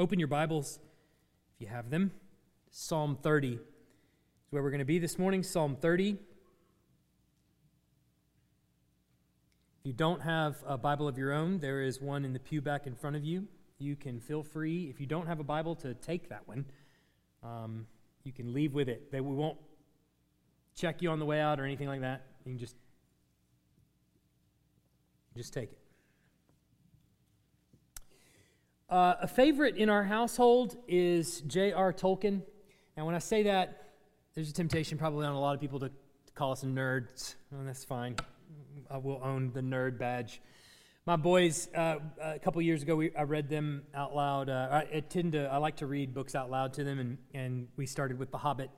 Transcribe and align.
Open 0.00 0.18
your 0.18 0.28
Bibles, 0.28 0.78
if 1.54 1.60
you 1.60 1.66
have 1.66 1.90
them. 1.90 2.10
Psalm 2.70 3.18
30 3.22 3.52
is 3.52 3.58
where 4.48 4.62
we're 4.62 4.70
going 4.70 4.78
to 4.78 4.86
be 4.86 4.98
this 4.98 5.18
morning. 5.18 5.42
Psalm 5.42 5.76
30. 5.76 6.12
If 6.12 6.16
you 9.84 9.92
don't 9.92 10.22
have 10.22 10.56
a 10.66 10.78
Bible 10.78 11.06
of 11.06 11.18
your 11.18 11.34
own, 11.34 11.58
there 11.58 11.82
is 11.82 12.00
one 12.00 12.24
in 12.24 12.32
the 12.32 12.38
pew 12.38 12.62
back 12.62 12.86
in 12.86 12.94
front 12.94 13.14
of 13.14 13.26
you. 13.26 13.46
You 13.78 13.94
can 13.94 14.20
feel 14.20 14.42
free, 14.42 14.88
if 14.88 15.00
you 15.00 15.06
don't 15.06 15.26
have 15.26 15.38
a 15.38 15.44
Bible, 15.44 15.74
to 15.76 15.92
take 15.92 16.30
that 16.30 16.48
one. 16.48 16.64
Um, 17.42 17.86
you 18.24 18.32
can 18.32 18.54
leave 18.54 18.72
with 18.72 18.88
it. 18.88 19.12
They, 19.12 19.20
we 19.20 19.34
won't 19.34 19.58
check 20.74 21.02
you 21.02 21.10
on 21.10 21.18
the 21.18 21.26
way 21.26 21.40
out 21.40 21.60
or 21.60 21.66
anything 21.66 21.88
like 21.88 22.00
that. 22.00 22.24
You 22.46 22.52
can 22.52 22.58
just, 22.58 22.74
just 25.36 25.52
take 25.52 25.72
it. 25.72 25.79
Uh, 28.90 29.14
a 29.20 29.28
favorite 29.28 29.76
in 29.76 29.88
our 29.88 30.02
household 30.02 30.76
is 30.88 31.42
J.R. 31.42 31.92
Tolkien. 31.92 32.42
And 32.96 33.06
when 33.06 33.14
I 33.14 33.20
say 33.20 33.44
that, 33.44 33.92
there's 34.34 34.50
a 34.50 34.52
temptation 34.52 34.98
probably 34.98 35.26
on 35.26 35.32
a 35.32 35.40
lot 35.40 35.54
of 35.54 35.60
people 35.60 35.78
to, 35.80 35.92
call 36.34 36.52
us 36.52 36.64
nerds. 36.64 37.34
And 37.52 37.68
that's 37.68 37.84
fine. 37.84 38.16
I 38.90 38.96
will 38.96 39.20
own 39.22 39.52
the 39.52 39.60
nerd 39.60 39.98
badge. 39.98 40.40
My 41.06 41.16
boys, 41.16 41.68
uh, 41.74 41.96
a 42.20 42.38
couple 42.38 42.62
years 42.62 42.82
ago, 42.82 42.96
we, 42.96 43.14
I 43.14 43.22
read 43.22 43.48
them 43.48 43.82
out 43.94 44.16
loud. 44.16 44.48
Uh, 44.48 44.68
I, 44.70 44.96
I, 44.96 45.00
tend 45.00 45.32
to, 45.32 45.46
I 45.46 45.58
like 45.58 45.76
to 45.76 45.86
read 45.86 46.12
books 46.12 46.34
out 46.34 46.50
loud 46.50 46.72
to 46.74 46.84
them, 46.84 46.98
and, 46.98 47.18
and 47.32 47.68
we 47.76 47.86
started 47.86 48.18
with 48.18 48.30
The 48.30 48.38
Hobbit, 48.38 48.70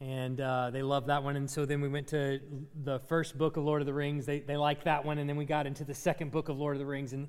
and 0.00 0.40
uh, 0.40 0.70
they 0.70 0.82
love 0.82 1.06
that 1.06 1.22
one. 1.22 1.36
And 1.36 1.48
so 1.48 1.66
then 1.66 1.80
we 1.80 1.88
went 1.88 2.08
to 2.08 2.40
the 2.82 2.98
first 3.00 3.36
book 3.36 3.56
of 3.56 3.64
Lord 3.64 3.82
of 3.82 3.86
the 3.86 3.94
Rings. 3.94 4.26
They, 4.26 4.40
they 4.40 4.56
liked 4.56 4.84
that 4.86 5.04
one, 5.04 5.18
and 5.18 5.28
then 5.28 5.36
we 5.36 5.44
got 5.44 5.66
into 5.66 5.84
the 5.84 5.94
second 5.94 6.32
book 6.32 6.48
of 6.48 6.56
Lord 6.58 6.76
of 6.76 6.80
the 6.80 6.86
Rings, 6.86 7.12
and 7.12 7.28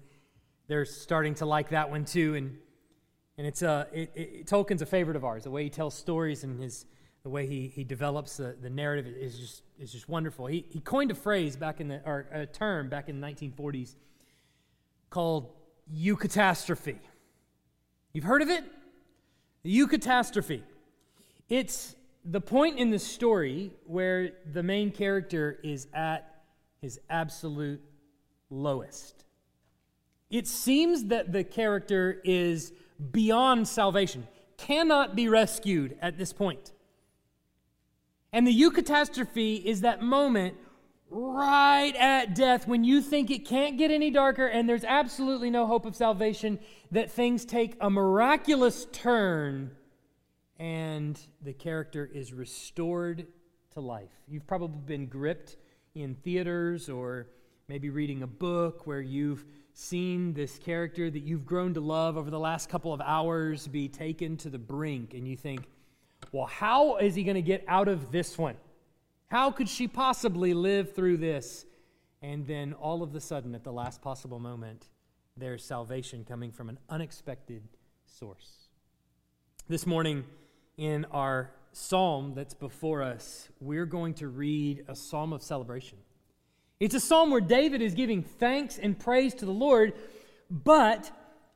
they're 0.68 0.86
starting 0.86 1.36
to 1.36 1.46
like 1.46 1.70
that 1.70 1.90
one 1.90 2.06
too. 2.06 2.36
And, 2.36 2.58
and 3.38 3.48
it's 3.48 3.62
a, 3.62 3.88
it, 3.94 4.12
it, 4.16 4.48
Tolkien's 4.48 4.82
a 4.82 4.86
favorite 4.86 5.16
of 5.16 5.26
ours. 5.26 5.44
The 5.44 5.52
way 5.52 5.64
he 5.64 5.70
tells 5.70 5.96
stories 5.96 6.44
and 6.44 6.62
his, 6.62 6.86
the 7.24 7.30
way 7.30 7.48
he, 7.48 7.68
he 7.68 7.84
develops 7.84 8.38
the, 8.38 8.56
the 8.62 8.70
narrative 8.70 9.08
is 9.08 9.38
just, 9.38 9.64
is 9.80 9.92
just 9.92 10.10
wonderful. 10.10 10.48
He, 10.48 10.66
he 10.70 10.80
coined 10.80 11.12
a 11.12 11.16
phrase 11.16 11.56
back 11.56 11.80
in 11.80 11.88
the, 11.88 12.02
or 12.06 12.28
a 12.32 12.46
term 12.46 12.90
back 12.90 13.10
in 13.10 13.20
the 13.20 13.28
1940s 13.28 13.96
called 15.10 15.52
eucatastrophe. 15.94 16.98
You've 18.14 18.26
heard 18.26 18.42
of 18.42 18.50
it? 18.50 18.64
Eucatastrophe. 19.66 20.62
It's 21.50 21.96
the 22.26 22.42
point 22.42 22.78
in 22.78 22.90
the 22.90 23.00
story 23.00 23.72
where 23.86 24.32
the 24.52 24.64
main 24.64 24.92
character 24.92 25.60
is 25.64 25.88
at 25.94 26.44
his 26.82 27.00
absolute 27.10 27.82
lowest. 28.50 29.24
It 30.30 30.48
seems 30.48 31.06
that 31.06 31.32
the 31.32 31.44
character 31.44 32.22
is 32.24 32.74
beyond 33.12 33.68
salvation, 33.68 34.28
cannot 34.58 35.16
be 35.16 35.30
rescued 35.30 35.98
at 36.02 36.18
this 36.18 36.34
point. 36.34 36.74
And 38.34 38.46
the 38.46 38.62
eucatastrophe 38.62 39.64
is 39.64 39.82
that 39.82 40.02
moment 40.02 40.56
right 41.10 41.94
at 41.98 42.36
death 42.36 42.68
when 42.68 42.84
you 42.84 43.02
think 43.02 43.32
it 43.32 43.46
can't 43.46 43.78
get 43.78 43.92
any 43.92 44.12
darker 44.12 44.46
and 44.46 44.68
there's 44.68 44.84
absolutely 44.84 45.50
no 45.50 45.66
hope 45.66 45.86
of 45.86 45.96
salvation, 45.96 46.60
that 46.92 47.10
things 47.10 47.46
take 47.46 47.78
a 47.80 47.90
miraculous 47.90 48.86
turn 48.92 49.72
and 50.60 51.20
the 51.42 51.54
character 51.54 52.10
is 52.14 52.34
restored 52.34 53.28
to 53.72 53.80
life. 53.80 54.12
You've 54.28 54.48
probably 54.48 54.82
been 54.86 55.06
gripped 55.06 55.56
in 55.96 56.16
theaters 56.16 56.90
or 56.90 57.28
maybe 57.70 57.90
reading 57.90 58.24
a 58.24 58.28
book 58.28 58.86
where 58.86 59.02
you've 59.02 59.46
seen 59.80 60.34
this 60.34 60.58
character 60.58 61.08
that 61.08 61.22
you've 61.22 61.46
grown 61.46 61.76
to 61.76 61.80
love 61.80 62.18
over 62.18 62.32
the 62.32 62.40
last 62.40 62.68
couple 62.68 62.92
of 62.92 63.00
hours 63.00 63.68
be 63.68 63.88
taken 63.88 64.36
to 64.36 64.50
the 64.50 64.58
brink, 64.58 65.14
and 65.14 65.28
you 65.28 65.38
think, 65.38 65.68
well, 66.32 66.48
how 66.48 66.98
is 66.98 67.14
he 67.14 67.24
going 67.24 67.36
to 67.36 67.44
get 67.44 67.64
out 67.68 67.88
of 67.88 68.12
this 68.12 68.40
one? 68.40 68.56
How 69.28 69.52
could 69.52 69.70
she 69.70 69.88
possibly 69.88 70.56
live 70.56 70.96
through 70.96 71.18
this? 71.18 71.68
And 72.24 72.48
then 72.48 72.74
all 72.74 73.04
of 73.04 73.14
a 73.14 73.22
sudden, 73.22 73.54
at 73.54 73.64
the 73.64 73.72
last 73.72 74.02
possible 74.02 74.40
moment, 74.40 74.88
there's 75.38 75.64
salvation 75.64 76.26
coming 76.28 76.52
from 76.52 76.70
an 76.70 76.80
unexpected 76.90 77.62
source. 78.08 78.70
This 79.70 79.86
morning, 79.86 80.24
in 80.78 81.06
our 81.12 81.52
psalm 81.72 82.34
that's 82.36 82.56
before 82.56 83.04
us, 83.04 83.50
we're 83.60 83.86
going 83.86 84.16
to 84.16 84.28
read 84.28 84.86
a 84.88 84.96
psalm 84.96 85.34
of 85.34 85.44
celebration. 85.44 86.00
It's 86.80 86.94
a 86.94 87.00
psalm 87.00 87.32
where 87.32 87.42
David 87.42 87.82
is 87.82 87.96
giving 87.96 88.22
thanks 88.22 88.78
and 88.78 88.98
praise 88.98 89.34
to 89.36 89.46
the 89.46 89.52
Lord, 89.52 89.94
but 90.50 91.10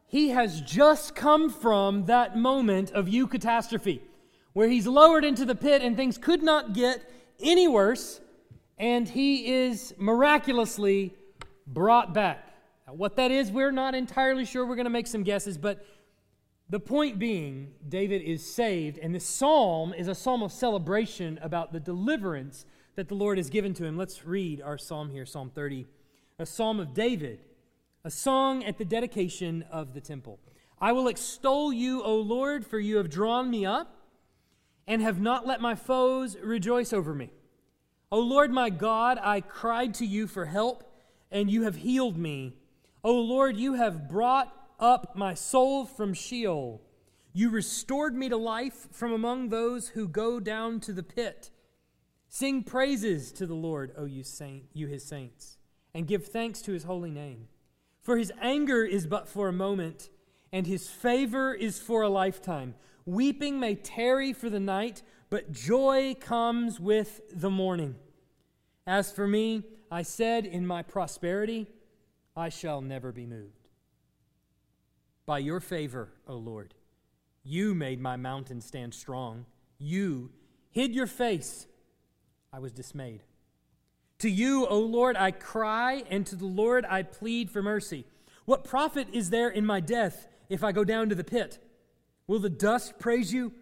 he 0.07 0.29
has 0.29 0.61
just 0.61 1.13
come 1.13 1.51
from 1.51 2.05
that 2.05 2.35
moment 2.35 2.91
of 2.91 3.05
eucatastrophe, 3.05 4.01
where 4.53 4.67
he's 4.67 4.87
lowered 4.87 5.23
into 5.23 5.45
the 5.45 5.53
pit 5.53 5.83
and 5.83 5.95
things 5.95 6.17
could 6.17 6.41
not 6.41 6.73
get 6.73 7.07
any 7.39 7.67
worse, 7.67 8.19
and 8.79 9.07
he 9.07 9.53
is 9.53 9.93
miraculously 9.99 11.13
brought 11.67 12.15
back. 12.15 12.43
Now, 12.87 12.95
what 12.95 13.15
that 13.17 13.29
is, 13.29 13.51
we're 13.51 13.71
not 13.71 13.93
entirely 13.93 14.43
sure. 14.43 14.65
We're 14.65 14.75
going 14.75 14.85
to 14.85 14.89
make 14.89 15.05
some 15.05 15.21
guesses, 15.21 15.55
but 15.55 15.85
the 16.67 16.79
point 16.79 17.19
being, 17.19 17.73
David 17.87 18.23
is 18.23 18.43
saved, 18.43 18.97
and 18.97 19.13
this 19.13 19.25
psalm 19.25 19.93
is 19.93 20.07
a 20.07 20.15
psalm 20.15 20.41
of 20.41 20.51
celebration 20.51 21.37
about 21.43 21.73
the 21.73 21.79
deliverance 21.79 22.65
that 22.95 23.07
the 23.07 23.15
Lord 23.15 23.37
has 23.37 23.49
given 23.49 23.73
to 23.75 23.85
him. 23.85 23.97
Let's 23.97 24.25
read 24.25 24.61
our 24.61 24.77
psalm 24.77 25.09
here, 25.09 25.25
Psalm 25.25 25.49
30, 25.49 25.87
a 26.39 26.45
psalm 26.45 26.79
of 26.79 26.93
David, 26.93 27.39
a 28.03 28.11
song 28.11 28.63
at 28.63 28.77
the 28.77 28.85
dedication 28.85 29.63
of 29.71 29.93
the 29.93 30.01
temple. 30.01 30.39
I 30.79 30.91
will 30.91 31.07
extol 31.07 31.71
you, 31.71 32.01
O 32.03 32.15
Lord, 32.15 32.65
for 32.65 32.79
you 32.79 32.97
have 32.97 33.09
drawn 33.09 33.49
me 33.49 33.65
up 33.65 33.95
and 34.87 35.01
have 35.01 35.21
not 35.21 35.45
let 35.45 35.61
my 35.61 35.75
foes 35.75 36.35
rejoice 36.37 36.91
over 36.91 37.13
me. 37.13 37.29
O 38.11 38.19
Lord 38.19 38.51
my 38.51 38.69
God, 38.69 39.19
I 39.21 39.41
cried 39.41 39.93
to 39.95 40.05
you 40.05 40.27
for 40.27 40.45
help, 40.45 40.83
and 41.31 41.49
you 41.49 41.63
have 41.63 41.77
healed 41.77 42.17
me. 42.17 42.55
O 43.03 43.13
Lord, 43.13 43.55
you 43.57 43.75
have 43.75 44.09
brought 44.09 44.53
up 44.79 45.15
my 45.15 45.33
soul 45.33 45.85
from 45.85 46.13
Sheol. 46.13 46.81
You 47.31 47.49
restored 47.49 48.15
me 48.15 48.27
to 48.27 48.35
life 48.35 48.87
from 48.91 49.13
among 49.13 49.49
those 49.49 49.89
who 49.89 50.07
go 50.07 50.39
down 50.39 50.81
to 50.81 50.91
the 50.91 51.03
pit. 51.03 51.51
Sing 52.33 52.63
praises 52.63 53.33
to 53.33 53.45
the 53.45 53.53
Lord, 53.53 53.91
O 53.97 54.05
you 54.05 54.23
saint, 54.23 54.63
you 54.71 54.87
his 54.87 55.03
saints, 55.03 55.57
and 55.93 56.07
give 56.07 56.25
thanks 56.25 56.61
to 56.61 56.71
his 56.71 56.85
holy 56.85 57.11
name. 57.11 57.49
For 58.01 58.17
his 58.17 58.31
anger 58.41 58.85
is 58.85 59.05
but 59.05 59.27
for 59.27 59.49
a 59.49 59.53
moment, 59.53 60.09
and 60.49 60.65
his 60.65 60.87
favor 60.87 61.53
is 61.53 61.77
for 61.77 62.03
a 62.03 62.09
lifetime. 62.09 62.75
Weeping 63.05 63.59
may 63.59 63.75
tarry 63.75 64.31
for 64.31 64.49
the 64.49 64.61
night, 64.61 65.01
but 65.29 65.51
joy 65.51 66.15
comes 66.21 66.79
with 66.79 67.19
the 67.33 67.49
morning. 67.49 67.97
As 68.87 69.11
for 69.11 69.27
me, 69.27 69.65
I 69.91 70.01
said 70.01 70.45
in 70.45 70.65
my 70.65 70.83
prosperity, 70.83 71.67
I 72.33 72.47
shall 72.47 72.79
never 72.79 73.11
be 73.11 73.25
moved. 73.25 73.67
By 75.25 75.39
your 75.39 75.59
favor, 75.59 76.13
O 76.25 76.37
Lord, 76.37 76.75
you 77.43 77.75
made 77.75 77.99
my 77.99 78.15
mountain 78.15 78.61
stand 78.61 78.93
strong. 78.93 79.47
You 79.77 80.31
hid 80.69 80.95
your 80.95 81.07
face 81.07 81.67
I 82.53 82.59
was 82.59 82.71
dismayed. 82.71 83.23
To 84.19 84.29
you, 84.29 84.67
O 84.67 84.79
Lord, 84.79 85.15
I 85.17 85.31
cry, 85.31 86.03
and 86.09 86.25
to 86.27 86.35
the 86.35 86.45
Lord 86.45 86.85
I 86.87 87.03
plead 87.03 87.49
for 87.49 87.61
mercy. 87.61 88.05
What 88.45 88.63
profit 88.63 89.07
is 89.13 89.29
there 89.29 89.49
in 89.49 89.65
my 89.65 89.79
death 89.79 90.27
if 90.49 90.63
I 90.63 90.71
go 90.71 90.83
down 90.83 91.09
to 91.09 91.15
the 91.15 91.23
pit? 91.23 91.59
Will 92.27 92.39
the 92.39 92.49
dust 92.49 92.99
praise 92.99 93.33
you? 93.33 93.53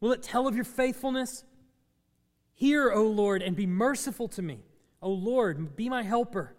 Will 0.00 0.12
it 0.12 0.22
tell 0.22 0.46
of 0.46 0.54
your 0.54 0.64
faithfulness? 0.64 1.44
Hear, 2.54 2.90
O 2.90 3.02
Lord, 3.04 3.42
and 3.42 3.54
be 3.54 3.66
merciful 3.66 4.28
to 4.28 4.42
me. 4.42 4.60
O 5.02 5.10
Lord, 5.10 5.76
be 5.76 5.88
my 5.88 6.02
helper. 6.02 6.54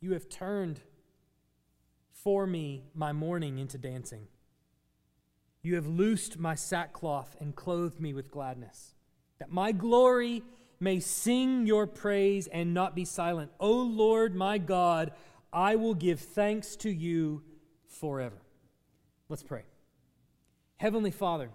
You 0.00 0.12
have 0.12 0.28
turned 0.28 0.80
for 2.12 2.46
me 2.46 2.84
my 2.94 3.12
mourning 3.12 3.58
into 3.58 3.78
dancing. 3.78 4.28
You 5.62 5.74
have 5.74 5.86
loosed 5.86 6.38
my 6.38 6.54
sackcloth 6.54 7.36
and 7.40 7.54
clothed 7.54 8.00
me 8.00 8.12
with 8.12 8.30
gladness, 8.30 8.94
that 9.38 9.50
my 9.50 9.72
glory 9.72 10.42
may 10.82 10.98
sing 10.98 11.64
your 11.64 11.86
praise 11.86 12.48
and 12.48 12.74
not 12.74 12.94
be 12.94 13.04
silent. 13.04 13.52
O 13.60 13.72
Lord 13.72 14.34
my 14.34 14.58
God, 14.58 15.12
I 15.52 15.76
will 15.76 15.94
give 15.94 16.18
thanks 16.20 16.74
to 16.76 16.90
you 16.90 17.42
forever. 17.86 18.42
Let's 19.28 19.44
pray. 19.44 19.62
Heavenly 20.76 21.12
Father, 21.12 21.50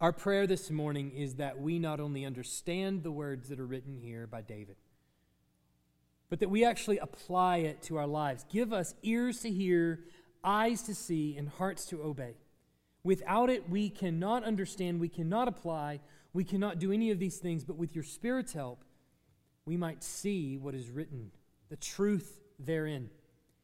our 0.00 0.12
prayer 0.12 0.46
this 0.46 0.70
morning 0.70 1.12
is 1.12 1.36
that 1.36 1.58
we 1.58 1.78
not 1.78 1.98
only 1.98 2.26
understand 2.26 3.02
the 3.02 3.10
words 3.10 3.48
that 3.48 3.58
are 3.58 3.66
written 3.66 3.96
here 3.96 4.26
by 4.26 4.42
David, 4.42 4.76
but 6.28 6.40
that 6.40 6.50
we 6.50 6.64
actually 6.64 6.98
apply 6.98 7.58
it 7.58 7.80
to 7.84 7.96
our 7.96 8.06
lives. 8.06 8.44
Give 8.50 8.72
us 8.72 8.94
ears 9.02 9.40
to 9.40 9.50
hear, 9.50 10.00
eyes 10.42 10.82
to 10.82 10.94
see, 10.94 11.36
and 11.38 11.48
hearts 11.48 11.86
to 11.86 12.02
obey. 12.02 12.34
Without 13.04 13.50
it, 13.50 13.68
we 13.68 13.90
cannot 13.90 14.44
understand, 14.44 14.98
we 14.98 15.10
cannot 15.10 15.46
apply, 15.46 16.00
we 16.32 16.42
cannot 16.42 16.78
do 16.78 16.90
any 16.90 17.10
of 17.10 17.18
these 17.18 17.36
things, 17.36 17.62
but 17.62 17.76
with 17.76 17.94
your 17.94 18.02
Spirit's 18.02 18.54
help, 18.54 18.82
we 19.66 19.76
might 19.76 20.02
see 20.02 20.56
what 20.56 20.74
is 20.74 20.90
written, 20.90 21.30
the 21.68 21.76
truth 21.76 22.40
therein, 22.58 23.10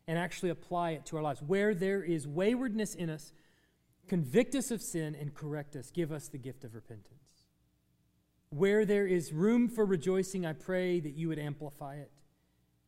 and 0.06 0.18
actually 0.18 0.50
apply 0.50 0.90
it 0.90 1.06
to 1.06 1.16
our 1.16 1.22
lives. 1.22 1.42
Where 1.42 1.74
there 1.74 2.02
is 2.02 2.28
waywardness 2.28 2.94
in 2.94 3.08
us, 3.08 3.32
convict 4.08 4.54
us 4.54 4.70
of 4.70 4.82
sin, 4.82 5.14
and 5.18 5.34
correct 5.34 5.74
us. 5.74 5.90
Give 5.90 6.12
us 6.12 6.28
the 6.28 6.38
gift 6.38 6.64
of 6.64 6.74
repentance. 6.74 7.14
Where 8.50 8.84
there 8.84 9.06
is 9.06 9.32
room 9.32 9.68
for 9.68 9.86
rejoicing, 9.86 10.44
I 10.44 10.52
pray 10.52 11.00
that 11.00 11.14
you 11.14 11.28
would 11.28 11.38
amplify 11.38 11.96
it, 11.96 12.10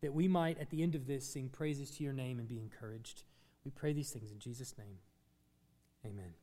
that 0.02 0.12
we 0.12 0.28
might, 0.28 0.58
at 0.58 0.70
the 0.70 0.82
end 0.82 0.94
of 0.94 1.06
this, 1.06 1.26
sing 1.26 1.48
praises 1.48 1.90
to 1.92 2.04
your 2.04 2.12
name 2.12 2.38
and 2.38 2.48
be 2.48 2.58
encouraged. 2.58 3.22
We 3.64 3.70
pray 3.70 3.92
these 3.92 4.10
things 4.10 4.32
in 4.32 4.38
Jesus' 4.38 4.74
name. 4.76 4.98
Amen. 6.04 6.34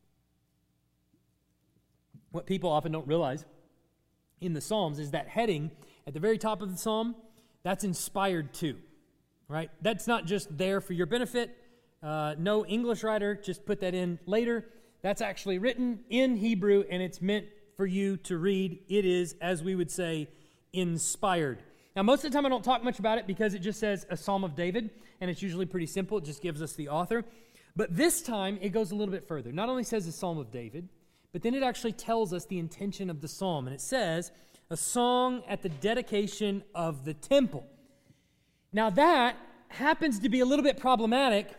What 2.31 2.45
people 2.45 2.69
often 2.69 2.91
don't 2.91 3.07
realize 3.07 3.45
in 4.41 4.53
the 4.53 4.61
Psalms 4.61 4.99
is 4.99 5.11
that 5.11 5.27
heading 5.27 5.71
at 6.07 6.13
the 6.13 6.19
very 6.19 6.37
top 6.37 6.61
of 6.61 6.71
the 6.71 6.77
Psalm, 6.77 7.15
that's 7.63 7.83
inspired 7.83 8.53
too, 8.53 8.77
right? 9.47 9.69
That's 9.81 10.07
not 10.07 10.25
just 10.25 10.57
there 10.57 10.81
for 10.81 10.93
your 10.93 11.05
benefit. 11.05 11.55
Uh, 12.01 12.35
no 12.37 12.65
English 12.65 13.03
writer 13.03 13.35
just 13.35 13.65
put 13.65 13.81
that 13.81 13.93
in 13.93 14.19
later. 14.25 14.65
That's 15.01 15.21
actually 15.21 15.57
written 15.57 15.99
in 16.09 16.37
Hebrew 16.37 16.83
and 16.89 17.01
it's 17.01 17.21
meant 17.21 17.45
for 17.75 17.85
you 17.85 18.17
to 18.17 18.37
read. 18.37 18.79
It 18.89 19.05
is, 19.05 19.35
as 19.41 19.63
we 19.63 19.75
would 19.75 19.91
say, 19.91 20.29
inspired. 20.73 21.63
Now, 21.95 22.03
most 22.03 22.23
of 22.23 22.31
the 22.31 22.37
time 22.37 22.45
I 22.45 22.49
don't 22.49 22.63
talk 22.63 22.83
much 22.83 22.99
about 22.99 23.17
it 23.17 23.27
because 23.27 23.53
it 23.53 23.59
just 23.59 23.79
says 23.79 24.05
a 24.09 24.17
Psalm 24.17 24.43
of 24.43 24.55
David, 24.55 24.89
and 25.19 25.29
it's 25.29 25.41
usually 25.41 25.65
pretty 25.65 25.85
simple. 25.85 26.17
It 26.17 26.25
just 26.25 26.41
gives 26.41 26.61
us 26.61 26.73
the 26.73 26.89
author. 26.89 27.25
But 27.75 27.95
this 27.95 28.21
time 28.21 28.59
it 28.61 28.69
goes 28.69 28.91
a 28.91 28.95
little 28.95 29.11
bit 29.11 29.27
further. 29.27 29.51
Not 29.51 29.69
only 29.69 29.83
says 29.83 30.07
a 30.07 30.11
Psalm 30.11 30.37
of 30.37 30.51
David, 30.51 30.89
but 31.31 31.41
then 31.41 31.53
it 31.53 31.63
actually 31.63 31.91
tells 31.91 32.33
us 32.33 32.45
the 32.45 32.59
intention 32.59 33.09
of 33.09 33.21
the 33.21 33.27
psalm. 33.27 33.67
And 33.67 33.73
it 33.73 33.81
says, 33.81 34.31
a 34.69 34.77
song 34.77 35.43
at 35.47 35.61
the 35.61 35.69
dedication 35.69 36.63
of 36.75 37.05
the 37.05 37.13
temple. 37.13 37.65
Now, 38.71 38.89
that 38.91 39.35
happens 39.69 40.19
to 40.19 40.29
be 40.29 40.39
a 40.41 40.45
little 40.45 40.63
bit 40.63 40.77
problematic 40.77 41.49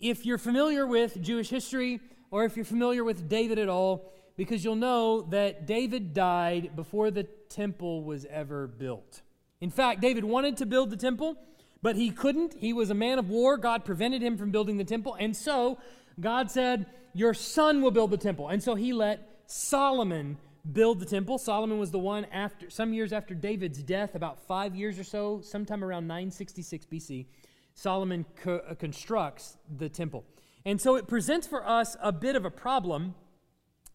if 0.00 0.24
you're 0.24 0.38
familiar 0.38 0.86
with 0.86 1.20
Jewish 1.20 1.50
history 1.50 2.00
or 2.30 2.44
if 2.44 2.56
you're 2.56 2.64
familiar 2.64 3.04
with 3.04 3.28
David 3.28 3.58
at 3.58 3.68
all, 3.68 4.12
because 4.36 4.64
you'll 4.64 4.76
know 4.76 5.22
that 5.22 5.66
David 5.66 6.14
died 6.14 6.76
before 6.76 7.10
the 7.10 7.24
temple 7.48 8.04
was 8.04 8.24
ever 8.26 8.66
built. 8.66 9.22
In 9.60 9.70
fact, 9.70 10.00
David 10.00 10.24
wanted 10.24 10.56
to 10.58 10.66
build 10.66 10.90
the 10.90 10.96
temple, 10.96 11.36
but 11.82 11.96
he 11.96 12.10
couldn't. 12.10 12.54
He 12.54 12.72
was 12.72 12.90
a 12.90 12.94
man 12.94 13.18
of 13.18 13.28
war. 13.28 13.56
God 13.56 13.84
prevented 13.84 14.22
him 14.22 14.36
from 14.36 14.50
building 14.50 14.76
the 14.76 14.84
temple. 14.84 15.16
And 15.18 15.36
so 15.36 15.78
God 16.20 16.50
said, 16.50 16.86
Your 17.18 17.34
son 17.34 17.82
will 17.82 17.90
build 17.90 18.12
the 18.12 18.16
temple. 18.16 18.46
And 18.46 18.62
so 18.62 18.76
he 18.76 18.92
let 18.92 19.40
Solomon 19.48 20.38
build 20.72 21.00
the 21.00 21.04
temple. 21.04 21.36
Solomon 21.36 21.76
was 21.76 21.90
the 21.90 21.98
one 21.98 22.26
after 22.26 22.70
some 22.70 22.92
years 22.92 23.12
after 23.12 23.34
David's 23.34 23.82
death, 23.82 24.14
about 24.14 24.38
five 24.46 24.76
years 24.76 25.00
or 25.00 25.02
so, 25.02 25.40
sometime 25.40 25.82
around 25.82 26.06
966 26.06 26.86
BC. 26.86 27.26
Solomon 27.74 28.24
co- 28.36 28.62
uh, 28.70 28.74
constructs 28.76 29.56
the 29.78 29.88
temple. 29.88 30.24
And 30.64 30.80
so 30.80 30.94
it 30.94 31.08
presents 31.08 31.44
for 31.44 31.68
us 31.68 31.96
a 32.00 32.12
bit 32.12 32.36
of 32.36 32.44
a 32.44 32.52
problem. 32.52 33.16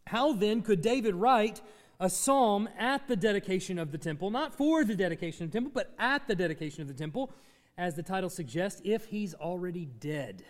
How 0.08 0.34
then 0.34 0.62
could 0.62 0.82
David 0.82 1.16
write 1.16 1.62
a 2.02 2.10
psalm 2.10 2.68
at 2.78 3.08
the 3.08 3.16
dedication 3.16 3.80
of 3.80 3.94
the 3.94 3.98
temple, 3.98 4.32
not 4.32 4.54
for 4.54 4.84
the 4.84 4.96
dedication 4.98 5.46
of 5.46 5.52
the 5.52 5.60
temple, 5.60 5.72
but 5.74 5.94
at 5.98 6.28
the 6.28 6.36
dedication 6.36 6.82
of 6.82 6.90
the 6.90 6.94
temple, 6.94 7.32
as 7.78 7.96
the 7.96 8.04
title 8.04 8.30
suggests, 8.30 8.82
if 8.84 9.06
he's 9.06 9.34
already 9.34 9.86
dead? 9.86 10.44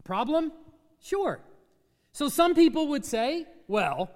A 0.00 0.02
problem? 0.02 0.52
Sure. 1.00 1.40
So 2.12 2.28
some 2.28 2.54
people 2.54 2.88
would 2.88 3.04
say, 3.04 3.46
well, 3.66 4.10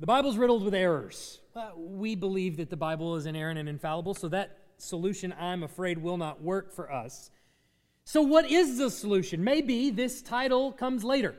the 0.00 0.06
Bible's 0.06 0.36
riddled 0.36 0.64
with 0.64 0.74
errors. 0.74 1.40
Uh, 1.56 1.70
we 1.76 2.14
believe 2.14 2.58
that 2.58 2.70
the 2.70 2.76
Bible 2.76 3.16
is 3.16 3.26
inerrant 3.26 3.58
and 3.58 3.68
infallible, 3.68 4.14
so 4.14 4.28
that 4.28 4.56
solution, 4.76 5.34
I'm 5.38 5.62
afraid, 5.62 5.98
will 5.98 6.16
not 6.16 6.42
work 6.42 6.72
for 6.72 6.92
us. 6.92 7.30
So, 8.04 8.22
what 8.22 8.50
is 8.50 8.78
the 8.78 8.90
solution? 8.90 9.42
Maybe 9.42 9.90
this 9.90 10.22
title 10.22 10.72
comes 10.72 11.04
later. 11.04 11.34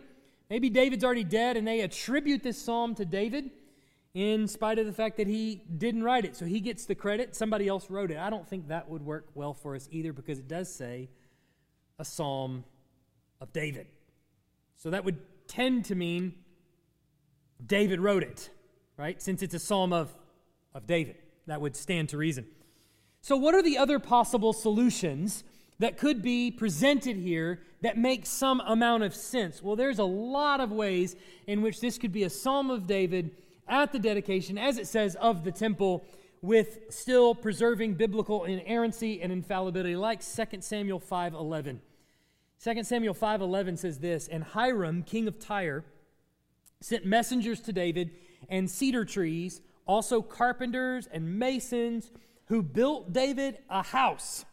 Maybe 0.49 0.69
David's 0.69 1.03
already 1.03 1.23
dead 1.23 1.57
and 1.57 1.67
they 1.67 1.81
attribute 1.81 2.43
this 2.43 2.61
psalm 2.61 2.95
to 2.95 3.05
David 3.05 3.51
in 4.13 4.47
spite 4.47 4.79
of 4.79 4.85
the 4.85 4.93
fact 4.93 5.17
that 5.17 5.27
he 5.27 5.61
didn't 5.77 6.03
write 6.03 6.25
it. 6.25 6.35
So 6.35 6.45
he 6.45 6.59
gets 6.59 6.85
the 6.85 6.95
credit. 6.95 7.35
Somebody 7.35 7.67
else 7.67 7.89
wrote 7.89 8.11
it. 8.11 8.17
I 8.17 8.29
don't 8.29 8.47
think 8.47 8.67
that 8.67 8.89
would 8.89 9.03
work 9.03 9.27
well 9.35 9.53
for 9.53 9.75
us 9.75 9.87
either 9.91 10.11
because 10.11 10.39
it 10.39 10.47
does 10.47 10.73
say 10.73 11.09
a 11.99 12.05
psalm 12.05 12.63
of 13.39 13.53
David. 13.53 13.87
So 14.79 14.89
that 14.89 15.03
would 15.05 15.17
tend 15.47 15.85
to 15.85 15.95
mean 15.95 16.33
David 17.63 17.99
wrote 17.99 18.23
it, 18.23 18.49
right? 18.97 19.21
Since 19.21 19.43
it's 19.43 19.53
a 19.53 19.59
psalm 19.59 19.91
of, 19.93 20.13
of 20.73 20.87
David. 20.87 21.17
That 21.47 21.61
would 21.61 21.75
stand 21.75 22.09
to 22.09 22.17
reason. 22.17 22.45
So, 23.21 23.35
what 23.35 23.53
are 23.53 23.61
the 23.61 23.77
other 23.77 23.99
possible 23.99 24.53
solutions 24.53 25.43
that 25.79 25.97
could 25.97 26.21
be 26.21 26.51
presented 26.51 27.17
here 27.17 27.59
that 27.81 27.97
make 27.97 28.25
some 28.25 28.61
amount 28.61 29.03
of 29.03 29.13
sense? 29.13 29.61
Well, 29.61 29.75
there's 29.75 29.99
a 29.99 30.05
lot 30.05 30.61
of 30.61 30.71
ways 30.71 31.15
in 31.47 31.61
which 31.61 31.81
this 31.81 31.97
could 31.97 32.13
be 32.13 32.23
a 32.23 32.29
psalm 32.29 32.69
of 32.69 32.87
David 32.87 33.31
at 33.67 33.91
the 33.91 33.99
dedication, 33.99 34.57
as 34.57 34.77
it 34.77 34.87
says, 34.87 35.15
of 35.15 35.43
the 35.43 35.51
temple, 35.51 36.05
with 36.41 36.79
still 36.89 37.35
preserving 37.35 37.95
biblical 37.95 38.45
inerrancy 38.45 39.21
and 39.21 39.31
infallibility, 39.33 39.95
like 39.95 40.21
2 40.21 40.61
Samuel 40.61 41.01
5.11. 41.01 41.79
2 42.61 42.83
Samuel 42.83 43.13
5.11 43.13 43.77
says 43.77 43.99
this, 43.99 44.27
And 44.27 44.43
Hiram, 44.43 45.03
king 45.03 45.27
of 45.27 45.39
Tyre, 45.39 45.85
sent 46.81 47.05
messengers 47.05 47.61
to 47.61 47.73
David 47.73 48.11
and 48.49 48.69
cedar 48.69 49.05
trees, 49.05 49.61
also 49.85 50.21
carpenters 50.21 51.07
and 51.11 51.39
masons 51.39 52.11
who 52.47 52.61
built 52.61 53.13
David 53.13 53.59
a 53.69 53.81
house. 53.81 54.43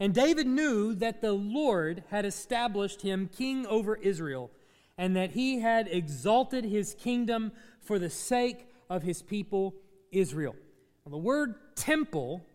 And 0.00 0.14
David 0.14 0.46
knew 0.46 0.94
that 0.94 1.20
the 1.20 1.32
Lord 1.32 2.04
had 2.10 2.24
established 2.24 3.02
him 3.02 3.28
king 3.28 3.66
over 3.66 3.96
Israel 3.96 4.50
and 4.96 5.14
that 5.16 5.32
he 5.32 5.60
had 5.60 5.88
exalted 5.88 6.64
his 6.64 6.94
kingdom 6.94 7.52
for 7.82 7.98
the 7.98 8.10
sake 8.10 8.66
of 8.88 9.02
his 9.02 9.20
people 9.20 9.74
Israel. 10.10 10.56
Now, 11.04 11.10
the 11.10 11.18
word 11.18 11.54
temple 11.74 12.46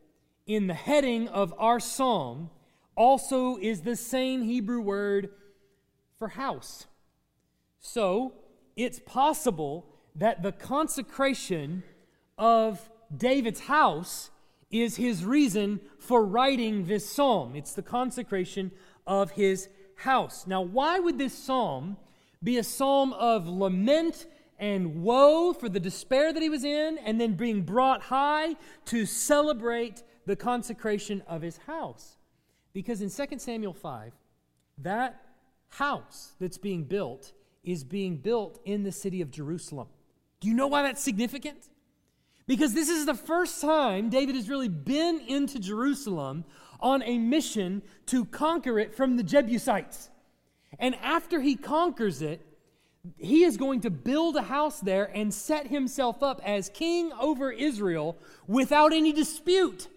in 0.48 0.68
the 0.68 0.74
heading 0.74 1.28
of 1.28 1.54
our 1.58 1.80
psalm 1.80 2.50
also 2.98 3.58
is 3.58 3.82
the 3.82 3.96
same 3.96 4.42
Hebrew 4.44 4.82
word 4.82 5.30
for 6.18 6.30
house. 6.30 6.88
So, 7.80 8.34
it's 8.76 9.00
possible 9.00 9.86
that 10.16 10.44
the 10.44 10.52
consecration 10.52 11.84
of 12.38 12.90
David's 13.16 13.62
house 13.62 14.32
is 14.70 14.98
his 14.98 15.24
reason 15.24 15.80
for 16.00 16.26
writing 16.26 16.86
this 16.86 17.10
psalm. 17.10 17.56
It's 17.56 17.74
the 17.74 17.82
consecration 17.82 18.72
of 19.06 19.32
his 19.32 19.70
house. 19.96 20.46
Now, 20.46 20.62
why 20.62 21.00
would 21.00 21.18
this 21.18 21.34
psalm 21.34 21.98
be 22.44 22.58
a 22.58 22.63
psalm 22.63 23.13
of 23.13 23.48
lament 23.48 24.25
and 24.60 25.04
woe 25.04 25.54
for 25.54 25.70
the 25.70 25.80
despair 25.80 26.34
that 26.34 26.42
he 26.42 26.50
was 26.50 26.63
in, 26.63 26.98
and 27.00 27.22
then 27.22 27.34
being 27.34 27.62
brought 27.62 28.01
high 28.01 28.56
to 28.86 29.06
celebrate 29.06 30.04
the 30.25 30.36
consecration 30.36 31.22
of 31.27 31.42
his 31.42 31.58
house? 31.58 32.16
Because 32.77 33.01
in 33.01 33.10
2 33.10 33.39
Samuel 33.39 33.74
5, 33.74 34.13
that 34.84 35.19
house 35.69 36.34
that's 36.39 36.60
being 36.60 36.84
built 36.84 37.31
is 37.63 37.84
being 37.84 38.17
built 38.17 38.60
in 38.65 38.84
the 38.84 38.91
city 38.91 39.19
of 39.22 39.31
Jerusalem. 39.31 39.88
Do 40.41 40.48
you 40.48 40.53
know 40.53 40.67
why 40.67 40.84
that's 40.84 41.01
significant? 41.01 41.69
Because 42.46 42.75
this 42.75 42.88
is 42.88 43.07
the 43.07 43.15
first 43.15 43.62
time 43.62 44.12
David 44.12 44.36
has 44.36 44.48
really 44.48 44.69
been 44.69 45.19
into 45.22 45.57
Jerusalem 45.57 46.46
on 46.79 47.01
a 47.01 47.17
mission 47.17 47.81
to 48.05 48.25
conquer 48.25 48.77
it 48.77 48.93
from 48.93 49.17
the 49.17 49.24
Jebusites. 49.24 50.12
And 50.77 50.93
after 51.01 51.41
he 51.41 51.55
conquers 51.55 52.22
it, 52.22 52.46
he 53.17 53.43
is 53.43 53.57
going 53.57 53.81
to 53.81 53.89
build 53.89 54.36
a 54.36 54.43
house 54.43 54.81
there 54.81 55.05
and 55.15 55.34
set 55.34 55.65
himself 55.65 56.22
up 56.22 56.41
as 56.46 56.69
king 56.69 57.12
over 57.19 57.51
Israel 57.51 58.19
without 58.46 58.93
any 58.93 59.13
dispute. 59.13 59.88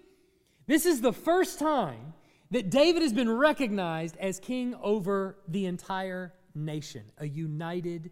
This 0.67 0.87
is 0.87 1.03
the 1.03 1.13
first 1.13 1.59
time 1.59 2.15
that 2.51 2.71
David 2.71 3.03
has 3.03 3.13
been 3.13 3.31
recognized 3.31 4.17
as 4.19 4.41
king 4.41 4.75
over 4.83 5.37
the 5.47 5.67
entire 5.67 6.33
nation, 6.55 7.05
a 7.19 7.27
united 7.27 8.11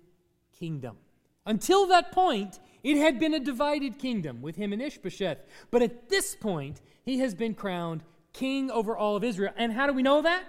kingdom. 0.59 0.97
Until 1.45 1.87
that 1.89 2.13
point, 2.13 2.61
it 2.83 2.99
had 2.99 3.19
been 3.19 3.35
a 3.35 3.41
divided 3.41 3.99
kingdom 3.99 4.43
with 4.43 4.57
him 4.57 4.73
and 4.73 4.83
Ishbosheth. 4.83 5.39
But 5.71 5.83
at 5.83 6.09
this 6.09 6.35
point, 6.35 6.81
he 7.05 7.19
has 7.21 7.35
been 7.35 7.55
crowned 7.55 8.03
king 8.33 8.71
over 8.71 8.97
all 8.97 9.17
of 9.17 9.25
Israel. 9.25 9.53
And 9.57 9.73
how 9.73 9.87
do 9.87 9.93
we 9.93 10.03
know 10.03 10.23
that? 10.23 10.45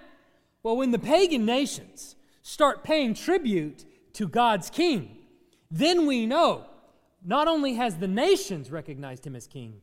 Well, 0.62 0.76
when 0.76 0.90
the 0.90 0.98
pagan 0.98 1.46
nations 1.46 2.16
start 2.42 2.84
paying 2.84 3.14
tribute 3.14 3.84
to 4.14 4.28
God's 4.28 4.70
king, 4.70 5.16
then 5.70 6.06
we 6.06 6.26
know 6.26 6.66
not 7.24 7.48
only 7.48 7.74
has 7.74 7.96
the 7.96 8.08
nations 8.08 8.70
recognized 8.70 9.26
him 9.26 9.36
as 9.36 9.46
king, 9.46 9.80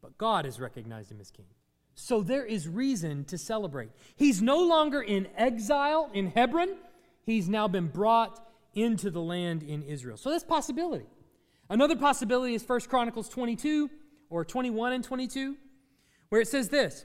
but 0.00 0.16
God 0.18 0.44
has 0.44 0.58
recognized 0.60 1.10
him 1.10 1.20
as 1.20 1.30
king. 1.30 1.46
So 1.96 2.22
there 2.22 2.44
is 2.44 2.68
reason 2.68 3.24
to 3.24 3.38
celebrate. 3.38 3.90
He's 4.14 4.40
no 4.40 4.62
longer 4.62 5.02
in 5.02 5.26
exile 5.36 6.10
in 6.12 6.28
Hebron 6.28 6.76
he's 7.26 7.48
now 7.48 7.68
been 7.68 7.88
brought 7.88 8.40
into 8.74 9.10
the 9.10 9.20
land 9.20 9.62
in 9.62 9.82
Israel. 9.82 10.16
So 10.16 10.30
that's 10.30 10.44
possibility. 10.44 11.06
Another 11.68 11.96
possibility 11.96 12.54
is 12.54 12.66
1 12.66 12.80
Chronicles 12.82 13.28
22 13.28 13.90
or 14.30 14.44
21 14.44 14.92
and 14.92 15.04
22, 15.04 15.56
where 16.28 16.40
it 16.40 16.48
says 16.48 16.68
this 16.68 17.04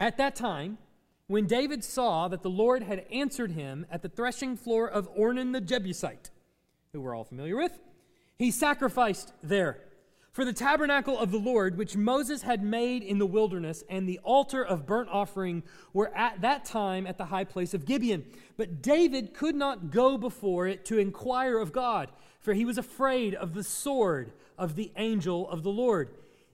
At 0.00 0.16
that 0.16 0.34
time, 0.34 0.78
when 1.26 1.46
David 1.46 1.84
saw 1.84 2.26
that 2.28 2.42
the 2.42 2.50
Lord 2.50 2.82
had 2.82 3.04
answered 3.12 3.52
him 3.52 3.86
at 3.90 4.00
the 4.02 4.08
threshing 4.08 4.56
floor 4.56 4.88
of 4.88 5.14
Ornan 5.14 5.52
the 5.52 5.60
Jebusite, 5.60 6.30
who 6.92 7.02
we're 7.02 7.14
all 7.14 7.24
familiar 7.24 7.56
with, 7.56 7.78
he 8.38 8.50
sacrificed 8.50 9.34
there. 9.42 9.82
For 10.32 10.44
the 10.44 10.52
tabernacle 10.52 11.18
of 11.18 11.30
the 11.30 11.38
Lord, 11.38 11.76
which 11.76 11.96
Moses 11.96 12.42
had 12.42 12.62
made 12.62 13.02
in 13.02 13.18
the 13.18 13.26
wilderness, 13.26 13.82
and 13.88 14.08
the 14.08 14.20
altar 14.22 14.64
of 14.64 14.86
burnt 14.86 15.08
offering 15.10 15.62
were 15.92 16.14
at 16.16 16.42
that 16.42 16.64
time 16.64 17.06
at 17.06 17.18
the 17.18 17.26
high 17.26 17.44
place 17.44 17.74
of 17.74 17.86
Gibeon. 17.86 18.24
But 18.56 18.82
David 18.82 19.34
could 19.34 19.54
not 19.54 19.90
go 19.90 20.16
before 20.16 20.66
it 20.66 20.84
to 20.86 20.98
inquire 20.98 21.58
of 21.58 21.72
God, 21.72 22.10
for 22.40 22.54
he 22.54 22.64
was 22.64 22.78
afraid 22.78 23.34
of 23.34 23.54
the 23.54 23.64
sword 23.64 24.32
of 24.56 24.76
the 24.76 24.92
angel 24.96 25.48
of 25.48 25.62
the 25.62 25.70
Lord. 25.70 26.10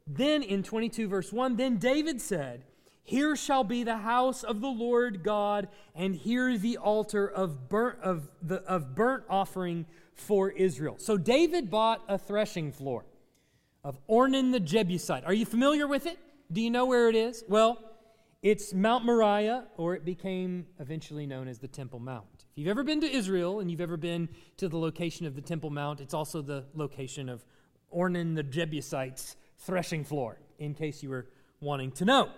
Then 0.06 0.42
in 0.42 0.62
22, 0.62 1.08
verse 1.08 1.32
1, 1.32 1.56
then 1.56 1.78
David 1.78 2.20
said, 2.20 2.62
Here 3.02 3.36
shall 3.36 3.64
be 3.64 3.82
the 3.82 3.98
house 3.98 4.44
of 4.44 4.60
the 4.60 4.68
Lord 4.68 5.22
God, 5.22 5.68
and 5.94 6.14
here 6.14 6.56
the 6.56 6.76
altar 6.76 7.26
of 7.26 7.68
burnt, 7.68 8.00
of 8.00 8.28
the, 8.42 8.62
of 8.62 8.94
burnt 8.94 9.24
offering 9.28 9.86
for 10.14 10.50
Israel. 10.50 10.96
So 10.98 11.16
David 11.16 11.70
bought 11.70 12.02
a 12.08 12.18
threshing 12.18 12.70
floor 12.70 13.04
of 13.84 13.98
Ornan 14.08 14.50
the 14.50 14.60
Jebusite. 14.60 15.24
Are 15.24 15.34
you 15.34 15.44
familiar 15.44 15.86
with 15.86 16.06
it? 16.06 16.18
Do 16.50 16.60
you 16.60 16.70
know 16.70 16.86
where 16.86 17.08
it 17.08 17.14
is? 17.14 17.44
Well, 17.48 17.78
it's 18.42 18.74
Mount 18.74 19.04
Moriah, 19.04 19.64
or 19.76 19.94
it 19.94 20.04
became 20.04 20.66
eventually 20.80 21.26
known 21.26 21.48
as 21.48 21.58
the 21.58 21.68
Temple 21.68 21.98
Mount. 21.98 22.46
If 22.52 22.58
you've 22.58 22.68
ever 22.68 22.82
been 22.82 23.00
to 23.02 23.10
Israel 23.10 23.60
and 23.60 23.70
you've 23.70 23.80
ever 23.80 23.96
been 23.96 24.28
to 24.56 24.68
the 24.68 24.78
location 24.78 25.26
of 25.26 25.34
the 25.34 25.42
Temple 25.42 25.70
Mount, 25.70 26.00
it's 26.00 26.14
also 26.14 26.42
the 26.42 26.64
location 26.74 27.28
of 27.28 27.44
Ornan 27.94 28.34
the 28.34 28.42
Jebusite's 28.42 29.36
threshing 29.58 30.04
floor, 30.04 30.38
in 30.58 30.74
case 30.74 31.02
you 31.02 31.10
were 31.10 31.26
wanting 31.60 31.92
to 31.92 32.04
know. 32.04 32.30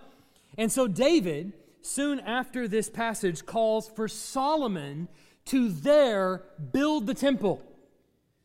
And 0.58 0.70
so 0.70 0.86
David, 0.86 1.52
soon 1.80 2.20
after 2.20 2.68
this 2.68 2.88
passage, 2.88 3.44
calls 3.46 3.88
for 3.88 4.08
Solomon 4.08 5.08
to 5.46 5.68
there 5.70 6.42
build 6.72 7.06
the 7.06 7.14
temple. 7.14 7.62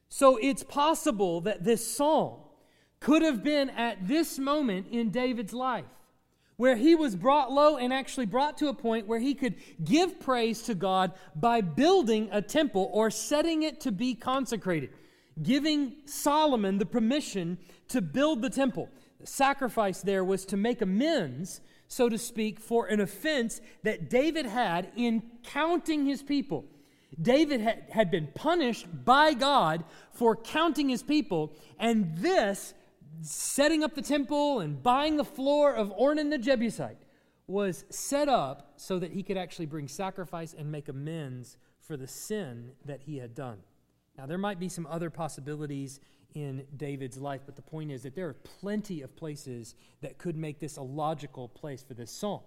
So 0.10 0.38
it's 0.38 0.64
possible 0.64 1.42
that 1.42 1.64
this 1.64 1.86
psalm 1.86 2.40
could 3.02 3.24
have 3.24 3.44
been 3.44 3.70
at 3.72 4.08
this 4.08 4.40
moment 4.40 4.88
in 4.92 5.10
David's 5.10 5.54
life, 5.54 5.86
where 6.56 6.76
he 6.76 6.94
was 6.96 7.16
brought 7.16 7.52
low 7.52 7.76
and 7.76 7.92
actually 7.92 8.28
brought 8.28 8.58
to 8.60 8.68
a 8.68 8.74
point 8.74 9.08
where 9.08 9.20
he 9.20 9.34
could 9.34 9.56
give 9.84 10.20
praise 10.20 10.62
to 10.62 10.76
God 10.76 11.12
by 11.36 11.60
building 11.60 12.30
a 12.32 12.42
temple 12.42 12.90
or 12.94 13.10
setting 13.10 13.64
it 13.64 13.82
to 13.82 13.92
be 13.92 14.14
consecrated, 14.14 14.92
giving 15.42 15.94
Solomon 16.06 16.78
the 16.78 16.86
permission 16.86 17.58
to 17.88 18.02
build 18.02 18.44
the 18.44 18.50
temple. 18.50 18.88
The 19.20 19.28
sacrifice 19.28 20.02
there 20.02 20.24
was 20.24 20.46
to 20.46 20.58
make 20.58 20.82
amends, 20.82 21.62
so 21.88 22.08
to 22.08 22.20
speak, 22.20 22.60
for 22.60 22.86
an 22.86 23.02
offense 23.02 23.62
that 23.82 24.12
David 24.12 24.46
had 24.46 24.92
in 24.96 25.24
counting 25.44 26.06
his 26.06 26.22
people. 26.22 26.66
David 27.20 27.62
had, 27.90 28.10
been 28.12 28.28
punished 28.34 28.88
by 29.04 29.34
God 29.34 29.84
for 30.14 30.36
counting 30.36 30.90
his 30.90 31.04
people, 31.04 31.54
and 31.78 32.16
this 32.18 32.74
setting 33.22 33.84
up 33.84 33.96
the 33.96 34.02
temple 34.02 34.60
and 34.60 34.82
buying 34.82 35.18
the 35.18 35.24
floor 35.24 35.74
of 35.74 35.92
Ornan 35.98 36.30
the 36.30 36.38
Jebusite 36.38 36.98
was 37.48 37.86
set 37.90 38.30
up 38.30 38.74
so 38.78 39.00
that 39.00 39.12
he 39.12 39.24
could 39.24 39.38
actually 39.38 39.66
bring 39.66 39.88
sacrifice 39.88 40.54
and 40.58 40.72
make 40.72 40.88
amends 40.88 41.58
for 41.80 41.98
the 41.98 42.08
sin 42.08 42.72
that 42.86 43.02
he 43.02 43.18
had 43.18 43.36
done. 43.36 43.58
Now, 44.18 44.26
there 44.26 44.38
might 44.38 44.60
be 44.60 44.70
some 44.70 44.88
other 44.88 45.10
possibilities 45.10 46.00
in 46.34 46.66
David's 46.78 47.18
life, 47.18 47.42
but 47.46 47.56
the 47.56 47.62
point 47.62 47.92
is 47.92 48.04
that 48.04 48.16
there 48.16 48.28
are 48.28 48.34
plenty 48.34 49.02
of 49.02 49.16
places 49.16 49.76
that 50.02 50.18
could 50.18 50.38
make 50.38 50.60
this 50.60 50.78
a 50.78 50.82
logical 50.82 51.50
place 51.50 51.84
for 51.84 51.94
this 51.94 52.12
psalm. 52.12 52.42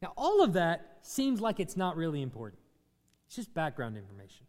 Now, 0.00 0.12
all 0.16 0.42
of 0.42 0.54
that 0.54 0.98
seems 1.02 1.40
like 1.40 1.60
it's 1.60 1.76
not 1.76 1.96
really 1.96 2.22
important, 2.22 2.60
it's 3.26 3.36
just 3.36 3.52
background 3.54 3.96
information. 3.96 4.46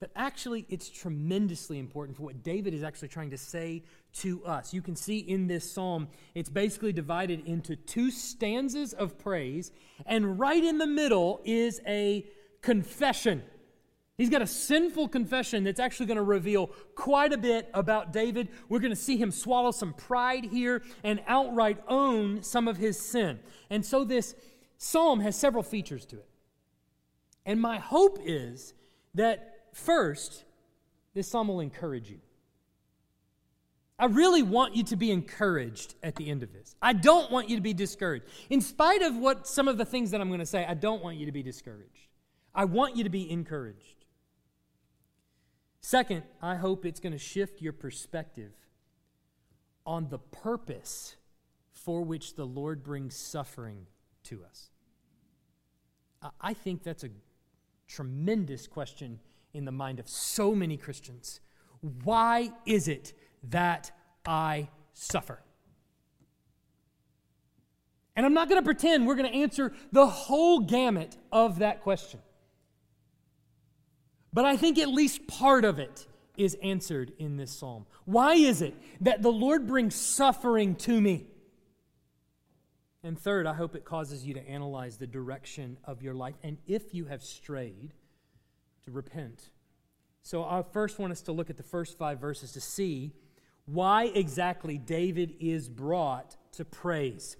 But 0.00 0.10
actually, 0.16 0.66
it's 0.68 0.90
tremendously 0.90 1.78
important 1.78 2.16
for 2.16 2.24
what 2.24 2.42
David 2.42 2.74
is 2.74 2.82
actually 2.82 3.08
trying 3.08 3.30
to 3.30 3.38
say 3.38 3.84
to 4.14 4.44
us. 4.44 4.74
You 4.74 4.82
can 4.82 4.96
see 4.96 5.18
in 5.18 5.46
this 5.46 5.70
psalm, 5.70 6.08
it's 6.34 6.50
basically 6.50 6.92
divided 6.92 7.46
into 7.46 7.76
two 7.76 8.10
stanzas 8.10 8.92
of 8.92 9.18
praise, 9.18 9.70
and 10.04 10.38
right 10.38 10.62
in 10.62 10.78
the 10.78 10.86
middle 10.86 11.40
is 11.44 11.80
a 11.86 12.26
confession. 12.60 13.42
He's 14.18 14.30
got 14.30 14.42
a 14.42 14.46
sinful 14.46 15.08
confession 15.08 15.64
that's 15.64 15.80
actually 15.80 16.06
going 16.06 16.18
to 16.18 16.22
reveal 16.22 16.68
quite 16.94 17.32
a 17.32 17.38
bit 17.38 17.68
about 17.74 18.12
David. 18.12 18.48
We're 18.68 18.78
going 18.78 18.92
to 18.92 18.96
see 18.96 19.16
him 19.16 19.30
swallow 19.32 19.72
some 19.72 19.92
pride 19.92 20.44
here 20.44 20.82
and 21.02 21.20
outright 21.26 21.78
own 21.88 22.42
some 22.42 22.68
of 22.68 22.76
his 22.76 22.98
sin. 22.98 23.40
And 23.70 23.84
so 23.84 24.04
this 24.04 24.36
psalm 24.78 25.20
has 25.20 25.36
several 25.36 25.64
features 25.64 26.06
to 26.06 26.16
it. 26.16 26.28
And 27.44 27.60
my 27.60 27.78
hope 27.78 28.18
is 28.24 28.74
that 29.14 29.53
First, 29.74 30.44
this 31.14 31.28
psalm 31.28 31.48
will 31.48 31.58
encourage 31.58 32.08
you. 32.08 32.20
I 33.98 34.06
really 34.06 34.42
want 34.42 34.76
you 34.76 34.84
to 34.84 34.96
be 34.96 35.10
encouraged 35.10 35.94
at 36.02 36.14
the 36.14 36.30
end 36.30 36.44
of 36.44 36.52
this. 36.52 36.76
I 36.80 36.92
don't 36.92 37.30
want 37.30 37.48
you 37.48 37.56
to 37.56 37.62
be 37.62 37.74
discouraged. 37.74 38.24
In 38.50 38.60
spite 38.60 39.02
of 39.02 39.16
what 39.16 39.48
some 39.48 39.66
of 39.66 39.76
the 39.76 39.84
things 39.84 40.12
that 40.12 40.20
I'm 40.20 40.28
going 40.28 40.40
to 40.40 40.46
say, 40.46 40.64
I 40.64 40.74
don't 40.74 41.02
want 41.02 41.16
you 41.16 41.26
to 41.26 41.32
be 41.32 41.42
discouraged. 41.42 42.08
I 42.54 42.66
want 42.66 42.96
you 42.96 43.02
to 43.04 43.10
be 43.10 43.28
encouraged. 43.28 44.04
Second, 45.80 46.22
I 46.40 46.54
hope 46.54 46.86
it's 46.86 47.00
going 47.00 47.12
to 47.12 47.18
shift 47.18 47.60
your 47.60 47.72
perspective 47.72 48.52
on 49.84 50.08
the 50.08 50.18
purpose 50.18 51.16
for 51.72 52.02
which 52.02 52.36
the 52.36 52.46
Lord 52.46 52.84
brings 52.84 53.16
suffering 53.16 53.86
to 54.24 54.44
us. 54.44 54.70
I 56.40 56.54
think 56.54 56.84
that's 56.84 57.04
a 57.04 57.10
tremendous 57.88 58.66
question 58.66 59.18
in 59.54 59.64
the 59.64 59.72
mind 59.72 60.00
of 60.00 60.08
so 60.08 60.54
many 60.54 60.76
Christians. 60.76 61.40
Why 61.80 62.52
is 62.66 62.88
it 62.88 63.12
that 63.44 63.92
I 64.26 64.68
suffer? 64.92 65.40
And 68.16 68.26
I'm 68.26 68.34
not 68.34 68.48
going 68.48 68.60
to 68.60 68.64
pretend 68.64 69.06
we're 69.06 69.16
going 69.16 69.30
to 69.30 69.38
answer 69.38 69.72
the 69.92 70.06
whole 70.06 70.60
gamut 70.60 71.16
of 71.32 71.60
that 71.60 71.82
question. 71.82 72.20
But 74.32 74.44
I 74.44 74.56
think 74.56 74.78
at 74.78 74.88
least 74.88 75.26
part 75.26 75.64
of 75.64 75.78
it 75.78 76.06
is 76.36 76.56
answered 76.62 77.12
in 77.18 77.36
this 77.36 77.52
psalm. 77.52 77.86
Why 78.04 78.34
is 78.34 78.62
it 78.62 78.74
that 79.00 79.22
the 79.22 79.32
Lord 79.32 79.66
brings 79.66 79.94
suffering 79.94 80.74
to 80.76 81.00
me? 81.00 81.26
And 83.04 83.18
third, 83.18 83.46
I 83.46 83.54
hope 83.54 83.76
it 83.76 83.84
causes 83.84 84.24
you 84.24 84.34
to 84.34 84.48
analyze 84.48 84.96
the 84.96 85.06
direction 85.06 85.76
of 85.84 86.02
your 86.02 86.14
life. 86.14 86.36
And 86.42 86.58
if 86.66 86.94
you 86.94 87.04
have 87.04 87.22
strayed, 87.22 87.92
to 88.84 88.90
repent. 88.90 89.50
So 90.22 90.44
I 90.44 90.62
first 90.62 90.98
want 90.98 91.12
us 91.12 91.22
to 91.22 91.32
look 91.32 91.50
at 91.50 91.56
the 91.56 91.62
first 91.62 91.98
five 91.98 92.18
verses 92.18 92.52
to 92.52 92.60
see 92.60 93.12
why 93.66 94.04
exactly 94.04 94.78
David 94.78 95.34
is 95.40 95.68
brought 95.68 96.36
to 96.52 96.64
praise. 96.64 97.36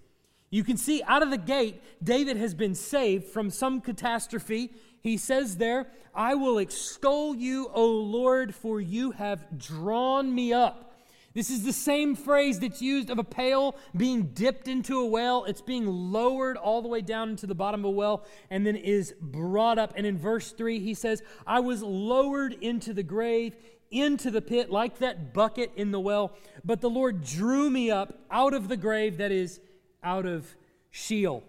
You 0.51 0.65
can 0.65 0.77
see 0.77 1.03
out 1.07 1.23
of 1.23 1.31
the 1.31 1.39
gate, 1.39 1.83
David 2.03 2.37
has 2.37 2.55
been 2.55 2.75
saved 2.75 3.25
from 3.25 3.51
some 3.51 3.81
catastrophe. 3.81 4.73
He 5.01 5.17
says 5.17 5.57
there, 5.57 5.89
I 6.15 6.35
will 6.35 6.59
extol 6.59 7.35
you, 7.35 7.71
O 7.75 7.87
Lord, 7.87 8.55
for 8.55 8.81
you 8.81 9.11
have 9.13 9.59
drawn 9.59 10.35
me 10.35 10.53
up 10.53 10.94
this 11.35 11.51
is 11.51 11.65
the 11.65 11.73
same 11.73 12.15
phrase 12.15 12.61
that's 12.61 12.81
used 12.81 13.11
of 13.11 13.19
a 13.19 13.25
pail 13.25 13.77
being 13.97 14.29
dipped 14.35 14.69
into 14.69 15.01
a 15.01 15.07
well. 15.07 15.45
It's 15.45 15.61
being 15.61 15.85
lowered 15.87 16.57
all 16.57 16.81
the 16.81 16.89
way 16.89 17.01
down 17.01 17.31
into 17.31 17.49
the 17.49 17.57
bottom 17.57 17.81
of 17.81 17.87
a 17.87 17.91
well 17.91 18.25
and 18.51 18.65
then 18.65 18.77
is 18.77 19.15
brought 19.21 19.77
up. 19.77 19.93
And 19.97 20.07
in 20.07 20.17
verse 20.17 20.53
3, 20.53 20.79
he 20.79 20.95
says, 20.95 21.23
I 21.45 21.59
was 21.59 21.83
lowered 21.83 22.53
into 22.61 22.95
the 22.95 23.03
grave, 23.03 23.57
into 23.91 24.31
the 24.31 24.41
pit, 24.41 24.71
like 24.71 24.99
that 24.99 25.35
bucket 25.35 25.73
in 25.75 25.91
the 25.91 26.01
well. 26.01 26.33
But 26.65 26.81
the 26.81 26.91
Lord 26.91 27.25
drew 27.25 27.69
me 27.69 27.91
up 27.91 28.17
out 28.31 28.55
of 28.55 28.69
the 28.69 28.77
grave, 28.77 29.19
that 29.19 29.33
is, 29.33 29.59
out 30.05 30.27
of 30.27 30.55
Sheol. 30.93 31.43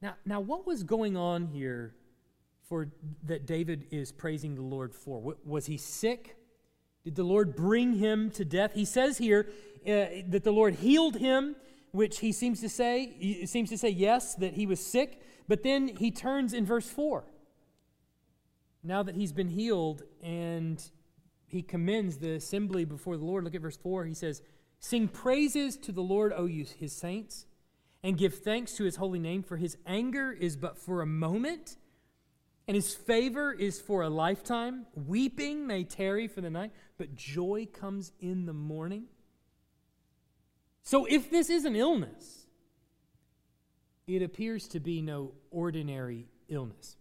Now, 0.00 0.16
now 0.26 0.40
what 0.40 0.66
was 0.66 0.82
going 0.82 1.16
on 1.16 1.46
here 1.46 1.94
for 2.68 2.88
that 3.24 3.46
David 3.46 3.86
is 3.92 4.10
praising 4.10 4.56
the 4.56 4.62
Lord 4.62 4.92
for? 4.92 5.36
Was 5.44 5.66
he 5.66 5.76
sick? 5.76 6.36
Did 7.04 7.16
the 7.16 7.24
Lord 7.24 7.56
bring 7.56 7.94
him 7.94 8.30
to 8.32 8.44
death? 8.44 8.74
He 8.74 8.84
says 8.84 9.18
here 9.18 9.48
uh, 9.84 10.22
that 10.28 10.42
the 10.44 10.52
Lord 10.52 10.76
healed 10.76 11.16
him, 11.16 11.56
which 11.90 12.20
he 12.20 12.32
seems 12.32 12.60
to 12.60 12.68
say 12.68 13.44
seems 13.46 13.70
to 13.70 13.78
say 13.78 13.88
yes 13.88 14.34
that 14.36 14.54
he 14.54 14.66
was 14.66 14.84
sick, 14.84 15.20
but 15.48 15.62
then 15.62 15.88
he 15.88 16.10
turns 16.10 16.52
in 16.52 16.64
verse 16.64 16.88
4. 16.88 17.24
Now 18.84 19.02
that 19.02 19.16
he's 19.16 19.32
been 19.32 19.48
healed 19.48 20.02
and 20.22 20.82
he 21.46 21.62
commends 21.62 22.18
the 22.18 22.34
assembly 22.34 22.84
before 22.84 23.16
the 23.16 23.24
Lord, 23.24 23.44
look 23.44 23.54
at 23.54 23.60
verse 23.60 23.76
4. 23.76 24.04
He 24.04 24.14
says, 24.14 24.40
"Sing 24.78 25.08
praises 25.08 25.76
to 25.78 25.92
the 25.92 26.02
Lord, 26.02 26.32
O 26.34 26.46
you 26.46 26.64
his 26.64 26.92
saints, 26.92 27.46
and 28.02 28.16
give 28.16 28.34
thanks 28.38 28.74
to 28.76 28.84
his 28.84 28.96
holy 28.96 29.18
name, 29.18 29.42
for 29.42 29.56
his 29.56 29.76
anger 29.86 30.32
is 30.32 30.56
but 30.56 30.78
for 30.78 31.02
a 31.02 31.06
moment." 31.06 31.76
And 32.72 32.76
his 32.76 32.94
favor 32.94 33.52
is 33.52 33.82
for 33.82 34.00
a 34.00 34.08
lifetime. 34.08 34.86
Weeping 34.94 35.66
may 35.66 35.84
tarry 35.84 36.26
for 36.26 36.40
the 36.40 36.48
night, 36.48 36.70
but 36.96 37.14
joy 37.14 37.68
comes 37.70 38.12
in 38.18 38.46
the 38.46 38.54
morning. 38.54 39.08
So 40.82 41.04
if 41.04 41.30
this 41.30 41.50
is 41.50 41.66
an 41.66 41.76
illness, 41.76 42.46
it 44.06 44.22
appears 44.22 44.68
to 44.68 44.80
be 44.80 45.02
no 45.02 45.32
ordinary 45.50 46.28
illness. 46.48 46.96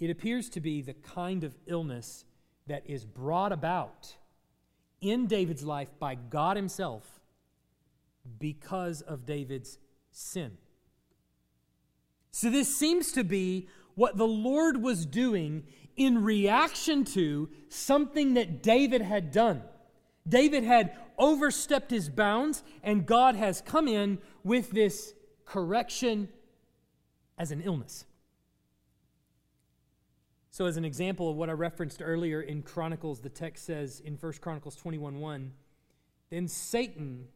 It 0.00 0.10
appears 0.10 0.48
to 0.48 0.60
be 0.60 0.82
the 0.82 0.94
kind 0.94 1.44
of 1.44 1.54
illness 1.68 2.24
that 2.66 2.82
is 2.84 3.04
brought 3.04 3.52
about 3.52 4.16
in 5.00 5.28
David's 5.28 5.62
life 5.62 5.96
by 6.00 6.16
God 6.16 6.56
Himself 6.56 7.20
because 8.40 9.02
of 9.02 9.24
David's 9.24 9.78
sin. 10.10 10.58
So, 12.32 12.50
this 12.50 12.76
seems 12.76 13.12
to 13.12 13.22
be 13.22 13.68
what 13.94 14.16
the 14.16 14.26
Lord 14.26 14.82
was 14.82 15.06
doing 15.06 15.64
in 15.96 16.24
reaction 16.24 17.04
to 17.04 17.48
something 17.68 18.34
that 18.34 18.62
David 18.62 19.00
had 19.00 19.30
done. 19.30 19.62
David 20.26 20.64
had 20.64 20.96
overstepped 21.18 21.90
his 21.90 22.08
bounds, 22.08 22.62
and 22.82 23.06
God 23.06 23.36
has 23.36 23.60
come 23.60 23.86
in 23.86 24.18
with 24.42 24.70
this 24.70 25.14
correction 25.44 26.28
as 27.38 27.50
an 27.50 27.60
illness. 27.60 28.04
So, 30.50 30.66
as 30.66 30.76
an 30.76 30.84
example 30.84 31.30
of 31.30 31.36
what 31.36 31.50
I 31.50 31.52
referenced 31.52 32.00
earlier 32.02 32.40
in 32.40 32.62
Chronicles, 32.62 33.20
the 33.20 33.28
text 33.28 33.64
says 33.64 34.00
in 34.00 34.14
1 34.14 34.34
Chronicles 34.34 34.76
21 34.76 35.18
1, 35.18 35.52
then 36.30 36.48
Satan 36.48 37.26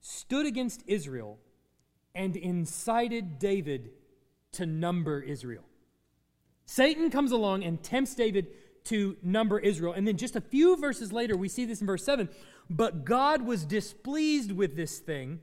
stood 0.00 0.46
against 0.46 0.82
Israel 0.86 1.38
and 2.14 2.36
incited 2.36 3.38
David 3.38 3.90
to 4.52 4.66
number 4.66 5.20
Israel. 5.20 5.64
Satan 6.68 7.10
comes 7.10 7.32
along 7.32 7.64
and 7.64 7.82
tempts 7.82 8.14
David 8.14 8.48
to 8.84 9.16
number 9.22 9.58
Israel. 9.58 9.94
And 9.94 10.06
then 10.06 10.18
just 10.18 10.36
a 10.36 10.40
few 10.40 10.76
verses 10.76 11.14
later, 11.14 11.34
we 11.34 11.48
see 11.48 11.64
this 11.64 11.80
in 11.80 11.86
verse 11.86 12.04
7. 12.04 12.28
But 12.68 13.06
God 13.06 13.40
was 13.40 13.64
displeased 13.64 14.52
with 14.52 14.76
this 14.76 14.98
thing, 14.98 15.40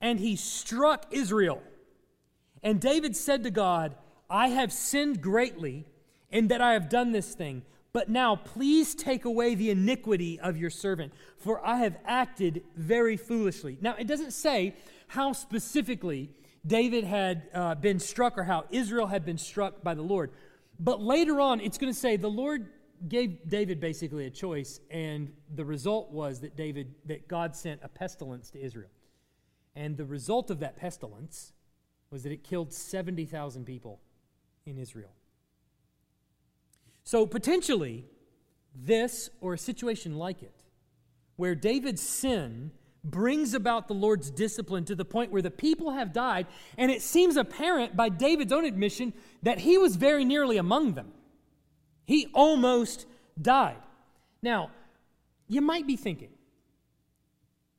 and 0.00 0.20
he 0.20 0.36
struck 0.36 1.06
Israel. 1.10 1.60
And 2.62 2.80
David 2.80 3.16
said 3.16 3.42
to 3.42 3.50
God, 3.50 3.96
I 4.30 4.48
have 4.48 4.72
sinned 4.72 5.20
greatly 5.20 5.86
in 6.30 6.46
that 6.48 6.60
I 6.60 6.74
have 6.74 6.88
done 6.88 7.10
this 7.10 7.34
thing. 7.34 7.62
But 7.92 8.08
now, 8.08 8.36
please 8.36 8.94
take 8.94 9.24
away 9.24 9.56
the 9.56 9.70
iniquity 9.70 10.38
of 10.38 10.56
your 10.56 10.70
servant, 10.70 11.12
for 11.36 11.64
I 11.66 11.78
have 11.78 11.96
acted 12.04 12.62
very 12.76 13.16
foolishly. 13.16 13.76
Now, 13.80 13.96
it 13.98 14.06
doesn't 14.06 14.32
say 14.32 14.76
how 15.08 15.32
specifically 15.32 16.30
David 16.66 17.04
had 17.04 17.42
uh, 17.52 17.74
been 17.74 17.98
struck 17.98 18.38
or 18.38 18.44
how 18.44 18.64
Israel 18.70 19.06
had 19.06 19.24
been 19.24 19.36
struck 19.36 19.82
by 19.82 19.94
the 19.94 20.02
Lord. 20.02 20.30
But 20.78 21.00
later 21.00 21.40
on, 21.40 21.60
it's 21.60 21.78
going 21.78 21.92
to 21.92 21.98
say 21.98 22.16
the 22.16 22.28
Lord 22.28 22.68
gave 23.08 23.48
David 23.48 23.80
basically 23.80 24.26
a 24.26 24.30
choice, 24.30 24.80
and 24.90 25.32
the 25.54 25.64
result 25.64 26.10
was 26.10 26.40
that 26.40 26.56
David, 26.56 26.94
that 27.06 27.28
God 27.28 27.54
sent 27.54 27.80
a 27.82 27.88
pestilence 27.88 28.50
to 28.50 28.60
Israel. 28.60 28.90
And 29.76 29.96
the 29.96 30.04
result 30.04 30.50
of 30.50 30.60
that 30.60 30.76
pestilence 30.76 31.52
was 32.10 32.22
that 32.22 32.32
it 32.32 32.44
killed 32.44 32.72
70,000 32.72 33.64
people 33.64 34.00
in 34.66 34.78
Israel. 34.78 35.12
So, 37.02 37.26
potentially, 37.26 38.06
this 38.74 39.30
or 39.40 39.54
a 39.54 39.58
situation 39.58 40.16
like 40.16 40.42
it, 40.42 40.62
where 41.36 41.54
David's 41.54 42.02
sin 42.02 42.70
brings 43.04 43.52
about 43.54 43.86
the 43.86 43.94
Lord's 43.94 44.30
discipline 44.30 44.84
to 44.86 44.94
the 44.94 45.04
point 45.04 45.30
where 45.30 45.42
the 45.42 45.50
people 45.50 45.90
have 45.90 46.12
died, 46.12 46.46
and 46.78 46.90
it 46.90 47.02
seems 47.02 47.36
apparent 47.36 47.94
by 47.94 48.08
David's 48.08 48.52
own 48.52 48.64
admission 48.64 49.12
that 49.42 49.58
he 49.58 49.76
was 49.76 49.96
very 49.96 50.24
nearly 50.24 50.56
among 50.56 50.94
them. 50.94 51.12
He 52.06 52.28
almost 52.34 53.06
died. 53.40 53.76
Now, 54.42 54.70
you 55.48 55.60
might 55.60 55.86
be 55.86 55.96
thinking, 55.96 56.30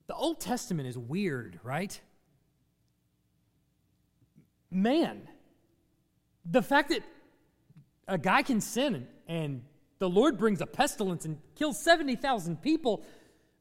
the 0.08 0.16
Old 0.16 0.40
Testament 0.40 0.88
is 0.88 0.98
weird, 0.98 1.60
right? 1.64 2.00
Man, 4.70 5.28
the 6.46 6.62
fact 6.62 6.90
that 6.90 7.02
a 8.08 8.18
guy 8.18 8.44
can 8.44 8.62
sin 8.62 9.08
and 9.28 9.64
the 9.98 10.10
Lord 10.10 10.38
brings 10.38 10.62
a 10.62 10.66
pestilence 10.68 11.26
and 11.26 11.40
kills 11.56 11.82
70,000 11.82 12.62
people 12.62 13.04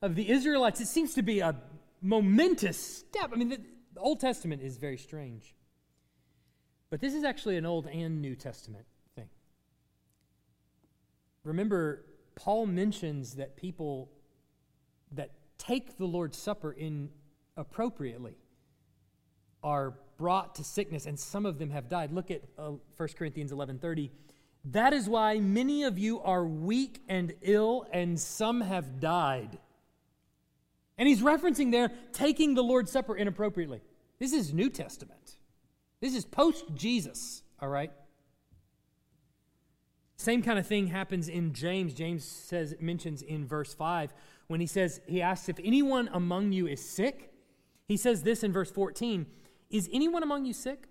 of 0.04 0.14
the 0.14 0.30
Israelites, 0.30 0.82
it 0.82 0.86
seems 0.86 1.14
to 1.14 1.22
be 1.22 1.40
a 1.40 1.56
momentous 2.02 2.78
step. 2.78 3.30
I 3.32 3.36
mean, 3.36 3.48
the, 3.48 3.60
Old 3.96 4.20
Testament 4.20 4.60
is 4.60 4.76
very 4.76 4.98
strange. 4.98 5.54
But 6.90 7.00
this 7.00 7.14
is 7.14 7.24
actually 7.24 7.56
an 7.56 7.64
Old 7.64 7.86
and 7.86 8.20
New 8.20 8.36
Testament 8.36 8.84
thing. 9.14 9.30
Remember, 11.42 12.04
Paul 12.34 12.66
mentions 12.66 13.36
that 13.36 13.56
people 13.56 14.10
that 15.12 15.30
take 15.56 15.96
the 15.96 16.04
Lord's 16.04 16.36
Supper 16.36 16.76
inappropriately 17.56 18.36
are 19.62 19.94
brought 20.18 20.56
to 20.56 20.64
sickness, 20.64 21.06
and 21.06 21.18
some 21.18 21.46
of 21.46 21.58
them 21.58 21.70
have 21.70 21.88
died. 21.88 22.12
Look 22.12 22.30
at 22.30 22.42
uh, 22.58 22.72
1 22.98 23.08
Corinthians 23.16 23.52
11.30. 23.52 24.10
That 24.66 24.92
is 24.92 25.08
why 25.08 25.38
many 25.38 25.84
of 25.84 25.98
you 25.98 26.20
are 26.20 26.44
weak 26.44 27.00
and 27.08 27.32
ill, 27.40 27.86
and 27.90 28.20
some 28.20 28.60
have 28.60 29.00
died. 29.00 29.58
And 30.96 31.08
he's 31.08 31.22
referencing 31.22 31.72
there 31.72 31.90
taking 32.12 32.54
the 32.54 32.62
Lord's 32.62 32.90
Supper 32.90 33.16
inappropriately. 33.16 33.80
This 34.18 34.32
is 34.32 34.54
New 34.54 34.70
Testament. 34.70 35.36
This 36.00 36.14
is 36.14 36.24
post 36.24 36.64
Jesus, 36.74 37.42
all 37.60 37.68
right? 37.68 37.90
Same 40.16 40.42
kind 40.42 40.58
of 40.58 40.66
thing 40.66 40.86
happens 40.86 41.28
in 41.28 41.52
James. 41.52 41.94
James 41.94 42.24
says 42.24 42.74
mentions 42.80 43.22
in 43.22 43.46
verse 43.46 43.74
5 43.74 44.14
when 44.46 44.60
he 44.60 44.66
says 44.66 45.00
he 45.06 45.20
asks 45.20 45.48
if 45.48 45.58
anyone 45.62 46.08
among 46.12 46.52
you 46.52 46.66
is 46.66 46.86
sick. 46.86 47.32
He 47.86 47.96
says 47.96 48.22
this 48.22 48.44
in 48.44 48.52
verse 48.52 48.70
14, 48.70 49.26
is 49.70 49.88
anyone 49.92 50.22
among 50.22 50.46
you 50.46 50.52
sick? 50.52 50.88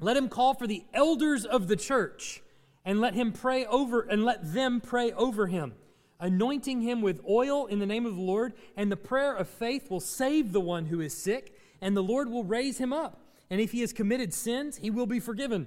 Let 0.00 0.16
him 0.16 0.28
call 0.28 0.54
for 0.54 0.66
the 0.66 0.84
elders 0.92 1.44
of 1.44 1.68
the 1.68 1.76
church 1.76 2.42
and 2.84 3.00
let 3.00 3.14
him 3.14 3.32
pray 3.32 3.66
over 3.66 4.00
and 4.00 4.24
let 4.24 4.52
them 4.54 4.80
pray 4.80 5.12
over 5.12 5.46
him 5.46 5.74
anointing 6.20 6.80
him 6.80 7.02
with 7.02 7.20
oil 7.28 7.66
in 7.66 7.78
the 7.78 7.86
name 7.86 8.06
of 8.06 8.14
the 8.14 8.22
Lord 8.22 8.54
and 8.76 8.90
the 8.90 8.96
prayer 8.96 9.34
of 9.34 9.48
faith 9.48 9.90
will 9.90 10.00
save 10.00 10.52
the 10.52 10.60
one 10.60 10.86
who 10.86 11.00
is 11.00 11.16
sick 11.16 11.58
and 11.80 11.96
the 11.96 12.02
Lord 12.02 12.30
will 12.30 12.44
raise 12.44 12.78
him 12.78 12.92
up. 12.92 13.20
And 13.50 13.60
if 13.60 13.72
he 13.72 13.80
has 13.80 13.92
committed 13.92 14.32
sins 14.32 14.76
he 14.76 14.90
will 14.90 15.06
be 15.06 15.20
forgiven. 15.20 15.66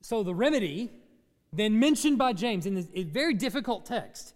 So 0.00 0.22
the 0.22 0.34
remedy 0.34 0.90
then 1.52 1.78
mentioned 1.78 2.18
by 2.18 2.32
James 2.32 2.66
in 2.66 2.74
this 2.74 2.86
very 2.94 3.34
difficult 3.34 3.86
text 3.86 4.34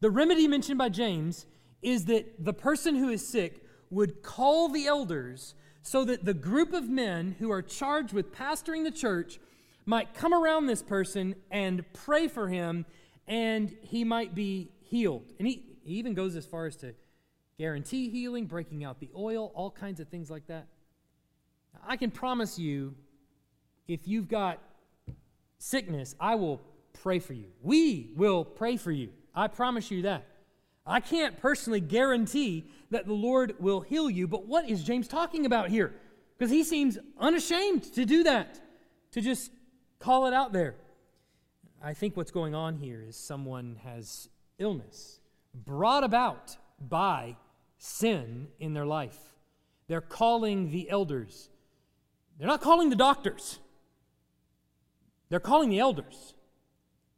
the 0.00 0.10
remedy 0.10 0.46
mentioned 0.46 0.78
by 0.78 0.88
James 0.88 1.46
is 1.82 2.04
that 2.04 2.44
the 2.44 2.52
person 2.52 2.94
who 2.94 3.08
is 3.08 3.26
sick 3.26 3.64
would 3.90 4.22
call 4.22 4.68
the 4.68 4.86
elders 4.86 5.54
so 5.82 6.04
that 6.04 6.24
the 6.24 6.34
group 6.34 6.72
of 6.72 6.88
men 6.88 7.34
who 7.38 7.50
are 7.50 7.62
charged 7.62 8.12
with 8.12 8.32
pastoring 8.32 8.84
the 8.84 8.90
church 8.90 9.40
might 9.86 10.14
come 10.14 10.34
around 10.34 10.66
this 10.66 10.82
person 10.82 11.34
and 11.50 11.84
pray 11.94 12.28
for 12.28 12.48
him, 12.48 12.84
and 13.28 13.74
he 13.82 14.02
might 14.02 14.34
be 14.34 14.70
healed. 14.80 15.32
And 15.38 15.46
he, 15.46 15.62
he 15.84 15.94
even 15.94 16.14
goes 16.14 16.34
as 16.34 16.44
far 16.44 16.66
as 16.66 16.76
to 16.76 16.94
guarantee 17.58 18.10
healing, 18.10 18.46
breaking 18.46 18.84
out 18.84 18.98
the 18.98 19.10
oil, 19.16 19.52
all 19.54 19.70
kinds 19.70 20.00
of 20.00 20.08
things 20.08 20.30
like 20.30 20.46
that. 20.48 20.66
I 21.86 21.96
can 21.96 22.10
promise 22.10 22.58
you, 22.58 22.94
if 23.86 24.08
you've 24.08 24.28
got 24.28 24.58
sickness, 25.58 26.16
I 26.18 26.34
will 26.34 26.60
pray 27.02 27.18
for 27.18 27.34
you. 27.34 27.46
We 27.62 28.12
will 28.16 28.44
pray 28.44 28.76
for 28.76 28.90
you. 28.90 29.10
I 29.34 29.48
promise 29.48 29.90
you 29.90 30.02
that. 30.02 30.26
I 30.86 31.00
can't 31.00 31.38
personally 31.38 31.80
guarantee 31.80 32.64
that 32.90 33.06
the 33.06 33.12
Lord 33.12 33.54
will 33.60 33.82
heal 33.82 34.08
you, 34.08 34.26
but 34.26 34.46
what 34.46 34.68
is 34.68 34.82
James 34.82 35.06
talking 35.06 35.44
about 35.44 35.68
here? 35.68 35.94
Because 36.36 36.50
he 36.50 36.64
seems 36.64 36.98
unashamed 37.20 37.82
to 37.94 38.06
do 38.06 38.24
that, 38.24 38.58
to 39.12 39.20
just 39.20 39.50
Call 39.98 40.26
it 40.26 40.34
out 40.34 40.52
there. 40.52 40.76
I 41.82 41.94
think 41.94 42.16
what's 42.16 42.32
going 42.32 42.54
on 42.54 42.76
here 42.76 43.04
is 43.06 43.16
someone 43.16 43.78
has 43.84 44.28
illness 44.58 45.20
brought 45.54 46.02
about 46.02 46.56
by 46.80 47.36
sin 47.78 48.48
in 48.58 48.74
their 48.74 48.86
life. 48.86 49.18
They're 49.86 50.00
calling 50.00 50.70
the 50.70 50.90
elders. 50.90 51.50
They're 52.38 52.48
not 52.48 52.60
calling 52.60 52.90
the 52.90 52.96
doctors. 52.96 53.60
They're 55.28 55.40
calling 55.40 55.70
the 55.70 55.78
elders 55.78 56.34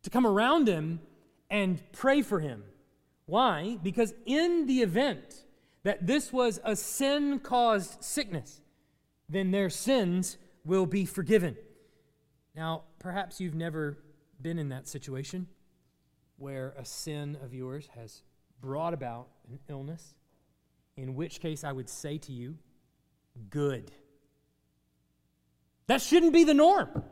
to 0.03 0.11
come 0.11 0.27
around 0.27 0.69
him 0.69 1.01
and 1.49 1.81
pray 1.93 2.23
for 2.23 2.41
him. 2.41 2.65
Why? 3.27 3.79
Because 3.83 4.13
in 4.27 4.67
the 4.67 4.83
event 4.83 5.45
that 5.85 6.07
this 6.07 6.33
was 6.33 6.61
a 6.65 6.77
sin 6.77 7.39
caused 7.39 8.03
sickness, 8.05 8.61
then 9.29 9.53
their 9.53 9.71
sins 9.71 10.37
will 10.65 10.87
be 10.87 11.07
forgiven. 11.07 11.57
Now, 12.55 12.83
perhaps 12.99 13.41
you've 13.41 13.55
never 13.55 13.97
been 14.43 14.59
in 14.59 14.71
that 14.71 14.89
situation 14.89 15.47
where 16.37 16.75
a 16.79 16.85
sin 16.85 17.37
of 17.43 17.53
yours 17.53 17.89
has 17.95 18.23
brought 18.61 18.95
about 18.95 19.29
an 19.49 19.59
illness, 19.69 20.15
in 20.97 21.15
which 21.15 21.41
case 21.41 21.65
I 21.65 21.73
would 21.73 21.89
say 21.89 22.19
to 22.19 22.33
you, 22.33 22.57
good. 23.49 23.91
That 25.87 26.01
shouldn't 26.01 26.33
be 26.33 26.45
the 26.45 26.55
norm. 26.55 27.05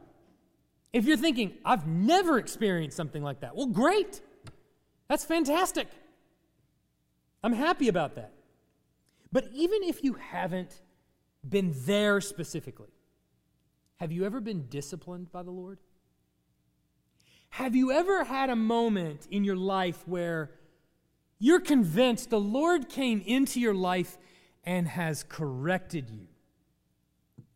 If 0.93 1.05
you're 1.05 1.17
thinking, 1.17 1.55
I've 1.64 1.87
never 1.87 2.38
experienced 2.38 2.97
something 2.97 3.23
like 3.23 3.41
that, 3.41 3.55
well, 3.55 3.67
great. 3.67 4.21
That's 5.09 5.25
fantastic. 5.25 5.88
I'm 7.43 7.53
happy 7.53 7.88
about 7.88 8.14
that. 8.14 8.33
But 9.31 9.49
even 9.53 9.83
if 9.83 10.03
you 10.03 10.14
haven't 10.14 10.81
been 11.47 11.75
there 11.85 12.21
specifically. 12.21 12.91
Have 13.97 14.12
you 14.12 14.25
ever 14.25 14.41
been 14.41 14.67
disciplined 14.69 15.33
by 15.33 15.43
the 15.43 15.51
Lord? 15.51 15.79
Have 17.50 17.74
you 17.74 17.90
ever 17.92 18.24
had 18.24 18.50
a 18.50 18.56
moment 18.56 19.26
in 19.30 19.44
your 19.44 19.56
life 19.56 20.06
where 20.06 20.50
you're 21.38 21.61
convinced 21.61 22.30
the 22.30 22.40
Lord 22.40 22.88
came 22.88 23.22
into 23.24 23.61
your 23.61 23.74
life 23.74 24.16
and 24.64 24.87
has 24.88 25.24
corrected 25.24 26.11
you? 26.11 26.26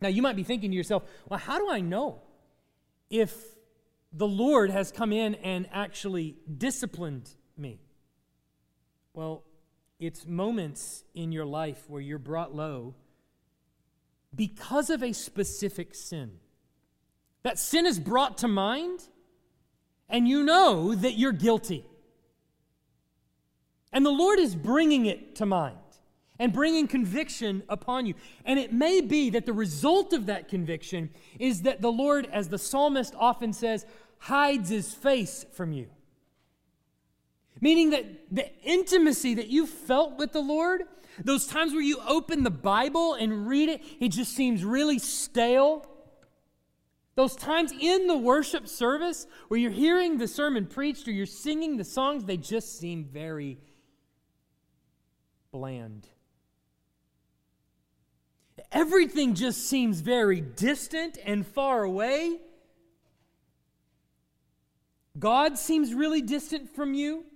Now, 0.00 0.08
you 0.08 0.22
might 0.22 0.36
be 0.36 0.42
thinking 0.42 0.70
to 0.72 0.76
yourself, 0.76 1.04
well, 1.28 1.38
how 1.38 1.58
do 1.58 1.70
I 1.70 1.80
know 1.80 2.22
if 3.08 3.34
the 4.12 4.26
Lord 4.26 4.70
has 4.70 4.90
come 4.90 5.12
in 5.12 5.36
and 5.36 5.68
actually 5.72 6.36
disciplined 6.58 7.30
me? 7.56 7.80
Well, 9.14 9.44
it's 10.00 10.26
moments 10.26 11.04
in 11.14 11.30
your 11.30 11.44
life 11.44 11.84
where 11.88 12.00
you're 12.00 12.18
brought 12.18 12.54
low 12.54 12.94
because 14.34 14.90
of 14.90 15.02
a 15.02 15.12
specific 15.12 15.94
sin. 15.94 16.32
That 17.42 17.58
sin 17.58 17.86
is 17.86 18.00
brought 18.00 18.38
to 18.38 18.48
mind, 18.48 19.00
and 20.12 20.28
you 20.28 20.44
know 20.44 20.94
that 20.94 21.14
you're 21.14 21.32
guilty. 21.32 21.84
And 23.92 24.06
the 24.06 24.10
Lord 24.10 24.38
is 24.38 24.54
bringing 24.54 25.06
it 25.06 25.34
to 25.36 25.46
mind 25.46 25.76
and 26.38 26.52
bringing 26.52 26.86
conviction 26.86 27.62
upon 27.68 28.06
you. 28.06 28.14
And 28.44 28.58
it 28.58 28.72
may 28.72 29.00
be 29.00 29.30
that 29.30 29.46
the 29.46 29.52
result 29.52 30.12
of 30.12 30.26
that 30.26 30.48
conviction 30.48 31.10
is 31.38 31.62
that 31.62 31.80
the 31.80 31.90
Lord, 31.90 32.28
as 32.32 32.48
the 32.48 32.58
psalmist 32.58 33.14
often 33.18 33.52
says, 33.52 33.86
hides 34.18 34.68
his 34.68 34.94
face 34.94 35.44
from 35.52 35.72
you. 35.72 35.88
Meaning 37.60 37.90
that 37.90 38.04
the 38.30 38.50
intimacy 38.64 39.34
that 39.34 39.48
you 39.48 39.66
felt 39.66 40.18
with 40.18 40.32
the 40.32 40.40
Lord, 40.40 40.82
those 41.22 41.46
times 41.46 41.72
where 41.72 41.82
you 41.82 41.98
open 42.06 42.42
the 42.42 42.50
Bible 42.50 43.14
and 43.14 43.46
read 43.46 43.68
it, 43.68 43.82
it 44.00 44.08
just 44.08 44.34
seems 44.34 44.64
really 44.64 44.98
stale. 44.98 45.86
Those 47.14 47.36
times 47.36 47.72
in 47.78 48.06
the 48.06 48.16
worship 48.16 48.66
service 48.66 49.26
where 49.48 49.60
you're 49.60 49.70
hearing 49.70 50.18
the 50.18 50.28
sermon 50.28 50.66
preached 50.66 51.06
or 51.06 51.10
you're 51.10 51.26
singing 51.26 51.76
the 51.76 51.84
songs, 51.84 52.24
they 52.24 52.38
just 52.38 52.78
seem 52.78 53.04
very 53.04 53.58
bland. 55.50 56.08
Everything 58.70 59.34
just 59.34 59.68
seems 59.68 60.00
very 60.00 60.40
distant 60.40 61.18
and 61.24 61.46
far 61.46 61.82
away. 61.82 62.38
God 65.18 65.58
seems 65.58 65.92
really 65.92 66.22
distant 66.22 66.74
from 66.74 66.94
you. 66.94 67.26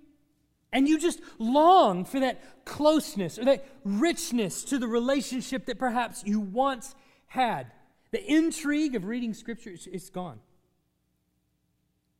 And 0.72 0.88
you 0.88 0.98
just 0.98 1.20
long 1.38 2.04
for 2.04 2.20
that 2.20 2.64
closeness 2.64 3.38
or 3.38 3.44
that 3.44 3.66
richness 3.84 4.64
to 4.64 4.78
the 4.78 4.88
relationship 4.88 5.66
that 5.66 5.78
perhaps 5.78 6.24
you 6.24 6.40
once 6.40 6.94
had. 7.26 7.70
The 8.10 8.24
intrigue 8.24 8.94
of 8.94 9.04
reading 9.04 9.34
Scripture 9.34 9.70
is 9.70 10.10
gone. 10.10 10.40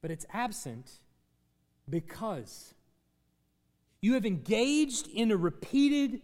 But 0.03 0.11
it's 0.11 0.27
absent 0.33 0.91
because 1.89 2.75
you 4.01 4.15
have 4.15 4.27
engaged 4.27 5.09
in 5.09 5.31
a 5.31 5.37
repeated 5.37 6.21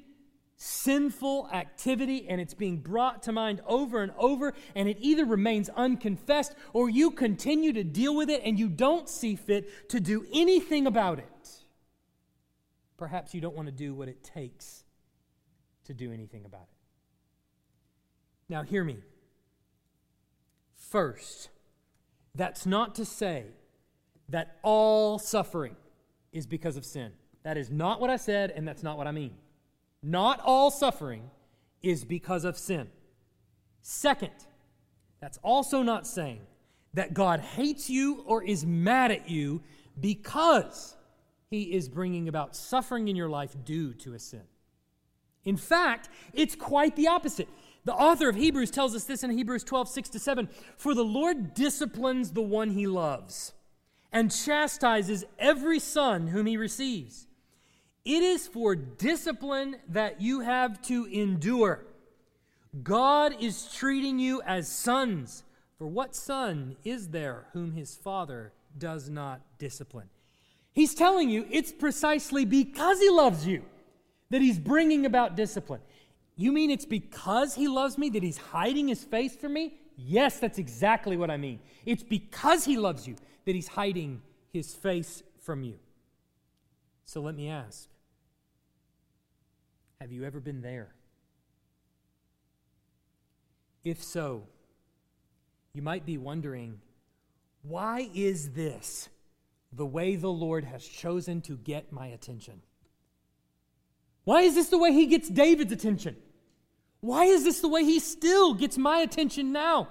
sinful 0.57 1.48
activity 1.53 2.29
and 2.29 2.40
it's 2.40 2.55
being 2.55 2.77
brought 2.77 3.25
to 3.25 3.33
mind 3.33 3.61
over 3.66 4.03
and 4.03 4.12
over, 4.16 4.55
and 4.75 4.88
it 4.88 4.96
either 5.01 5.25
remains 5.25 5.68
unconfessed 5.70 6.55
or 6.72 6.88
you 6.88 7.11
continue 7.11 7.72
to 7.72 7.83
deal 7.83 8.14
with 8.14 8.31
it 8.31 8.42
and 8.44 8.59
you 8.59 8.68
don't 8.68 9.09
see 9.09 9.35
fit 9.35 9.88
to 9.88 9.98
do 9.98 10.25
anything 10.33 10.87
about 10.87 11.18
it. 11.18 11.51
Perhaps 12.96 13.35
you 13.35 13.40
don't 13.40 13.57
want 13.57 13.66
to 13.66 13.72
do 13.72 13.94
what 13.94 14.09
it 14.09 14.22
takes 14.22 14.85
to 15.85 15.94
do 15.94 16.12
anything 16.12 16.44
about 16.44 16.62
it. 16.62 16.68
Now, 18.48 18.62
hear 18.62 18.85
me. 18.85 18.98
First, 20.93 21.49
that's 22.35 22.67
not 22.67 22.95
to 22.97 23.07
say 23.07 23.47
that 24.29 24.59
all 24.63 25.19
suffering 25.19 25.75
is 26.35 26.47
because 26.47 26.77
of 26.77 26.85
sin. 26.85 27.13
That 27.45 27.57
is 27.57 27.71
not 27.71 27.99
what 27.99 28.11
I 28.11 28.17
said, 28.17 28.51
and 28.51 28.69
that's 28.69 28.83
not 28.83 28.99
what 28.99 29.07
I 29.07 29.13
mean. 29.13 29.33
Not 30.03 30.39
all 30.45 30.71
suffering 30.71 31.31
is 31.83 32.05
because 32.05 32.45
of 32.45 32.59
sin. 32.59 32.89
Second, 33.81 34.33
that's 35.19 35.39
also 35.43 35.83
not 35.83 36.07
saying 36.07 36.41
that 36.93 37.15
God 37.15 37.41
hates 37.41 37.89
you 37.89 38.23
or 38.27 38.45
is 38.45 38.67
mad 38.67 39.11
at 39.11 39.31
you 39.31 39.63
because 39.99 40.95
he 41.49 41.73
is 41.73 41.89
bringing 41.89 42.29
about 42.29 42.55
suffering 42.55 43.09
in 43.09 43.17
your 43.17 43.31
life 43.31 43.57
due 43.65 43.95
to 43.95 44.13
a 44.13 44.19
sin. 44.19 44.43
In 45.47 45.57
fact, 45.57 46.11
it's 46.35 46.55
quite 46.55 46.97
the 46.97 47.09
opposite. 47.09 47.49
The 47.85 47.95
author 47.95 48.29
of 48.29 48.37
Hebrews 48.37 48.71
tells 48.71 48.95
us 48.95 49.05
this 49.05 49.25
in 49.25 49.31
Hebrews 49.31 49.64
12, 49.64 49.88
6 49.88 50.09
to 50.11 50.18
7. 50.18 50.49
For 50.77 50.95
the 50.95 51.05
Lord 51.05 51.55
disciplines 51.55 52.31
the 52.31 52.42
one 52.42 52.71
he 52.71 52.87
loves 52.87 53.53
and 54.12 54.31
chastises 54.31 55.25
every 55.38 55.79
son 55.79 56.29
whom 56.29 56.47
he 56.47 56.57
receives. 56.57 57.27
It 58.05 58.23
is 58.23 58.47
for 58.47 58.75
discipline 58.75 59.77
that 59.88 60.21
you 60.21 60.40
have 60.40 60.83
to 60.83 61.07
endure. 61.07 61.85
God 62.83 63.35
is 63.40 63.73
treating 63.73 64.18
you 64.18 64.42
as 64.42 64.68
sons. 64.68 65.45
For 65.79 65.87
what 65.87 66.14
son 66.14 66.77
is 66.85 67.09
there 67.09 67.47
whom 67.53 67.73
his 67.73 67.95
father 67.95 68.53
does 68.79 69.09
not 69.09 69.40
discipline? 69.59 70.09
He's 70.73 70.95
telling 70.95 71.29
you 71.29 71.47
it's 71.51 71.73
precisely 71.73 72.45
because 72.45 72.99
he 73.01 73.11
loves 73.11 73.47
you 73.47 73.62
that 74.31 74.40
he's 74.40 74.59
bringing 74.59 75.05
about 75.05 75.37
discipline. 75.37 75.81
You 76.37 76.53
mean 76.53 76.71
it's 76.71 76.85
because 76.87 77.55
he 77.55 77.68
loves 77.68 77.99
me 77.99 78.11
that 78.11 78.23
he's 78.23 78.38
hiding 78.38 78.88
his 78.88 79.05
face 79.05 79.37
from 79.37 79.53
me? 79.53 79.75
Yes, 79.97 80.38
that's 80.38 80.59
exactly 80.59 81.16
what 81.16 81.31
I 81.31 81.37
mean. 81.37 81.61
It's 81.85 82.03
because 82.03 82.64
he 82.64 82.77
loves 82.77 83.07
you 83.07 83.16
that 83.45 83.55
he's 83.55 83.68
hiding 83.68 84.23
his 84.53 84.75
face 84.75 85.23
from 85.40 85.62
you. 85.62 85.79
So 87.05 87.21
let 87.21 87.35
me 87.35 87.49
ask 87.49 87.88
Have 90.01 90.12
you 90.12 90.25
ever 90.25 90.40
been 90.40 90.62
there? 90.62 90.95
If 93.85 94.03
so, 94.03 94.45
you 95.75 95.83
might 95.83 96.07
be 96.07 96.16
wondering 96.16 96.81
why 97.62 98.11
is 98.14 98.51
this 98.51 99.09
the 99.73 99.87
way 99.87 100.16
the 100.16 100.31
Lord 100.31 100.64
has 100.64 100.87
chosen 100.87 101.40
to 101.42 101.57
get 101.57 101.92
my 101.92 102.09
attention? 102.09 102.62
Why 104.25 104.43
is 104.43 104.55
this 104.55 104.69
the 104.69 104.79
way 104.79 104.93
he 104.93 105.07
gets 105.07 105.29
David's 105.29 105.73
attention? 105.73 106.17
Why 107.01 107.25
is 107.25 107.45
this 107.45 107.61
the 107.61 107.69
way 107.69 107.85
he 107.85 107.99
still 107.99 108.55
gets 108.55 108.79
my 108.79 108.99
attention 108.99 109.53
now? 109.53 109.89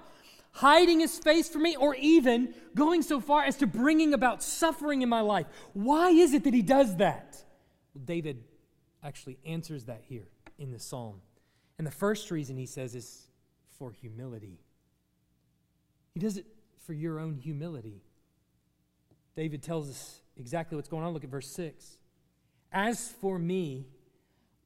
Hiding 0.54 1.00
his 1.00 1.17
face 1.17 1.50
from 1.50 1.63
me, 1.63 1.76
or 1.76 1.96
even 1.96 2.54
going 2.76 3.02
so 3.02 3.20
far 3.20 3.44
as 3.44 3.58
to 3.58 3.67
bringing 3.67 4.13
about 4.13 4.44
suffering 4.44 5.02
in 5.02 5.10
my 5.10 5.22
life. 5.22 5.48
Why 5.74 6.10
is 6.10 6.34
it 6.34 6.44
that 6.46 6.54
he 6.54 6.62
does 6.62 6.98
that? 6.98 7.44
Well, 7.94 8.04
David 8.06 8.44
actually 9.04 9.38
answers 9.46 9.86
that 9.86 10.04
here 10.08 10.28
in 10.58 10.72
the 10.72 10.80
psalm. 10.80 11.22
And 11.78 11.88
the 11.88 11.91
first 11.91 12.32
reason 12.32 12.58
he 12.58 12.65
says 12.65 12.96
is 12.96 13.28
for 13.78 13.91
humility. 13.91 14.60
He 16.13 16.20
does 16.20 16.38
it 16.38 16.46
for 16.86 16.94
your 16.94 17.20
own 17.20 17.36
humility. 17.36 18.02
David 19.36 19.63
tells 19.63 19.89
us 19.89 20.22
exactly 20.38 20.76
what's 20.76 20.89
going 20.89 21.04
on. 21.04 21.13
Look 21.13 21.24
at 21.24 21.30
verse 21.30 21.48
6. 21.48 21.98
As 22.72 23.10
for 23.10 23.39
me, 23.39 23.88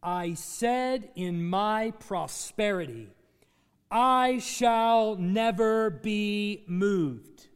I 0.06 0.36
said 0.36 1.10
in 1.16 1.50
my 1.50 1.92
prosperity, 2.00 3.10
I 3.90 4.38
shall 4.38 5.16
never 5.16 5.90
be 5.90 6.64
moved. 6.68 7.48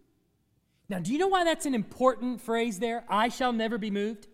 Now, 0.89 0.97
do 0.97 1.13
you 1.13 1.19
know 1.19 1.27
why 1.27 1.43
that's 1.43 1.67
an 1.67 1.75
important 1.75 2.41
phrase 2.41 2.79
there? 2.79 3.03
I 3.07 3.29
shall 3.29 3.53
never 3.53 3.77
be 3.77 3.91
moved? 3.91 4.27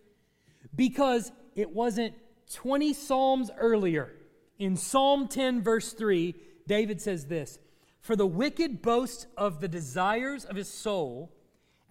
Because 0.74 1.30
it 1.54 1.74
wasn't 1.74 2.14
20 2.54 2.94
Psalms 2.94 3.50
earlier. 3.58 4.14
In 4.58 4.76
Psalm 4.76 5.28
10, 5.28 5.62
verse 5.62 5.92
3, 5.92 6.34
David 6.66 7.02
says 7.02 7.26
this 7.26 7.58
For 8.00 8.16
the 8.16 8.26
wicked 8.26 8.80
boasts 8.80 9.26
of 9.36 9.60
the 9.60 9.68
desires 9.68 10.46
of 10.46 10.56
his 10.56 10.70
soul, 10.70 11.34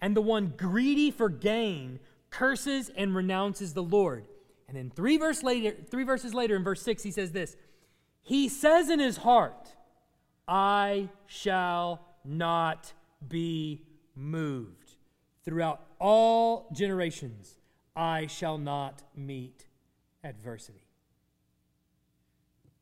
and 0.00 0.16
the 0.16 0.22
one 0.22 0.54
greedy 0.56 1.12
for 1.12 1.28
gain 1.28 2.00
curses 2.30 2.90
and 2.96 3.14
renounces 3.14 3.74
the 3.74 3.82
Lord. 3.84 4.26
And 4.68 4.76
then 4.76 4.90
three, 4.90 5.16
verse 5.16 5.42
later, 5.42 5.76
three 5.90 6.04
verses 6.04 6.34
later, 6.34 6.56
in 6.56 6.64
verse 6.64 6.82
6, 6.82 7.02
he 7.02 7.10
says 7.10 7.32
this 7.32 7.56
He 8.22 8.48
says 8.48 8.90
in 8.90 9.00
his 9.00 9.18
heart, 9.18 9.68
I 10.48 11.08
shall 11.26 12.06
not 12.24 12.92
be 13.26 13.82
moved. 14.14 14.94
Throughout 15.44 15.86
all 16.00 16.68
generations, 16.72 17.58
I 17.94 18.26
shall 18.26 18.58
not 18.58 19.02
meet 19.14 19.66
adversity. 20.24 20.86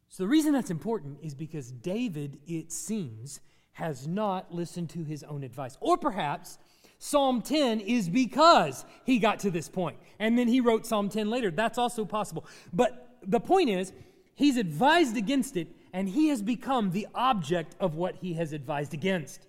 So, 0.09 0.23
the 0.23 0.29
reason 0.29 0.53
that's 0.53 0.71
important 0.71 1.19
is 1.23 1.35
because 1.35 1.73
David, 1.73 2.39
it 2.47 2.73
seems, 2.73 3.41
has 3.73 4.07
not 4.07 4.55
listened 4.55 4.89
to 4.91 5.05
his 5.05 5.25
own 5.25 5.43
advice. 5.43 5.77
Or 5.81 5.99
perhaps 5.99 6.59
Psalm 6.99 7.43
10 7.43 7.81
is 7.81 8.09
because 8.09 8.85
he 9.05 9.19
got 9.19 9.41
to 9.41 9.51
this 9.51 9.69
point. 9.69 9.99
And 10.19 10.39
then 10.39 10.49
he 10.49 10.61
wrote 10.61 10.87
Psalm 10.87 11.09
10 11.09 11.29
later. 11.29 11.51
That's 11.51 11.79
also 11.79 12.05
possible. 12.05 12.47
But 12.73 13.19
the 13.23 13.41
point 13.41 13.71
is, 13.71 13.93
he's 14.35 14.57
advised 14.57 15.17
against 15.17 15.57
it, 15.57 15.69
and 15.93 16.09
he 16.09 16.29
has 16.29 16.43
become 16.43 16.91
the 16.91 17.07
object 17.15 17.77
of 17.81 17.95
what 17.95 18.17
he 18.17 18.35
has 18.35 18.53
advised 18.53 18.95
against. 18.95 19.47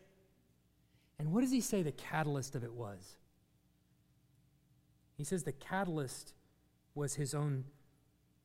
And 1.17 1.31
what 1.31 1.41
does 1.41 1.51
he 1.51 1.61
say 1.61 1.81
the 1.81 1.91
catalyst 1.91 2.55
of 2.55 2.63
it 2.63 2.73
was? 2.73 3.17
He 5.17 5.23
says 5.23 5.43
the 5.43 5.53
catalyst 5.53 6.33
was 6.93 7.15
his 7.15 7.33
own 7.33 7.65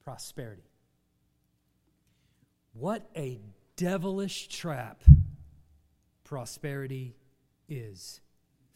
prosperity. 0.04 0.70
What 2.72 3.08
a 3.16 3.40
devilish 3.76 4.48
trap 4.48 5.02
prosperity 6.22 7.16
is 7.68 8.20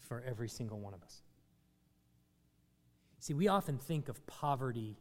for 0.07 0.23
every 0.25 0.49
single 0.49 0.79
one 0.79 0.93
of 0.93 1.03
us. 1.03 1.21
See, 3.19 3.33
we 3.33 3.47
often 3.47 3.77
think 3.77 4.07
of 4.07 4.25
poverty 4.27 4.97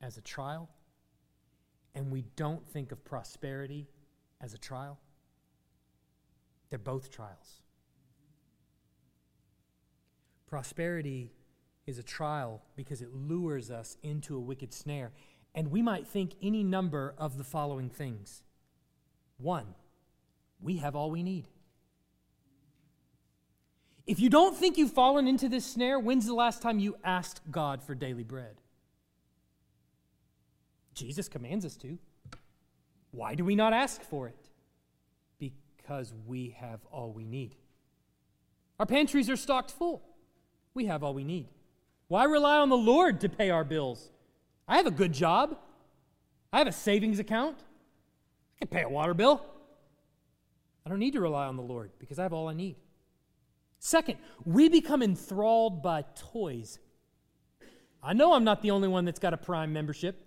as 0.00 0.16
a 0.16 0.20
trial, 0.20 0.68
and 1.94 2.10
we 2.12 2.24
don't 2.36 2.66
think 2.68 2.92
of 2.92 3.04
prosperity 3.04 3.88
as 4.40 4.54
a 4.54 4.58
trial. 4.58 4.98
They're 6.70 6.78
both 6.78 7.10
trials. 7.10 7.62
Prosperity 10.46 11.32
is 11.86 11.98
a 11.98 12.02
trial 12.02 12.62
because 12.76 13.02
it 13.02 13.14
lures 13.14 13.70
us 13.70 13.96
into 14.02 14.36
a 14.36 14.40
wicked 14.40 14.72
snare. 14.72 15.12
And 15.54 15.70
we 15.70 15.82
might 15.82 16.06
think 16.06 16.34
any 16.42 16.62
number 16.62 17.14
of 17.16 17.38
the 17.38 17.44
following 17.44 17.88
things. 17.88 18.42
One, 19.38 19.74
we 20.60 20.76
have 20.78 20.94
all 20.94 21.10
we 21.10 21.22
need. 21.22 21.48
If 24.06 24.20
you 24.20 24.28
don't 24.28 24.56
think 24.56 24.78
you've 24.78 24.92
fallen 24.92 25.26
into 25.26 25.48
this 25.48 25.64
snare, 25.64 25.98
when's 25.98 26.26
the 26.26 26.34
last 26.34 26.62
time 26.62 26.78
you 26.78 26.96
asked 27.02 27.40
God 27.50 27.82
for 27.82 27.94
daily 27.94 28.22
bread? 28.22 28.60
Jesus 30.94 31.28
commands 31.28 31.64
us 31.64 31.76
to. 31.78 31.98
Why 33.10 33.34
do 33.34 33.44
we 33.44 33.56
not 33.56 33.72
ask 33.72 34.02
for 34.02 34.28
it? 34.28 34.48
Because 35.38 36.14
we 36.26 36.56
have 36.58 36.80
all 36.90 37.12
we 37.12 37.24
need. 37.24 37.56
Our 38.78 38.86
pantries 38.86 39.28
are 39.28 39.36
stocked 39.36 39.72
full. 39.72 40.02
We 40.74 40.86
have 40.86 41.02
all 41.02 41.14
we 41.14 41.24
need. 41.24 41.48
Why 42.08 42.24
rely 42.24 42.58
on 42.58 42.68
the 42.68 42.76
Lord 42.76 43.20
to 43.22 43.28
pay 43.28 43.50
our 43.50 43.64
bills? 43.64 44.10
I 44.68 44.76
have 44.76 44.86
a 44.86 44.90
good 44.92 45.12
job. 45.12 45.58
I 46.52 46.58
have 46.58 46.66
a 46.66 46.72
savings 46.72 47.18
account. 47.18 47.56
I 47.58 48.58
can 48.58 48.68
pay 48.68 48.82
a 48.82 48.88
water 48.88 49.14
bill. 49.14 49.44
I 50.84 50.88
don't 50.88 51.00
need 51.00 51.14
to 51.14 51.20
rely 51.20 51.46
on 51.46 51.56
the 51.56 51.62
Lord 51.62 51.90
because 51.98 52.18
I 52.18 52.22
have 52.22 52.32
all 52.32 52.48
I 52.48 52.54
need. 52.54 52.76
Second, 53.86 54.18
we 54.44 54.68
become 54.68 55.00
enthralled 55.00 55.80
by 55.80 56.04
toys. 56.16 56.80
I 58.02 58.14
know 58.14 58.32
I'm 58.32 58.42
not 58.42 58.60
the 58.60 58.72
only 58.72 58.88
one 58.88 59.04
that's 59.04 59.20
got 59.20 59.32
a 59.32 59.36
Prime 59.36 59.72
membership. 59.72 60.26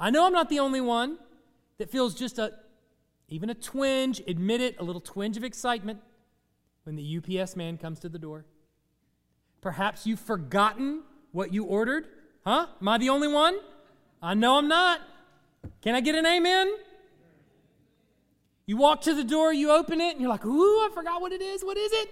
I 0.00 0.08
know 0.08 0.24
I'm 0.24 0.32
not 0.32 0.48
the 0.48 0.60
only 0.60 0.80
one 0.80 1.18
that 1.76 1.90
feels 1.90 2.14
just 2.14 2.38
a, 2.38 2.54
even 3.28 3.50
a 3.50 3.54
twinge, 3.54 4.22
admit 4.26 4.62
it, 4.62 4.76
a 4.78 4.82
little 4.82 5.02
twinge 5.02 5.36
of 5.36 5.44
excitement 5.44 6.00
when 6.84 6.96
the 6.96 7.18
UPS 7.18 7.56
man 7.56 7.76
comes 7.76 8.00
to 8.00 8.08
the 8.08 8.18
door. 8.18 8.46
Perhaps 9.60 10.06
you've 10.06 10.20
forgotten 10.20 11.02
what 11.32 11.52
you 11.52 11.64
ordered. 11.64 12.06
Huh? 12.46 12.68
Am 12.80 12.88
I 12.88 12.96
the 12.96 13.10
only 13.10 13.28
one? 13.28 13.58
I 14.22 14.32
know 14.32 14.56
I'm 14.56 14.68
not. 14.68 15.02
Can 15.82 15.94
I 15.94 16.00
get 16.00 16.14
an 16.14 16.24
amen? 16.24 16.72
You 18.68 18.76
walk 18.76 19.00
to 19.02 19.14
the 19.14 19.24
door, 19.24 19.50
you 19.50 19.70
open 19.70 19.98
it, 19.98 20.10
and 20.10 20.20
you're 20.20 20.28
like, 20.28 20.44
ooh, 20.44 20.78
I 20.80 20.90
forgot 20.92 21.22
what 21.22 21.32
it 21.32 21.40
is. 21.40 21.64
What 21.64 21.78
is 21.78 21.90
it? 21.90 22.10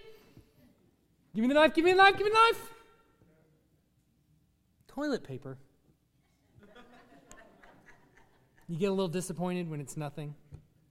Give 1.34 1.42
me 1.42 1.48
the 1.48 1.54
knife, 1.54 1.74
give 1.74 1.84
me 1.84 1.90
the 1.90 1.98
knife, 1.98 2.16
give 2.16 2.24
me 2.24 2.30
the 2.30 2.34
knife. 2.34 2.70
Toilet 4.88 5.22
paper. 5.22 5.58
You 8.68 8.78
get 8.78 8.86
a 8.86 8.90
little 8.90 9.06
disappointed 9.06 9.68
when 9.68 9.82
it's 9.82 9.98
nothing, 9.98 10.34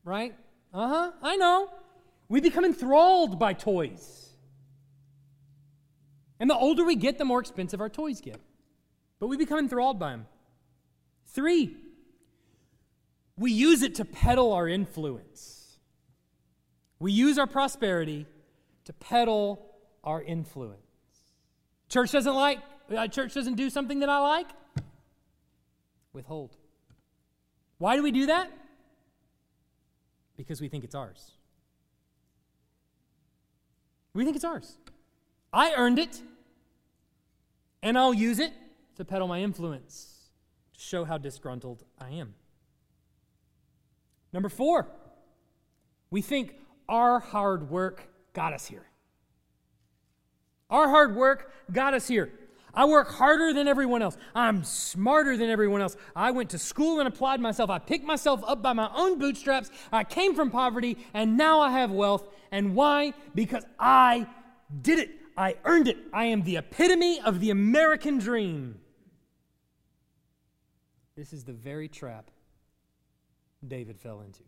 right? 0.04 0.36
Uh 0.72 0.88
huh, 0.88 1.12
I 1.24 1.36
know. 1.36 1.72
We 2.30 2.42
become 2.42 2.64
enthralled 2.64 3.40
by 3.40 3.54
toys. 3.54 4.30
And 6.40 6.48
the 6.48 6.56
older 6.56 6.86
we 6.86 6.96
get, 6.96 7.18
the 7.18 7.26
more 7.26 7.40
expensive 7.40 7.82
our 7.82 7.90
toys 7.90 8.22
get. 8.22 8.40
But 9.20 9.30
we 9.30 9.38
become 9.38 9.58
enthralled 9.58 9.98
by 9.98 10.12
them. 10.12 10.28
Three, 11.30 11.76
we 13.36 13.52
use 13.52 13.82
it 13.82 13.96
to 13.96 14.06
peddle 14.06 14.54
our 14.54 14.68
influence. 14.68 15.54
We 17.00 17.12
use 17.12 17.38
our 17.38 17.48
prosperity 17.48 18.26
to 18.86 18.94
peddle 18.94 19.66
our 20.04 20.22
influence. 20.22 20.80
Church 21.90 22.12
doesn't 22.12 22.34
like, 22.34 22.60
uh, 22.96 23.08
church 23.08 23.34
doesn't 23.34 23.56
do 23.56 23.70
something 23.70 24.00
that 24.00 24.10
I 24.10 24.20
like. 24.20 24.48
Withhold. 26.14 26.56
Why 27.78 27.96
do 27.96 28.04
we 28.04 28.12
do 28.12 28.28
that? 28.28 28.52
Because 30.38 30.62
we 30.62 30.70
think 30.70 30.84
it's 30.84 30.96
ours. 30.96 31.32
We 34.14 34.24
think 34.24 34.36
it's 34.36 34.46
ours. 34.46 34.78
I 35.52 35.74
earned 35.76 36.00
it, 36.00 36.22
and 37.84 37.98
I'll 37.98 38.14
use 38.14 38.40
it 38.40 38.54
to 38.96 39.04
peddle 39.04 39.28
my 39.28 39.42
influence, 39.42 40.30
to 40.74 40.80
show 40.80 41.04
how 41.04 41.18
disgruntled 41.18 41.84
I 42.00 42.12
am. 42.12 42.34
Number 44.32 44.50
four, 44.50 44.88
we 46.10 46.22
think 46.22 46.56
our 46.88 47.20
hard 47.20 47.70
work 47.70 48.08
got 48.34 48.54
us 48.54 48.68
here. 48.68 48.86
Our 50.70 50.90
hard 50.90 51.16
work 51.16 51.52
got 51.72 51.94
us 51.94 52.08
here. 52.08 52.32
I 52.76 52.86
work 52.86 53.10
harder 53.10 53.54
than 53.54 53.68
everyone 53.68 54.02
else. 54.02 54.18
I'm 54.34 54.64
smarter 54.64 55.38
than 55.38 55.50
everyone 55.50 55.82
else. 55.82 55.96
I 56.16 56.32
went 56.32 56.50
to 56.50 56.58
school 56.58 57.00
and 57.00 57.08
applied 57.08 57.40
myself. 57.40 57.70
I 57.70 57.80
picked 57.80 58.06
myself 58.06 58.44
up 58.46 58.62
by 58.62 58.74
my 58.74 58.92
own 58.94 59.18
bootstraps. 59.18 59.72
I 59.92 60.04
came 60.04 60.36
from 60.36 60.52
poverty 60.52 60.98
and 61.14 61.38
now 61.38 61.62
I 61.62 61.72
have 61.72 61.92
wealth. 61.92 62.28
And 62.52 62.76
why? 62.76 63.14
Because 63.34 63.64
I 63.80 64.28
did 64.82 65.00
it. 65.00 65.12
I 65.38 65.56
earned 65.64 65.88
it. 65.88 65.98
I 66.12 66.26
am 66.26 66.44
the 66.44 66.58
epitome 66.58 67.22
of 67.22 67.40
the 67.40 67.50
American 67.50 68.18
dream. 68.18 68.80
This 71.16 71.32
is 71.32 71.46
the 71.46 71.54
very 71.54 71.88
trap 71.88 72.30
David 73.66 74.00
fell 74.00 74.22
into. 74.22 74.44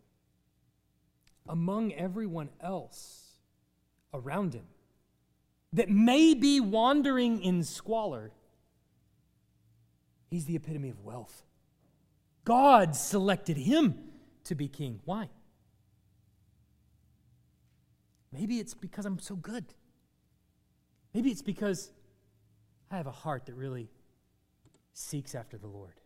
Among 1.48 1.92
everyone 1.92 2.50
else 2.60 3.32
around 4.12 4.54
him 4.54 4.66
that 5.72 5.88
may 5.88 6.34
be 6.34 6.60
wandering 6.60 7.42
in 7.42 7.64
squalor, 7.64 8.32
he's 10.30 10.44
the 10.44 10.56
epitome 10.56 10.90
of 10.90 11.00
wealth. 11.00 11.42
God 12.44 12.94
selected 12.96 13.56
him 13.56 13.94
to 14.44 14.54
be 14.54 14.68
king. 14.68 15.00
Why? 15.04 15.28
Maybe 18.32 18.58
it's 18.58 18.74
because 18.74 19.06
I'm 19.06 19.18
so 19.18 19.36
good. 19.36 19.64
Maybe 21.14 21.30
it's 21.30 21.42
because 21.42 21.90
I 22.90 22.96
have 22.96 23.06
a 23.06 23.12
heart 23.12 23.46
that 23.46 23.54
really 23.54 23.90
seeks 24.92 25.34
after 25.34 25.58
the 25.58 25.66
Lord. 25.66 26.00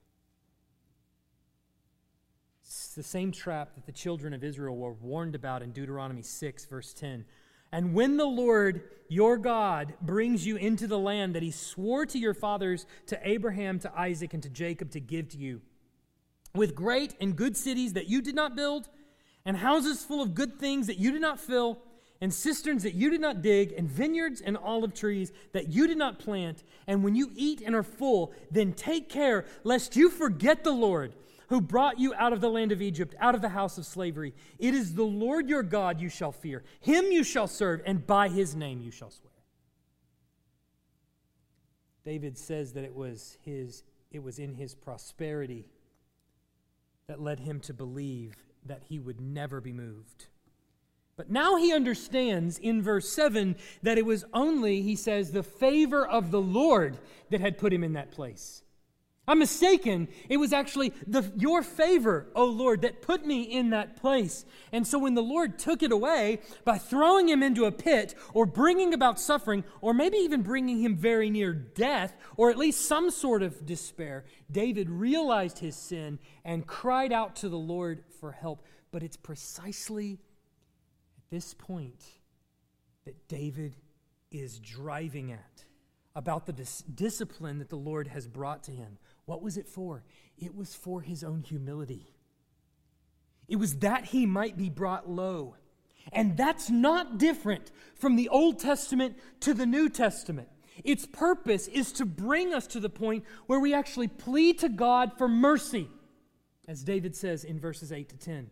It's 2.72 2.94
the 2.94 3.02
same 3.02 3.32
trap 3.32 3.74
that 3.74 3.84
the 3.84 3.92
children 3.92 4.32
of 4.32 4.42
Israel 4.42 4.74
were 4.74 4.94
warned 4.94 5.34
about 5.34 5.60
in 5.60 5.72
Deuteronomy 5.72 6.22
6, 6.22 6.64
verse 6.64 6.94
10. 6.94 7.26
And 7.70 7.92
when 7.92 8.16
the 8.16 8.24
Lord 8.24 8.88
your 9.08 9.36
God 9.36 9.92
brings 10.00 10.46
you 10.46 10.56
into 10.56 10.86
the 10.86 10.98
land 10.98 11.34
that 11.34 11.42
he 11.42 11.50
swore 11.50 12.06
to 12.06 12.18
your 12.18 12.32
fathers, 12.32 12.86
to 13.08 13.28
Abraham, 13.28 13.78
to 13.80 13.92
Isaac, 13.94 14.32
and 14.32 14.42
to 14.42 14.48
Jacob 14.48 14.90
to 14.92 15.00
give 15.00 15.28
to 15.30 15.36
you, 15.36 15.60
with 16.54 16.74
great 16.74 17.14
and 17.20 17.36
good 17.36 17.58
cities 17.58 17.92
that 17.92 18.08
you 18.08 18.22
did 18.22 18.34
not 18.34 18.56
build, 18.56 18.88
and 19.44 19.58
houses 19.58 20.02
full 20.02 20.22
of 20.22 20.34
good 20.34 20.58
things 20.58 20.86
that 20.86 20.96
you 20.96 21.12
did 21.12 21.20
not 21.20 21.38
fill, 21.38 21.78
and 22.22 22.32
cisterns 22.32 22.84
that 22.84 22.94
you 22.94 23.10
did 23.10 23.20
not 23.20 23.42
dig, 23.42 23.72
and 23.72 23.86
vineyards 23.86 24.40
and 24.40 24.56
olive 24.56 24.94
trees 24.94 25.30
that 25.52 25.68
you 25.68 25.86
did 25.86 25.98
not 25.98 26.18
plant, 26.18 26.64
and 26.86 27.04
when 27.04 27.14
you 27.14 27.32
eat 27.34 27.60
and 27.60 27.74
are 27.74 27.82
full, 27.82 28.32
then 28.50 28.72
take 28.72 29.10
care 29.10 29.44
lest 29.62 29.94
you 29.94 30.08
forget 30.08 30.64
the 30.64 30.72
Lord 30.72 31.12
who 31.52 31.60
brought 31.60 31.98
you 31.98 32.14
out 32.14 32.32
of 32.32 32.40
the 32.40 32.48
land 32.48 32.72
of 32.72 32.80
Egypt, 32.80 33.14
out 33.20 33.34
of 33.34 33.42
the 33.42 33.50
house 33.50 33.76
of 33.76 33.84
slavery. 33.84 34.32
It 34.58 34.72
is 34.72 34.94
the 34.94 35.02
Lord 35.02 35.50
your 35.50 35.62
God 35.62 36.00
you 36.00 36.08
shall 36.08 36.32
fear. 36.32 36.64
Him 36.80 37.12
you 37.12 37.22
shall 37.22 37.46
serve, 37.46 37.82
and 37.84 38.06
by 38.06 38.30
his 38.30 38.56
name 38.56 38.80
you 38.80 38.90
shall 38.90 39.10
swear. 39.10 39.34
David 42.06 42.38
says 42.38 42.72
that 42.72 42.84
it 42.84 42.94
was 42.94 43.36
his 43.42 43.84
it 44.10 44.22
was 44.22 44.38
in 44.38 44.54
his 44.54 44.74
prosperity 44.74 45.66
that 47.06 47.20
led 47.20 47.40
him 47.40 47.60
to 47.60 47.74
believe 47.74 48.34
that 48.64 48.84
he 48.88 48.98
would 48.98 49.20
never 49.20 49.60
be 49.60 49.74
moved. 49.74 50.28
But 51.16 51.30
now 51.30 51.56
he 51.56 51.74
understands 51.74 52.56
in 52.56 52.80
verse 52.80 53.10
7 53.10 53.56
that 53.82 53.98
it 53.98 54.06
was 54.06 54.24
only, 54.32 54.80
he 54.80 54.96
says, 54.96 55.32
the 55.32 55.42
favor 55.42 56.06
of 56.06 56.30
the 56.30 56.40
Lord 56.40 56.96
that 57.28 57.42
had 57.42 57.58
put 57.58 57.74
him 57.74 57.84
in 57.84 57.92
that 57.92 58.10
place. 58.10 58.62
I'm 59.28 59.38
mistaken. 59.38 60.08
It 60.28 60.38
was 60.38 60.52
actually 60.52 60.92
the, 61.06 61.32
your 61.36 61.62
favor, 61.62 62.26
O 62.34 62.44
Lord, 62.44 62.82
that 62.82 63.02
put 63.02 63.24
me 63.24 63.42
in 63.42 63.70
that 63.70 63.96
place. 63.96 64.44
And 64.72 64.84
so 64.84 64.98
when 64.98 65.14
the 65.14 65.22
Lord 65.22 65.60
took 65.60 65.84
it 65.84 65.92
away 65.92 66.40
by 66.64 66.78
throwing 66.78 67.28
him 67.28 67.40
into 67.40 67.64
a 67.64 67.70
pit 67.70 68.16
or 68.34 68.46
bringing 68.46 68.92
about 68.92 69.20
suffering, 69.20 69.62
or 69.80 69.94
maybe 69.94 70.16
even 70.18 70.42
bringing 70.42 70.80
him 70.80 70.96
very 70.96 71.30
near 71.30 71.52
death, 71.52 72.16
or 72.36 72.50
at 72.50 72.58
least 72.58 72.88
some 72.88 73.12
sort 73.12 73.44
of 73.44 73.64
despair, 73.64 74.24
David 74.50 74.90
realized 74.90 75.60
his 75.60 75.76
sin 75.76 76.18
and 76.44 76.66
cried 76.66 77.12
out 77.12 77.36
to 77.36 77.48
the 77.48 77.56
Lord 77.56 78.02
for 78.18 78.32
help. 78.32 78.64
But 78.90 79.04
it's 79.04 79.16
precisely 79.16 80.18
at 81.16 81.30
this 81.30 81.54
point 81.54 82.04
that 83.04 83.28
David 83.28 83.76
is 84.32 84.58
driving 84.58 85.30
at 85.30 85.64
about 86.14 86.46
the 86.46 86.52
dis- 86.52 86.82
discipline 86.82 87.58
that 87.58 87.70
the 87.70 87.76
Lord 87.76 88.08
has 88.08 88.26
brought 88.26 88.64
to 88.64 88.72
him. 88.72 88.98
What 89.24 89.42
was 89.42 89.56
it 89.56 89.68
for? 89.68 90.04
It 90.36 90.54
was 90.54 90.74
for 90.74 91.00
his 91.00 91.22
own 91.22 91.42
humility. 91.42 92.14
It 93.48 93.56
was 93.56 93.78
that 93.78 94.06
he 94.06 94.26
might 94.26 94.56
be 94.56 94.68
brought 94.68 95.08
low. 95.08 95.56
And 96.12 96.36
that's 96.36 96.68
not 96.68 97.18
different 97.18 97.70
from 97.94 98.16
the 98.16 98.28
Old 98.28 98.58
Testament 98.58 99.16
to 99.40 99.54
the 99.54 99.66
New 99.66 99.88
Testament. 99.88 100.48
Its 100.84 101.06
purpose 101.06 101.68
is 101.68 101.92
to 101.92 102.04
bring 102.04 102.52
us 102.52 102.66
to 102.68 102.80
the 102.80 102.88
point 102.88 103.24
where 103.46 103.60
we 103.60 103.74
actually 103.74 104.08
plead 104.08 104.58
to 104.60 104.68
God 104.68 105.12
for 105.16 105.28
mercy, 105.28 105.88
as 106.66 106.82
David 106.82 107.14
says 107.14 107.44
in 107.44 107.60
verses 107.60 107.92
8 107.92 108.08
to 108.08 108.16
10. 108.16 108.50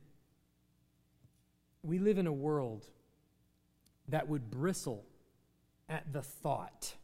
We 1.83 1.99
live 1.99 2.19
in 2.19 2.27
a 2.27 2.33
world 2.33 2.87
that 4.09 4.29
would 4.29 4.51
bristle 4.51 5.07
at 5.89 6.13
the 6.13 6.23
thought 6.23 6.95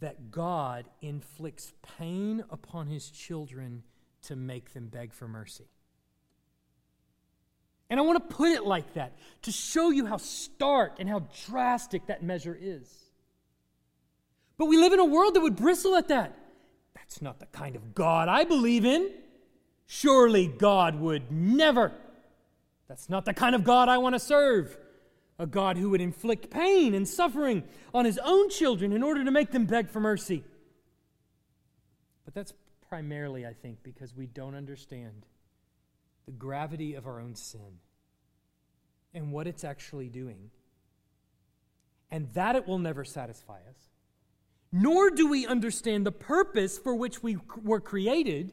that 0.00 0.30
God 0.30 0.86
inflicts 1.00 1.72
pain 1.98 2.44
upon 2.50 2.86
his 2.86 3.10
children 3.10 3.82
to 4.22 4.36
make 4.36 4.72
them 4.72 4.88
beg 4.88 5.12
for 5.12 5.26
mercy. 5.26 5.68
And 7.90 7.98
I 7.98 8.02
want 8.02 8.28
to 8.28 8.34
put 8.34 8.50
it 8.50 8.64
like 8.64 8.94
that 8.94 9.12
to 9.42 9.52
show 9.52 9.90
you 9.90 10.06
how 10.06 10.18
stark 10.18 10.96
and 10.98 11.08
how 11.08 11.26
drastic 11.46 12.06
that 12.06 12.22
measure 12.22 12.56
is. 12.58 12.92
But 14.58 14.66
we 14.66 14.76
live 14.76 14.92
in 14.92 15.00
a 15.00 15.04
world 15.04 15.34
that 15.34 15.40
would 15.40 15.56
bristle 15.56 15.96
at 15.96 16.08
that. 16.08 16.36
That's 16.94 17.22
not 17.22 17.40
the 17.40 17.46
kind 17.46 17.76
of 17.76 17.94
God 17.94 18.28
I 18.28 18.44
believe 18.44 18.84
in. 18.84 19.10
Surely 19.86 20.46
God 20.46 20.96
would 21.00 21.32
never. 21.32 21.92
That's 22.88 23.08
not 23.08 23.24
the 23.24 23.32
kind 23.32 23.54
of 23.54 23.64
God 23.64 23.88
I 23.88 23.98
want 23.98 24.14
to 24.14 24.18
serve 24.18 24.76
a 25.38 25.46
God 25.46 25.76
who 25.76 25.90
would 25.90 26.00
inflict 26.00 26.50
pain 26.50 26.94
and 26.94 27.06
suffering 27.06 27.62
on 27.94 28.04
his 28.04 28.18
own 28.24 28.50
children 28.50 28.92
in 28.92 29.02
order 29.02 29.24
to 29.24 29.30
make 29.30 29.52
them 29.52 29.66
beg 29.66 29.88
for 29.88 30.00
mercy. 30.00 30.44
But 32.24 32.34
that's 32.34 32.52
primarily, 32.88 33.46
I 33.46 33.52
think, 33.52 33.82
because 33.82 34.14
we 34.14 34.26
don't 34.26 34.54
understand 34.54 35.26
the 36.26 36.32
gravity 36.32 36.94
of 36.94 37.06
our 37.06 37.20
own 37.20 37.34
sin 37.34 37.78
and 39.14 39.32
what 39.32 39.46
it's 39.46 39.64
actually 39.64 40.08
doing, 40.08 40.50
and 42.10 42.28
that 42.34 42.56
it 42.56 42.66
will 42.66 42.78
never 42.78 43.04
satisfy 43.04 43.58
us. 43.68 43.88
Nor 44.70 45.10
do 45.10 45.28
we 45.28 45.46
understand 45.46 46.04
the 46.04 46.12
purpose 46.12 46.78
for 46.78 46.94
which 46.94 47.22
we 47.22 47.38
were 47.62 47.80
created, 47.80 48.52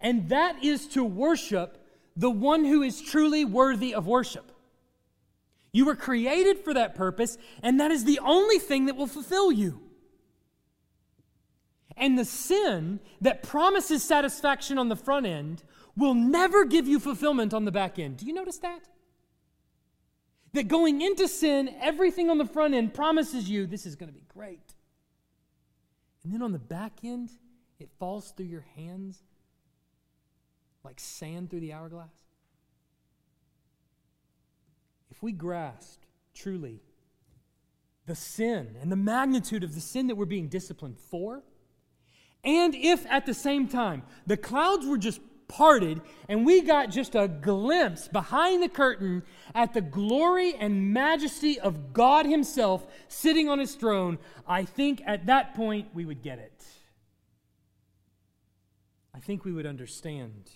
and 0.00 0.30
that 0.30 0.64
is 0.64 0.86
to 0.88 1.04
worship 1.04 1.78
the 2.16 2.30
one 2.30 2.64
who 2.64 2.82
is 2.82 3.02
truly 3.02 3.44
worthy 3.44 3.94
of 3.94 4.06
worship. 4.06 4.50
You 5.72 5.86
were 5.86 5.96
created 5.96 6.58
for 6.58 6.74
that 6.74 6.94
purpose, 6.94 7.38
and 7.62 7.80
that 7.80 7.90
is 7.90 8.04
the 8.04 8.18
only 8.20 8.58
thing 8.58 8.86
that 8.86 8.96
will 8.96 9.06
fulfill 9.06 9.50
you. 9.50 9.80
And 11.96 12.18
the 12.18 12.24
sin 12.24 13.00
that 13.20 13.42
promises 13.42 14.02
satisfaction 14.04 14.78
on 14.78 14.88
the 14.88 14.96
front 14.96 15.26
end 15.26 15.62
will 15.96 16.14
never 16.14 16.64
give 16.64 16.86
you 16.86 17.00
fulfillment 17.00 17.54
on 17.54 17.64
the 17.64 17.72
back 17.72 17.98
end. 17.98 18.18
Do 18.18 18.26
you 18.26 18.32
notice 18.32 18.58
that? 18.58 18.88
That 20.52 20.68
going 20.68 21.00
into 21.00 21.26
sin, 21.28 21.74
everything 21.80 22.28
on 22.28 22.36
the 22.36 22.46
front 22.46 22.74
end 22.74 22.92
promises 22.92 23.48
you 23.48 23.66
this 23.66 23.86
is 23.86 23.96
going 23.96 24.08
to 24.08 24.14
be 24.14 24.24
great. 24.28 24.74
And 26.24 26.32
then 26.32 26.42
on 26.42 26.52
the 26.52 26.58
back 26.58 27.00
end, 27.02 27.30
it 27.78 27.88
falls 27.98 28.32
through 28.32 28.46
your 28.46 28.64
hands 28.76 29.22
like 30.84 31.00
sand 31.00 31.50
through 31.50 31.60
the 31.60 31.72
hourglass 31.72 32.21
if 35.22 35.24
we 35.24 35.30
grasped 35.32 36.04
truly 36.34 36.80
the 38.06 38.14
sin 38.16 38.74
and 38.80 38.90
the 38.90 38.96
magnitude 38.96 39.62
of 39.62 39.72
the 39.76 39.80
sin 39.80 40.08
that 40.08 40.16
we're 40.16 40.24
being 40.24 40.48
disciplined 40.48 40.98
for, 40.98 41.44
and 42.42 42.74
if 42.74 43.06
at 43.06 43.24
the 43.24 43.34
same 43.34 43.68
time 43.68 44.02
the 44.26 44.36
clouds 44.36 44.84
were 44.84 44.98
just 44.98 45.20
parted 45.46 46.00
and 46.28 46.44
we 46.44 46.60
got 46.60 46.90
just 46.90 47.14
a 47.14 47.28
glimpse 47.28 48.08
behind 48.08 48.64
the 48.64 48.68
curtain 48.68 49.22
at 49.54 49.72
the 49.74 49.80
glory 49.80 50.56
and 50.56 50.92
majesty 50.92 51.60
of 51.60 51.92
God 51.92 52.26
Himself 52.26 52.84
sitting 53.06 53.48
on 53.48 53.60
His 53.60 53.76
throne, 53.76 54.18
I 54.44 54.64
think 54.64 55.02
at 55.06 55.26
that 55.26 55.54
point 55.54 55.90
we 55.94 56.04
would 56.04 56.22
get 56.22 56.40
it. 56.40 56.64
I 59.14 59.20
think 59.20 59.44
we 59.44 59.52
would 59.52 59.66
understand 59.66 60.50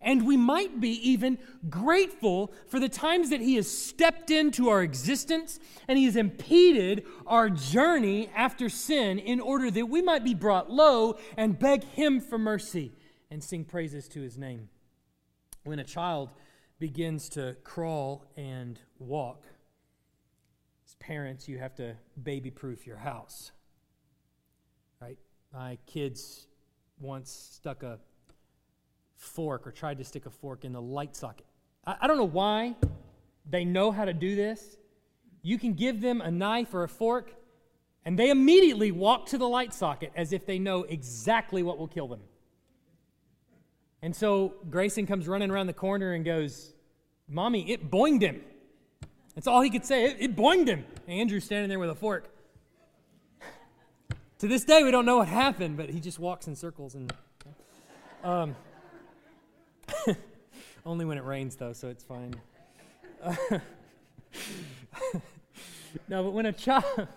and 0.00 0.26
we 0.26 0.36
might 0.36 0.80
be 0.80 0.92
even 1.08 1.38
grateful 1.68 2.52
for 2.68 2.80
the 2.80 2.88
times 2.88 3.30
that 3.30 3.40
He 3.40 3.56
has 3.56 3.70
stepped 3.70 4.30
into 4.30 4.68
our 4.68 4.82
existence 4.82 5.60
and 5.88 5.98
He 5.98 6.06
has 6.06 6.16
impeded 6.16 7.04
our 7.26 7.50
journey 7.50 8.30
after 8.34 8.68
sin 8.68 9.18
in 9.18 9.40
order 9.40 9.70
that 9.70 9.86
we 9.86 10.00
might 10.00 10.24
be 10.24 10.34
brought 10.34 10.70
low 10.70 11.18
and 11.36 11.58
beg 11.58 11.84
Him 11.84 12.20
for 12.20 12.38
mercy 12.38 12.92
and 13.30 13.44
sing 13.44 13.64
praises 13.64 14.08
to 14.08 14.22
His 14.22 14.38
name. 14.38 14.68
When 15.64 15.78
a 15.78 15.84
child 15.84 16.30
begins 16.78 17.28
to 17.30 17.56
crawl 17.62 18.24
and 18.36 18.80
walk, 18.98 19.44
as 20.86 20.94
parents, 20.94 21.46
you 21.46 21.58
have 21.58 21.74
to 21.74 21.94
baby 22.20 22.50
proof 22.50 22.86
your 22.86 22.96
house. 22.96 23.52
Right? 25.00 25.18
My 25.52 25.76
kids 25.86 26.46
once 26.98 27.30
stuck 27.30 27.82
a 27.82 27.98
fork 29.20 29.66
or 29.66 29.70
tried 29.70 29.98
to 29.98 30.04
stick 30.04 30.26
a 30.26 30.30
fork 30.30 30.64
in 30.64 30.72
the 30.72 30.80
light 30.80 31.14
socket. 31.14 31.46
I, 31.86 31.96
I 32.00 32.06
don't 32.06 32.16
know 32.16 32.24
why 32.24 32.74
they 33.48 33.64
know 33.64 33.92
how 33.92 34.04
to 34.04 34.12
do 34.12 34.34
this. 34.34 34.76
You 35.42 35.58
can 35.58 35.74
give 35.74 36.00
them 36.00 36.20
a 36.20 36.30
knife 36.30 36.74
or 36.74 36.82
a 36.82 36.88
fork, 36.88 37.32
and 38.04 38.18
they 38.18 38.30
immediately 38.30 38.90
walk 38.90 39.26
to 39.26 39.38
the 39.38 39.48
light 39.48 39.72
socket 39.72 40.12
as 40.16 40.32
if 40.32 40.46
they 40.46 40.58
know 40.58 40.84
exactly 40.84 41.62
what 41.62 41.78
will 41.78 41.88
kill 41.88 42.08
them. 42.08 42.20
And 44.02 44.16
so 44.16 44.54
Grayson 44.70 45.06
comes 45.06 45.28
running 45.28 45.50
around 45.50 45.66
the 45.66 45.74
corner 45.74 46.14
and 46.14 46.24
goes, 46.24 46.72
Mommy, 47.28 47.70
it 47.70 47.90
boinged 47.90 48.22
him. 48.22 48.40
That's 49.34 49.46
all 49.46 49.60
he 49.60 49.70
could 49.70 49.84
say. 49.84 50.06
It, 50.06 50.16
it 50.18 50.36
boinged 50.36 50.68
him. 50.68 50.84
And 51.06 51.20
Andrew's 51.20 51.44
standing 51.44 51.68
there 51.68 51.78
with 51.78 51.90
a 51.90 51.94
fork. 51.94 52.34
to 54.38 54.48
this 54.48 54.64
day, 54.64 54.82
we 54.82 54.90
don't 54.90 55.04
know 55.04 55.18
what 55.18 55.28
happened, 55.28 55.76
but 55.76 55.90
he 55.90 56.00
just 56.00 56.18
walks 56.18 56.48
in 56.48 56.56
circles. 56.56 56.94
And 56.94 57.12
um, 58.24 58.56
Only 60.86 61.04
when 61.04 61.18
it 61.18 61.24
rains, 61.24 61.56
though, 61.56 61.72
so 61.72 61.88
it's 61.88 62.04
fine. 62.04 62.34
no, 66.08 66.24
but 66.24 66.32
when 66.32 66.46
a 66.46 66.52
child. 66.52 67.08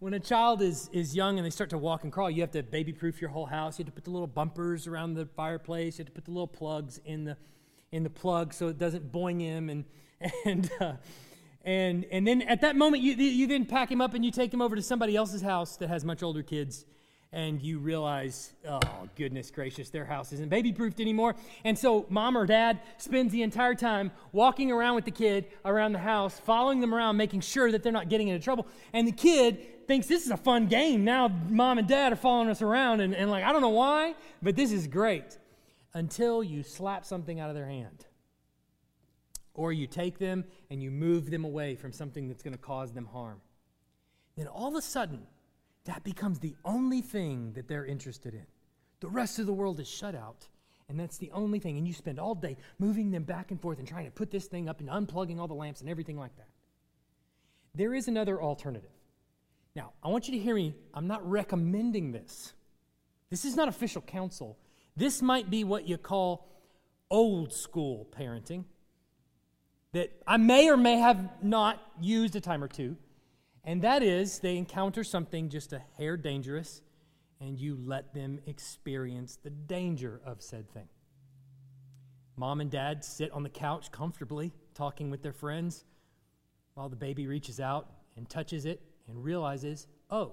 When 0.00 0.14
a 0.14 0.20
child 0.20 0.62
is, 0.62 0.88
is 0.92 1.16
young 1.16 1.38
and 1.38 1.44
they 1.44 1.50
start 1.50 1.70
to 1.70 1.78
walk 1.78 2.04
and 2.04 2.12
crawl, 2.12 2.30
you 2.30 2.40
have 2.42 2.52
to 2.52 2.62
baby 2.62 2.92
proof 2.92 3.20
your 3.20 3.30
whole 3.30 3.46
house. 3.46 3.80
You 3.80 3.84
have 3.84 3.92
to 3.92 3.96
put 3.96 4.04
the 4.04 4.12
little 4.12 4.28
bumpers 4.28 4.86
around 4.86 5.14
the 5.14 5.26
fireplace. 5.26 5.98
You 5.98 6.04
have 6.04 6.06
to 6.06 6.12
put 6.12 6.24
the 6.24 6.30
little 6.30 6.46
plugs 6.46 7.00
in 7.04 7.24
the, 7.24 7.36
in 7.90 8.04
the 8.04 8.10
plug 8.10 8.54
so 8.54 8.68
it 8.68 8.78
doesn't 8.78 9.10
boing 9.10 9.40
him. 9.40 9.68
And, 9.68 9.84
and, 10.44 10.70
uh, 10.80 10.92
and, 11.64 12.04
and 12.12 12.24
then 12.24 12.42
at 12.42 12.60
that 12.60 12.76
moment, 12.76 13.02
you, 13.02 13.14
you 13.14 13.48
then 13.48 13.64
pack 13.66 13.90
him 13.90 14.00
up 14.00 14.14
and 14.14 14.24
you 14.24 14.30
take 14.30 14.54
him 14.54 14.62
over 14.62 14.76
to 14.76 14.82
somebody 14.82 15.16
else's 15.16 15.42
house 15.42 15.76
that 15.78 15.88
has 15.88 16.04
much 16.04 16.22
older 16.22 16.44
kids 16.44 16.84
and 17.32 17.60
you 17.60 17.78
realize, 17.78 18.54
oh, 18.66 18.80
goodness 19.14 19.50
gracious, 19.50 19.90
their 19.90 20.04
house 20.04 20.32
isn't 20.32 20.48
baby 20.48 20.72
proofed 20.72 20.98
anymore. 20.98 21.34
And 21.64 21.78
so 21.78 22.06
mom 22.08 22.38
or 22.38 22.46
dad 22.46 22.80
spends 22.96 23.32
the 23.32 23.42
entire 23.42 23.74
time 23.74 24.12
walking 24.32 24.72
around 24.72 24.94
with 24.94 25.04
the 25.04 25.10
kid 25.10 25.46
around 25.64 25.92
the 25.92 25.98
house, 25.98 26.40
following 26.40 26.80
them 26.80 26.94
around, 26.94 27.16
making 27.18 27.40
sure 27.40 27.70
that 27.70 27.82
they're 27.82 27.92
not 27.92 28.08
getting 28.08 28.28
into 28.28 28.42
trouble. 28.42 28.66
And 28.94 29.06
the 29.06 29.12
kid 29.12 29.86
thinks 29.86 30.06
this 30.06 30.24
is 30.24 30.30
a 30.30 30.38
fun 30.38 30.68
game. 30.68 31.04
Now 31.04 31.28
mom 31.28 31.78
and 31.78 31.86
dad 31.86 32.12
are 32.12 32.16
following 32.16 32.48
us 32.48 32.62
around, 32.62 33.00
and, 33.00 33.14
and 33.14 33.30
like, 33.30 33.44
I 33.44 33.52
don't 33.52 33.62
know 33.62 33.68
why, 33.68 34.14
but 34.42 34.56
this 34.56 34.72
is 34.72 34.86
great. 34.86 35.38
Until 35.94 36.42
you 36.42 36.62
slap 36.62 37.04
something 37.04 37.40
out 37.40 37.50
of 37.50 37.56
their 37.56 37.68
hand. 37.68 38.06
Or 39.54 39.72
you 39.72 39.86
take 39.86 40.18
them 40.18 40.44
and 40.70 40.82
you 40.82 40.90
move 40.90 41.30
them 41.30 41.44
away 41.44 41.74
from 41.74 41.92
something 41.92 42.28
that's 42.28 42.42
going 42.42 42.52
to 42.52 42.58
cause 42.58 42.92
them 42.92 43.06
harm. 43.06 43.40
Then 44.36 44.46
all 44.46 44.68
of 44.68 44.76
a 44.76 44.82
sudden, 44.82 45.26
that 45.88 46.04
becomes 46.04 46.38
the 46.38 46.54
only 46.66 47.00
thing 47.00 47.54
that 47.54 47.66
they're 47.66 47.86
interested 47.86 48.34
in. 48.34 48.44
The 49.00 49.08
rest 49.08 49.38
of 49.38 49.46
the 49.46 49.54
world 49.54 49.80
is 49.80 49.88
shut 49.88 50.14
out, 50.14 50.46
and 50.86 51.00
that's 51.00 51.16
the 51.16 51.30
only 51.32 51.58
thing. 51.58 51.78
And 51.78 51.88
you 51.88 51.94
spend 51.94 52.20
all 52.20 52.34
day 52.34 52.58
moving 52.78 53.10
them 53.10 53.22
back 53.22 53.50
and 53.50 53.58
forth 53.60 53.78
and 53.78 53.88
trying 53.88 54.04
to 54.04 54.10
put 54.10 54.30
this 54.30 54.44
thing 54.44 54.68
up 54.68 54.80
and 54.80 54.90
unplugging 54.90 55.40
all 55.40 55.48
the 55.48 55.54
lamps 55.54 55.80
and 55.80 55.88
everything 55.88 56.18
like 56.18 56.36
that. 56.36 56.48
There 57.74 57.94
is 57.94 58.06
another 58.06 58.40
alternative. 58.42 58.90
Now, 59.74 59.92
I 60.02 60.08
want 60.08 60.28
you 60.28 60.34
to 60.34 60.38
hear 60.38 60.54
me. 60.54 60.74
I'm 60.92 61.06
not 61.06 61.26
recommending 61.26 62.12
this. 62.12 62.52
This 63.30 63.46
is 63.46 63.56
not 63.56 63.68
official 63.68 64.02
counsel. 64.02 64.58
This 64.94 65.22
might 65.22 65.48
be 65.48 65.64
what 65.64 65.88
you 65.88 65.96
call 65.96 66.50
old 67.10 67.54
school 67.54 68.06
parenting 68.14 68.64
that 69.92 70.12
I 70.26 70.36
may 70.36 70.68
or 70.68 70.76
may 70.76 70.98
have 70.98 71.42
not 71.42 71.80
used 71.98 72.36
a 72.36 72.42
time 72.42 72.62
or 72.62 72.68
two. 72.68 72.98
And 73.68 73.82
that 73.82 74.02
is, 74.02 74.38
they 74.38 74.56
encounter 74.56 75.04
something 75.04 75.50
just 75.50 75.74
a 75.74 75.82
hair 75.98 76.16
dangerous, 76.16 76.80
and 77.38 77.60
you 77.60 77.78
let 77.84 78.14
them 78.14 78.40
experience 78.46 79.36
the 79.36 79.50
danger 79.50 80.22
of 80.24 80.40
said 80.40 80.72
thing. 80.72 80.88
Mom 82.34 82.62
and 82.62 82.70
dad 82.70 83.04
sit 83.04 83.30
on 83.30 83.42
the 83.42 83.50
couch 83.50 83.92
comfortably, 83.92 84.54
talking 84.72 85.10
with 85.10 85.22
their 85.22 85.34
friends, 85.34 85.84
while 86.72 86.88
the 86.88 86.96
baby 86.96 87.26
reaches 87.26 87.60
out 87.60 87.90
and 88.16 88.26
touches 88.30 88.64
it 88.64 88.80
and 89.06 89.22
realizes, 89.22 89.86
oh, 90.08 90.32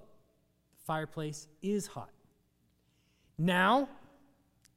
the 0.71 0.83
fireplace 0.87 1.49
is 1.61 1.87
hot. 1.87 2.11
Now, 3.37 3.89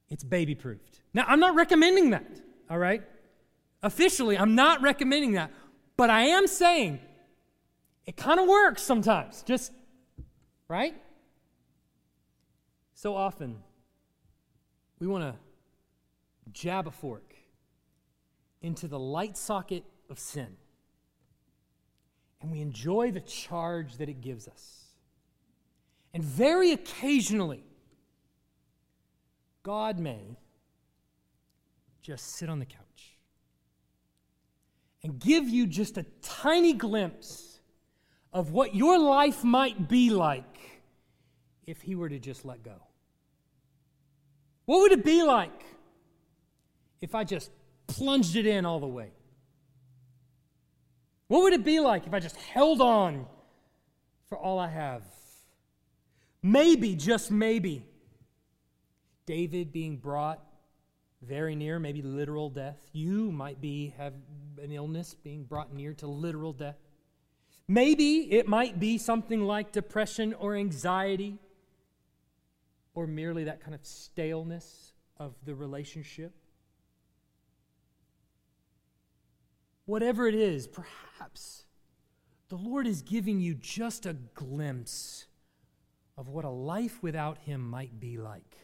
it's 0.09 0.25
baby 0.25 0.53
proofed. 0.53 0.99
Now, 1.13 1.23
I'm 1.29 1.39
not 1.39 1.55
recommending 1.55 2.09
that, 2.09 2.41
all 2.69 2.77
right? 2.77 3.03
Officially, 3.83 4.37
I'm 4.37 4.55
not 4.55 4.81
recommending 4.81 5.31
that. 5.35 5.49
But 5.95 6.09
I 6.09 6.23
am 6.23 6.45
saying 6.45 6.99
it 8.09 8.17
kind 8.17 8.39
of 8.39 8.47
works 8.47 8.81
sometimes, 8.81 9.43
just, 9.43 9.71
right? 10.67 10.95
So 12.95 13.15
often, 13.15 13.57
we 14.97 15.05
want 15.05 15.25
to 15.25 15.35
jab 16.51 16.87
a 16.87 16.91
fork 16.91 17.35
into 18.63 18.87
the 18.87 18.97
light 18.97 19.37
socket 19.37 19.83
of 20.09 20.17
sin. 20.17 20.57
And 22.41 22.51
we 22.51 22.61
enjoy 22.61 23.11
the 23.11 23.19
charge 23.19 23.97
that 23.97 24.09
it 24.09 24.21
gives 24.21 24.47
us. 24.47 24.85
And 26.11 26.23
very 26.23 26.71
occasionally, 26.71 27.63
God 29.61 29.99
may 29.99 30.39
just 32.01 32.37
sit 32.37 32.49
on 32.49 32.57
the 32.57 32.65
couch 32.65 33.17
and 35.03 35.19
give 35.19 35.47
you 35.47 35.67
just 35.67 35.99
a 35.99 36.07
tiny 36.23 36.73
glimpse 36.73 37.48
of 38.31 38.51
what 38.51 38.75
your 38.75 38.99
life 38.99 39.43
might 39.43 39.87
be 39.87 40.09
like 40.09 40.81
if 41.65 41.81
He 41.81 41.95
were 41.95 42.09
to 42.09 42.19
just 42.19 42.45
let 42.45 42.63
go. 42.63 42.75
What 44.65 44.81
would 44.81 44.91
it 44.91 45.03
be 45.03 45.23
like 45.23 45.63
if 47.01 47.15
I 47.15 47.23
just 47.23 47.49
plunged 47.87 48.35
it 48.35 48.45
in 48.45 48.65
all 48.65 48.79
the 48.79 48.87
way? 48.87 49.11
What 51.27 51.43
would 51.43 51.53
it 51.53 51.63
be 51.63 51.79
like 51.79 52.07
if 52.07 52.13
I 52.13 52.19
just 52.19 52.35
held 52.35 52.81
on 52.81 53.25
for 54.27 54.37
all 54.37 54.59
I 54.59 54.67
have? 54.67 55.03
Maybe, 56.41 56.95
just 56.95 57.31
maybe, 57.31 57.85
David 59.25 59.71
being 59.71 59.97
brought 59.97 60.41
very 61.21 61.55
near, 61.55 61.79
maybe 61.79 62.01
literal 62.01 62.49
death. 62.49 62.77
You 62.93 63.31
might 63.31 63.59
be 63.61 63.93
have 63.97 64.13
an 64.61 64.71
illness 64.71 65.13
being 65.13 65.43
brought 65.43 65.73
near 65.73 65.93
to 65.95 66.07
literal 66.07 66.53
death. 66.53 66.77
Maybe 67.71 68.33
it 68.33 68.47
might 68.47 68.79
be 68.79 68.97
something 68.97 69.43
like 69.43 69.71
depression 69.71 70.33
or 70.33 70.55
anxiety 70.55 71.37
or 72.95 73.05
merely 73.05 73.43
that 73.43 73.61
kind 73.61 73.75
of 73.75 73.85
staleness 73.85 74.93
of 75.17 75.35
the 75.45 75.53
relationship. 75.53 76.33
Whatever 79.85 80.27
it 80.27 80.33
is, 80.33 80.65
perhaps 80.65 81.65
the 82.47 82.55
Lord 82.55 82.87
is 82.87 83.03
giving 83.03 83.39
you 83.39 83.53
just 83.53 84.07
a 84.07 84.13
glimpse 84.13 85.27
of 86.17 86.27
what 86.27 86.45
a 86.45 86.49
life 86.49 87.03
without 87.03 87.37
Him 87.37 87.69
might 87.69 87.99
be 87.99 88.17
like. 88.17 88.57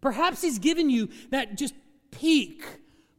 Perhaps 0.00 0.42
He's 0.42 0.58
given 0.58 0.90
you 0.90 1.10
that 1.30 1.56
just 1.56 1.74
peek 2.10 2.64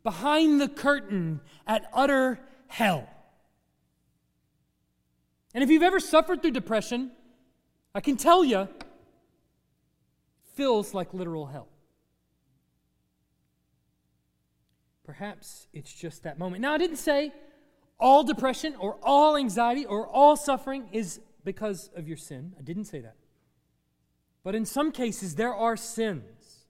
behind 0.03 0.59
the 0.59 0.67
curtain 0.67 1.39
at 1.65 1.89
utter 1.93 2.41
hell. 2.67 3.07
And 5.53 5.63
if 5.63 5.69
you've 5.69 5.83
ever 5.83 5.99
suffered 5.99 6.41
through 6.41 6.51
depression, 6.51 7.11
I 7.93 7.99
can 7.99 8.15
tell 8.15 8.43
you, 8.45 8.67
feels 10.53 10.93
like 10.93 11.13
literal 11.13 11.45
hell. 11.45 11.67
Perhaps 15.03 15.67
it's 15.73 15.93
just 15.93 16.23
that 16.23 16.39
moment. 16.39 16.61
Now, 16.61 16.73
I 16.73 16.77
didn't 16.77 16.97
say 16.97 17.33
all 17.99 18.23
depression 18.23 18.75
or 18.79 18.97
all 19.03 19.35
anxiety 19.35 19.85
or 19.85 20.07
all 20.07 20.35
suffering 20.37 20.87
is 20.91 21.19
because 21.43 21.89
of 21.95 22.07
your 22.07 22.17
sin. 22.17 22.53
I 22.57 22.61
didn't 22.61 22.85
say 22.85 23.01
that. 23.01 23.15
But 24.43 24.55
in 24.55 24.65
some 24.65 24.91
cases, 24.91 25.35
there 25.35 25.53
are 25.53 25.75
sins 25.75 26.65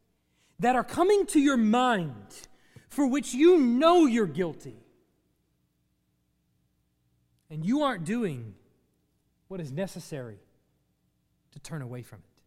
that 0.59 0.75
are 0.75 0.83
coming 0.83 1.25
to 1.27 1.39
your 1.39 1.57
mind 1.57 2.47
for 2.89 3.07
which 3.07 3.33
you 3.33 3.57
know 3.57 4.05
you're 4.05 4.25
guilty. 4.25 4.77
And 7.49 7.65
you 7.65 7.83
aren't 7.83 8.05
doing 8.05 8.55
what 9.51 9.59
is 9.59 9.69
necessary 9.69 10.37
to 11.51 11.59
turn 11.59 11.81
away 11.81 12.01
from 12.01 12.19
it. 12.19 12.41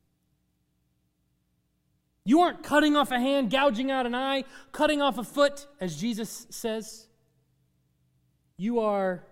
You 2.25 2.41
aren't 2.41 2.63
cutting 2.63 2.97
off 2.97 3.11
a 3.11 3.21
hand, 3.21 3.51
gouging 3.51 3.91
out 3.91 4.07
an 4.07 4.15
eye, 4.15 4.45
cutting 4.73 5.03
off 5.03 5.19
a 5.19 5.23
foot, 5.23 5.67
as 5.83 5.97
Jesus 5.97 6.47
says. 6.49 7.07
You 8.57 8.81
are 8.81 9.23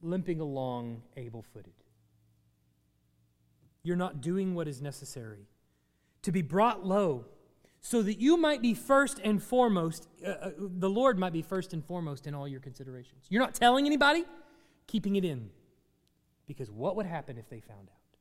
limping 0.00 0.38
along 0.38 1.02
able 1.16 1.42
footed. 1.42 1.72
You're 3.82 3.96
not 3.96 4.20
doing 4.20 4.54
what 4.54 4.68
is 4.68 4.80
necessary 4.80 5.48
to 6.22 6.30
be 6.30 6.40
brought 6.40 6.86
low 6.86 7.24
so 7.80 8.00
that 8.02 8.20
you 8.20 8.36
might 8.36 8.62
be 8.62 8.74
first 8.74 9.18
and 9.24 9.42
foremost, 9.42 10.06
uh, 10.24 10.28
uh, 10.30 10.50
the 10.56 10.88
Lord 10.88 11.18
might 11.18 11.32
be 11.32 11.42
first 11.42 11.72
and 11.72 11.84
foremost 11.84 12.28
in 12.28 12.34
all 12.34 12.46
your 12.46 12.60
considerations. 12.60 13.24
You're 13.28 13.42
not 13.42 13.54
telling 13.54 13.86
anybody, 13.86 14.24
keeping 14.86 15.16
it 15.16 15.24
in. 15.24 15.50
Because 16.46 16.70
what 16.70 16.96
would 16.96 17.06
happen 17.06 17.38
if 17.38 17.48
they 17.48 17.60
found 17.60 17.88
out? 17.88 18.18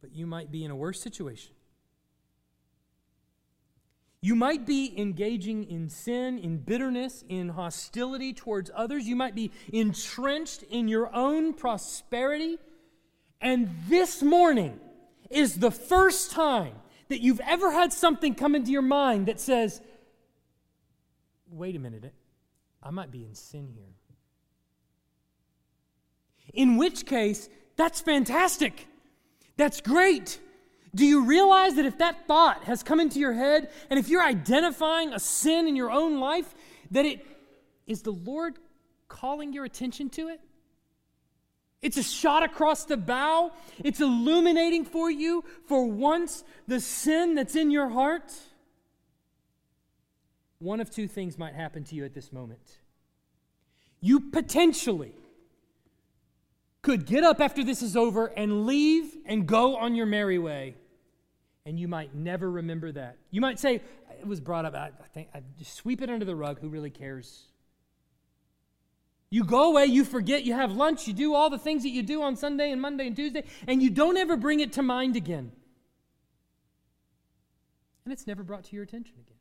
But 0.00 0.12
you 0.14 0.26
might 0.26 0.50
be 0.50 0.64
in 0.64 0.70
a 0.70 0.76
worse 0.76 1.00
situation. 1.00 1.52
You 4.20 4.34
might 4.34 4.66
be 4.66 4.92
engaging 4.98 5.64
in 5.64 5.88
sin, 5.88 6.38
in 6.38 6.58
bitterness, 6.58 7.24
in 7.28 7.50
hostility 7.50 8.32
towards 8.32 8.70
others. 8.74 9.06
You 9.06 9.14
might 9.14 9.34
be 9.34 9.52
entrenched 9.72 10.64
in 10.64 10.88
your 10.88 11.14
own 11.14 11.54
prosperity. 11.54 12.58
And 13.40 13.70
this 13.88 14.22
morning, 14.22 14.80
is 15.30 15.56
the 15.56 15.70
first 15.70 16.30
time 16.30 16.74
that 17.08 17.20
you've 17.20 17.40
ever 17.40 17.70
had 17.70 17.92
something 17.92 18.34
come 18.34 18.54
into 18.54 18.70
your 18.70 18.82
mind 18.82 19.26
that 19.26 19.40
says, 19.40 19.80
wait 21.50 21.76
a 21.76 21.78
minute, 21.78 22.12
I 22.82 22.90
might 22.90 23.10
be 23.10 23.24
in 23.24 23.34
sin 23.34 23.68
here. 23.74 23.94
In 26.54 26.76
which 26.76 27.06
case, 27.06 27.48
that's 27.76 28.00
fantastic. 28.00 28.86
That's 29.56 29.80
great. 29.80 30.40
Do 30.94 31.04
you 31.04 31.24
realize 31.24 31.74
that 31.74 31.84
if 31.84 31.98
that 31.98 32.26
thought 32.26 32.64
has 32.64 32.82
come 32.82 33.00
into 33.00 33.18
your 33.18 33.34
head, 33.34 33.70
and 33.90 33.98
if 33.98 34.08
you're 34.08 34.22
identifying 34.22 35.12
a 35.12 35.20
sin 35.20 35.68
in 35.68 35.76
your 35.76 35.90
own 35.90 36.20
life, 36.20 36.54
that 36.90 37.04
it 37.04 37.24
is 37.86 38.02
the 38.02 38.12
Lord 38.12 38.58
calling 39.08 39.52
your 39.52 39.64
attention 39.64 40.10
to 40.10 40.28
it? 40.28 40.40
It's 41.80 41.96
a 41.96 42.02
shot 42.02 42.42
across 42.42 42.84
the 42.84 42.96
bow. 42.96 43.52
It's 43.84 44.00
illuminating 44.00 44.84
for 44.84 45.10
you 45.10 45.44
for 45.66 45.86
once 45.86 46.42
the 46.66 46.80
sin 46.80 47.34
that's 47.34 47.54
in 47.54 47.70
your 47.70 47.88
heart. 47.88 48.32
One 50.58 50.80
of 50.80 50.90
two 50.90 51.06
things 51.06 51.38
might 51.38 51.54
happen 51.54 51.84
to 51.84 51.94
you 51.94 52.04
at 52.04 52.14
this 52.14 52.32
moment. 52.32 52.78
You 54.00 54.18
potentially 54.18 55.12
could 56.88 57.04
get 57.04 57.22
up 57.22 57.38
after 57.38 57.62
this 57.62 57.82
is 57.82 57.98
over 57.98 58.28
and 58.28 58.64
leave 58.64 59.14
and 59.26 59.46
go 59.46 59.76
on 59.76 59.94
your 59.94 60.06
merry 60.06 60.38
way. 60.38 60.74
And 61.66 61.78
you 61.78 61.86
might 61.86 62.14
never 62.14 62.50
remember 62.50 62.90
that. 62.92 63.18
You 63.30 63.42
might 63.42 63.58
say, 63.58 63.82
it 64.18 64.26
was 64.26 64.40
brought 64.40 64.64
up, 64.64 64.74
I 64.74 64.90
think, 65.12 65.28
I 65.34 65.42
just 65.58 65.74
sweep 65.74 66.00
it 66.00 66.08
under 66.08 66.24
the 66.24 66.34
rug. 66.34 66.60
Who 66.60 66.70
really 66.70 66.88
cares? 66.88 67.44
You 69.28 69.44
go 69.44 69.68
away, 69.68 69.84
you 69.84 70.02
forget, 70.02 70.44
you 70.44 70.54
have 70.54 70.72
lunch, 70.72 71.06
you 71.06 71.12
do 71.12 71.34
all 71.34 71.50
the 71.50 71.58
things 71.58 71.82
that 71.82 71.90
you 71.90 72.02
do 72.02 72.22
on 72.22 72.36
Sunday 72.36 72.72
and 72.72 72.80
Monday 72.80 73.06
and 73.06 73.14
Tuesday, 73.14 73.44
and 73.66 73.82
you 73.82 73.90
don't 73.90 74.16
ever 74.16 74.38
bring 74.38 74.60
it 74.60 74.72
to 74.72 74.82
mind 74.82 75.14
again. 75.14 75.52
And 78.06 78.14
it's 78.14 78.26
never 78.26 78.42
brought 78.42 78.64
to 78.64 78.74
your 78.74 78.82
attention 78.82 79.16
again. 79.20 79.36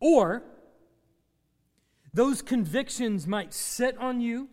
Or, 0.00 0.42
those 2.12 2.42
convictions 2.42 3.26
might 3.26 3.54
sit 3.54 3.96
on 3.98 4.20
you. 4.20 4.48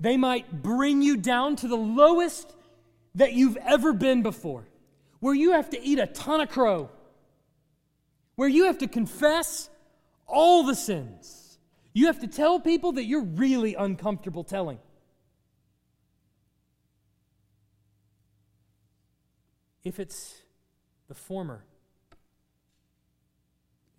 They 0.00 0.16
might 0.16 0.62
bring 0.62 1.02
you 1.02 1.16
down 1.16 1.56
to 1.56 1.68
the 1.68 1.76
lowest 1.76 2.54
that 3.14 3.32
you've 3.32 3.56
ever 3.56 3.92
been 3.92 4.22
before, 4.22 4.66
where 5.20 5.34
you 5.34 5.52
have 5.52 5.70
to 5.70 5.82
eat 5.82 5.98
a 5.98 6.06
ton 6.06 6.40
of 6.40 6.50
crow, 6.50 6.90
where 8.34 8.48
you 8.48 8.66
have 8.66 8.78
to 8.78 8.86
confess 8.86 9.70
all 10.26 10.64
the 10.64 10.74
sins. 10.74 11.58
You 11.94 12.06
have 12.06 12.20
to 12.20 12.26
tell 12.26 12.60
people 12.60 12.92
that 12.92 13.04
you're 13.04 13.24
really 13.24 13.74
uncomfortable 13.74 14.44
telling. 14.44 14.78
If 19.82 19.98
it's 19.98 20.42
the 21.08 21.14
former, 21.14 21.64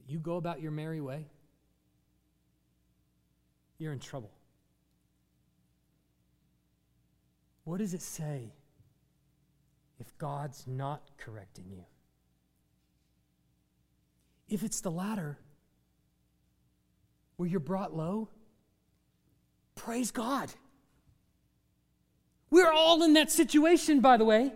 you 0.07 0.19
go 0.19 0.35
about 0.35 0.61
your 0.61 0.71
merry 0.71 1.01
way, 1.01 1.25
you're 3.79 3.93
in 3.93 3.99
trouble. 3.99 4.31
What 7.63 7.79
does 7.79 7.93
it 7.93 8.01
say 8.01 8.53
if 9.99 10.17
God's 10.17 10.65
not 10.67 11.01
correcting 11.17 11.65
you? 11.69 11.83
If 14.47 14.63
it's 14.63 14.81
the 14.81 14.91
latter, 14.91 15.37
where 17.35 17.49
you're 17.49 17.59
brought 17.59 17.95
low, 17.95 18.29
praise 19.75 20.11
God. 20.11 20.49
We're 22.49 22.71
all 22.71 23.03
in 23.03 23.13
that 23.13 23.29
situation, 23.29 23.99
by 23.99 24.17
the 24.17 24.23
way. 24.23 24.53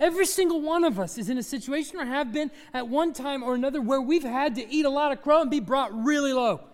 Every 0.00 0.24
single 0.24 0.62
one 0.62 0.84
of 0.84 0.98
us 0.98 1.18
is 1.18 1.28
in 1.28 1.36
a 1.36 1.42
situation 1.42 2.00
or 2.00 2.06
have 2.06 2.32
been 2.32 2.50
at 2.72 2.88
one 2.88 3.12
time 3.12 3.42
or 3.42 3.54
another 3.54 3.82
where 3.82 4.00
we've 4.00 4.22
had 4.22 4.54
to 4.54 4.66
eat 4.66 4.86
a 4.86 4.90
lot 4.90 5.12
of 5.12 5.20
crow 5.20 5.42
and 5.42 5.50
be 5.50 5.60
brought 5.60 5.92
really 5.94 6.32
low 6.32 6.69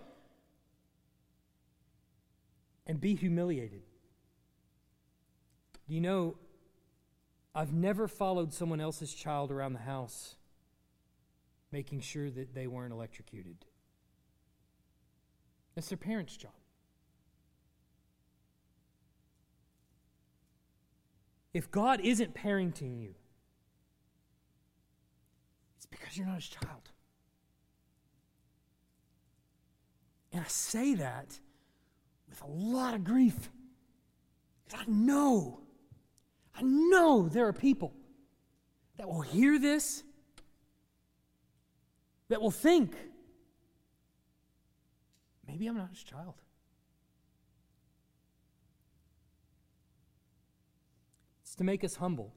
and 2.87 2.99
be 2.99 3.13
humiliated. 3.13 3.83
Do 5.87 5.93
you 5.93 6.01
know, 6.01 6.37
I've 7.53 7.73
never 7.73 8.07
followed 8.07 8.53
someone 8.53 8.81
else's 8.81 9.13
child 9.13 9.51
around 9.51 9.73
the 9.73 9.79
house 9.79 10.35
making 11.71 11.99
sure 11.99 12.29
that 12.31 12.55
they 12.55 12.65
weren't 12.65 12.93
electrocuted. 12.93 13.65
That's 15.75 15.89
their 15.89 15.97
parents' 15.97 16.35
job. 16.37 16.53
If 21.53 21.69
God 21.69 21.99
isn't 22.01 22.33
parenting 22.33 23.01
you, 23.01 23.15
it's 25.75 25.85
because 25.85 26.17
you're 26.17 26.27
not 26.27 26.35
his 26.35 26.47
child. 26.47 26.91
And 30.31 30.41
I 30.41 30.47
say 30.47 30.93
that 30.95 31.39
with 32.29 32.41
a 32.41 32.47
lot 32.47 32.93
of 32.93 33.03
grief. 33.03 33.49
Because 34.65 34.81
I 34.87 34.89
know, 34.91 35.61
I 36.55 36.61
know 36.61 37.29
there 37.29 37.47
are 37.47 37.53
people 37.53 37.93
that 38.97 39.07
will 39.07 39.21
hear 39.21 39.59
this, 39.59 40.03
that 42.29 42.41
will 42.41 42.51
think, 42.51 42.95
maybe 45.47 45.67
I'm 45.67 45.77
not 45.77 45.89
his 45.89 46.03
child. 46.03 46.33
It's 51.43 51.55
to 51.55 51.63
make 51.63 51.83
us 51.83 51.95
humble. 51.95 52.33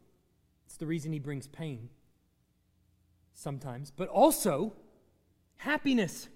It's 0.67 0.77
the 0.77 0.87
reason 0.87 1.13
he 1.13 1.19
brings 1.19 1.49
pain 1.49 1.89
sometimes, 3.35 3.91
but 3.91 4.09
also 4.09 4.75
happiness. 5.57 6.29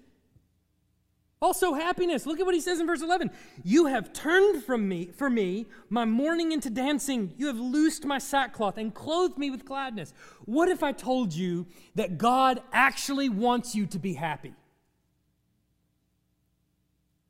Also 1.41 1.73
happiness. 1.73 2.25
Look 2.25 2.39
at 2.39 2.45
what 2.45 2.55
he 2.55 2.61
says 2.61 2.79
in 2.79 2.87
verse 2.87 3.01
11. 3.01 3.29
You 3.63 3.87
have 3.87 4.13
turned 4.13 4.63
from 4.63 4.87
me 4.87 5.07
for 5.07 5.29
me 5.29 5.65
my 5.89 6.05
mourning 6.05 6.51
into 6.51 6.69
dancing. 6.69 7.33
You 7.37 7.47
have 7.47 7.59
loosed 7.59 8.05
my 8.05 8.17
sackcloth 8.17 8.77
and 8.77 8.93
clothed 8.93 9.37
me 9.37 9.51
with 9.51 9.65
gladness. 9.65 10.13
What 10.45 10.69
if 10.69 10.81
I 10.81 10.91
told 10.91 11.33
you 11.33 11.67
that 11.95 12.17
God 12.17 12.61
actually 12.71 13.29
wants 13.29 13.75
you 13.75 13.85
to 13.87 13.99
be 13.99 14.13
happy? 14.13 14.53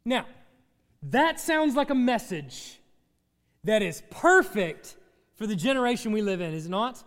Now, 0.06 0.28
that 1.02 1.40
sounds 1.40 1.76
like 1.76 1.90
a 1.90 1.96
message 1.96 2.80
that 3.64 3.82
is 3.82 4.04
perfect 4.12 4.96
for 5.36 5.48
the 5.48 5.56
generation 5.56 6.12
we 6.12 6.22
live 6.22 6.42
in, 6.42 6.54
is 6.54 6.68
it 6.68 6.70
not? 6.70 7.04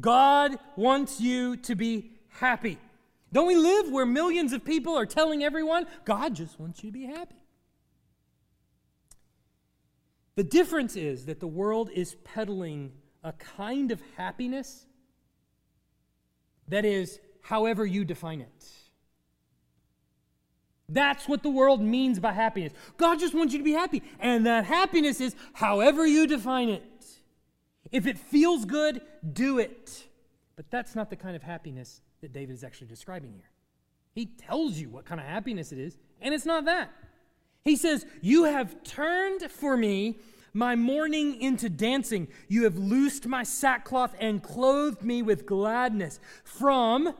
God 0.00 0.56
wants 0.76 1.20
you 1.20 1.56
to 1.56 1.74
be 1.74 2.12
happy. 2.28 2.78
Don't 3.32 3.46
we 3.46 3.56
live 3.56 3.90
where 3.90 4.06
millions 4.06 4.52
of 4.52 4.64
people 4.64 4.96
are 4.96 5.06
telling 5.06 5.44
everyone, 5.44 5.86
God 6.04 6.34
just 6.34 6.58
wants 6.58 6.82
you 6.82 6.90
to 6.90 6.98
be 6.98 7.04
happy? 7.04 7.42
The 10.36 10.44
difference 10.44 10.96
is 10.96 11.26
that 11.26 11.40
the 11.40 11.46
world 11.46 11.90
is 11.92 12.14
peddling 12.24 12.92
a 13.24 13.32
kind 13.32 13.90
of 13.90 14.00
happiness 14.16 14.86
that 16.68 16.84
is 16.84 17.18
however 17.42 17.84
you 17.84 18.04
define 18.04 18.40
it. 18.40 18.66
That's 20.88 21.28
what 21.28 21.42
the 21.42 21.50
world 21.50 21.82
means 21.82 22.18
by 22.18 22.32
happiness. 22.32 22.72
God 22.96 23.18
just 23.18 23.34
wants 23.34 23.52
you 23.52 23.58
to 23.58 23.64
be 23.64 23.72
happy. 23.72 24.02
And 24.20 24.46
that 24.46 24.64
happiness 24.64 25.20
is 25.20 25.34
however 25.52 26.06
you 26.06 26.26
define 26.26 26.70
it. 26.70 26.82
If 27.92 28.06
it 28.06 28.18
feels 28.18 28.64
good, 28.64 29.02
do 29.30 29.58
it. 29.58 30.04
But 30.56 30.70
that's 30.70 30.94
not 30.94 31.10
the 31.10 31.16
kind 31.16 31.36
of 31.36 31.42
happiness 31.42 32.00
that 32.20 32.32
David 32.32 32.54
is 32.54 32.64
actually 32.64 32.88
describing 32.88 33.32
here. 33.32 33.50
He 34.14 34.26
tells 34.26 34.78
you 34.78 34.88
what 34.88 35.04
kind 35.04 35.20
of 35.20 35.26
happiness 35.26 35.72
it 35.72 35.78
is, 35.78 35.96
and 36.20 36.34
it's 36.34 36.46
not 36.46 36.64
that. 36.64 36.90
He 37.64 37.76
says, 37.76 38.06
You 38.20 38.44
have 38.44 38.82
turned 38.82 39.50
for 39.50 39.76
me 39.76 40.18
my 40.52 40.74
mourning 40.74 41.40
into 41.40 41.68
dancing. 41.68 42.28
You 42.48 42.64
have 42.64 42.76
loosed 42.76 43.26
my 43.26 43.42
sackcloth 43.42 44.14
and 44.18 44.42
clothed 44.42 45.02
me 45.02 45.22
with 45.22 45.46
gladness. 45.46 46.18
From 46.44 47.14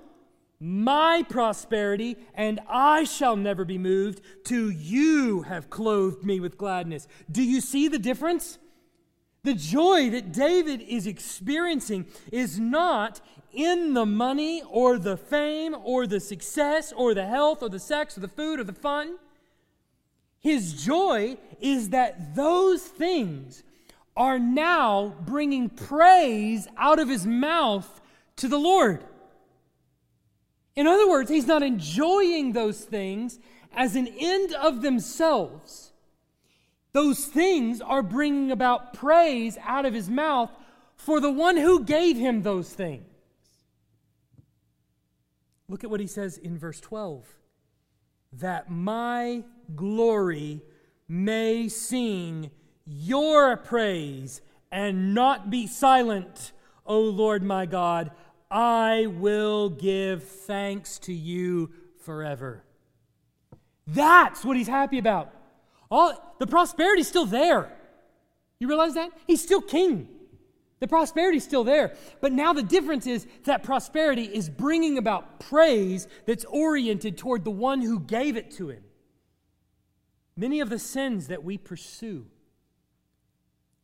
my 0.61 1.25
prosperity, 1.29 2.17
and 2.35 2.59
I 2.69 3.05
shall 3.05 3.37
never 3.37 3.65
be 3.65 3.79
moved, 3.79 4.23
to 4.47 4.71
you 4.71 5.43
have 5.43 5.71
clothed 5.71 6.25
me 6.25 6.41
with 6.41 6.59
gladness. 6.59 7.07
Do 7.31 7.43
you 7.43 7.61
see 7.61 7.87
the 7.87 7.99
difference? 7.99 8.59
The 9.45 9.55
joy 9.55 10.11
that 10.11 10.33
David 10.33 10.83
is 10.83 11.07
experiencing 11.07 12.07
is 12.33 12.59
not 12.59 13.21
in 13.53 13.95
the 13.95 14.07
money 14.07 14.63
or 14.69 14.99
the 14.99 15.17
fame 15.17 15.75
or 15.83 16.07
the 16.07 16.21
success 16.21 16.93
or 16.93 17.15
the 17.15 17.27
health 17.27 17.63
or 17.63 17.69
the 17.69 17.79
sex 17.79 18.17
or 18.17 18.21
the 18.21 18.29
food 18.29 18.61
or 18.61 18.65
the 18.65 18.73
fun. 18.73 19.17
His 20.41 20.85
joy 20.85 21.37
is 21.61 21.91
that 21.91 22.35
those 22.35 22.83
things 22.83 23.63
are 24.17 24.39
now 24.39 25.15
bringing 25.25 25.69
praise 25.69 26.69
out 26.77 26.99
of 26.99 27.09
his 27.09 27.27
mouth 27.27 28.01
to 28.37 28.49
the 28.49 28.59
Lord. 28.59 29.05
In 30.75 30.87
other 30.87 31.09
words, 31.09 31.31
he's 31.31 31.47
not 31.47 31.63
enjoying 31.63 32.53
those 32.53 32.81
things 32.85 33.39
as 33.73 33.97
an 33.97 34.09
end 34.19 34.53
of 34.55 34.83
themselves 34.83 35.88
those 36.99 37.27
things 37.27 37.81
are 37.81 38.03
bringing 38.03 38.51
about 38.51 38.93
praise 38.93 39.57
out 39.63 39.87
of 39.87 39.95
his 39.95 40.11
mouth 40.11 40.51
for 40.97 41.21
the 41.21 41.31
one 41.31 41.57
who 41.57 41.85
gave 41.85 42.17
him 42.17 42.43
those 42.43 42.71
things. 42.71 43.05
Look 45.69 45.85
at 45.85 45.91
what 45.91 46.01
he 46.01 46.09
says 46.09 46.39
in 46.39 46.59
verse 46.59 46.81
12 46.81 47.25
that 48.33 48.69
my 48.69 49.45
glory 49.77 50.61
may 51.07 51.69
sing 51.69 52.51
your 52.85 53.57
praise 53.57 54.41
and 54.73 55.15
not 55.15 55.51
be 55.51 55.69
silent, 55.69 56.51
O 56.85 56.99
Lord 56.99 57.45
my 57.45 57.65
God. 57.65 58.11
I 58.51 59.07
will 59.07 59.69
give 59.69 60.25
thanks 60.25 60.99
to 61.01 61.13
you 61.13 61.71
forever. 62.01 62.65
That's 63.87 64.45
what 64.45 64.57
he's 64.57 64.67
happy 64.67 64.99
about. 64.99 65.33
All 65.91 66.37
the 66.39 66.47
prosperity's 66.47 67.09
still 67.09 67.27
there. 67.27 67.73
You 68.59 68.69
realize 68.69 68.95
that? 68.95 69.11
He's 69.27 69.43
still 69.43 69.61
king. 69.61 70.09
The 70.81 70.89
prosperity's 70.89 71.45
still 71.45 71.65
there. 71.65 71.95
But 72.21 72.33
now 72.33 72.53
the 72.53 72.63
difference 72.63 73.07
is 73.07 73.27
that 73.45 73.63
prosperity 73.63 74.25
is 74.25 74.49
bringing 74.49 74.99
about 74.99 75.41
praise 75.41 76.07
that's 76.27 76.45
oriented 76.45 77.19
toward 77.19 77.45
the 77.45 77.51
one 77.51 77.81
who 77.81 78.01
gave 78.01 78.37
it 78.37 78.51
to 78.53 78.69
him. 78.69 78.85
Many 80.37 80.61
of 80.61 80.71
the 80.71 80.79
sins 80.79 81.29
that 81.29 81.43
we 81.43 81.59
pursue, 81.59 82.27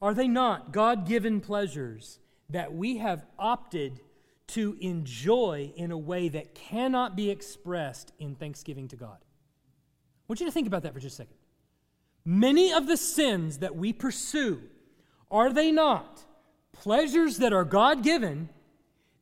are 0.00 0.14
they 0.14 0.28
not 0.28 0.72
God 0.72 1.07
given 1.07 1.40
pleasures 1.40 2.20
that 2.50 2.72
we 2.72 2.98
have 2.98 3.24
opted 3.38 4.00
to 4.46 4.76
enjoy 4.80 5.72
in 5.74 5.90
a 5.90 5.98
way 5.98 6.28
that 6.28 6.55
cannot 6.55 7.16
be 7.16 7.30
expressed 7.30 8.12
in 8.20 8.36
thanksgiving 8.36 8.86
to 8.88 8.96
God? 8.96 9.16
I 9.20 10.24
want 10.28 10.40
you 10.40 10.46
to 10.46 10.52
think 10.52 10.68
about 10.68 10.84
that 10.84 10.94
for 10.94 11.00
just 11.00 11.14
a 11.14 11.22
second. 11.22 11.36
Many 12.25 12.72
of 12.72 12.87
the 12.87 12.97
sins 12.97 13.59
that 13.59 13.77
we 13.77 13.93
pursue, 13.93 14.62
are 15.31 15.53
they 15.53 15.70
not 15.70 16.25
pleasures 16.72 17.39
that 17.39 17.53
are 17.53 17.64
God 17.64 18.03
given 18.03 18.49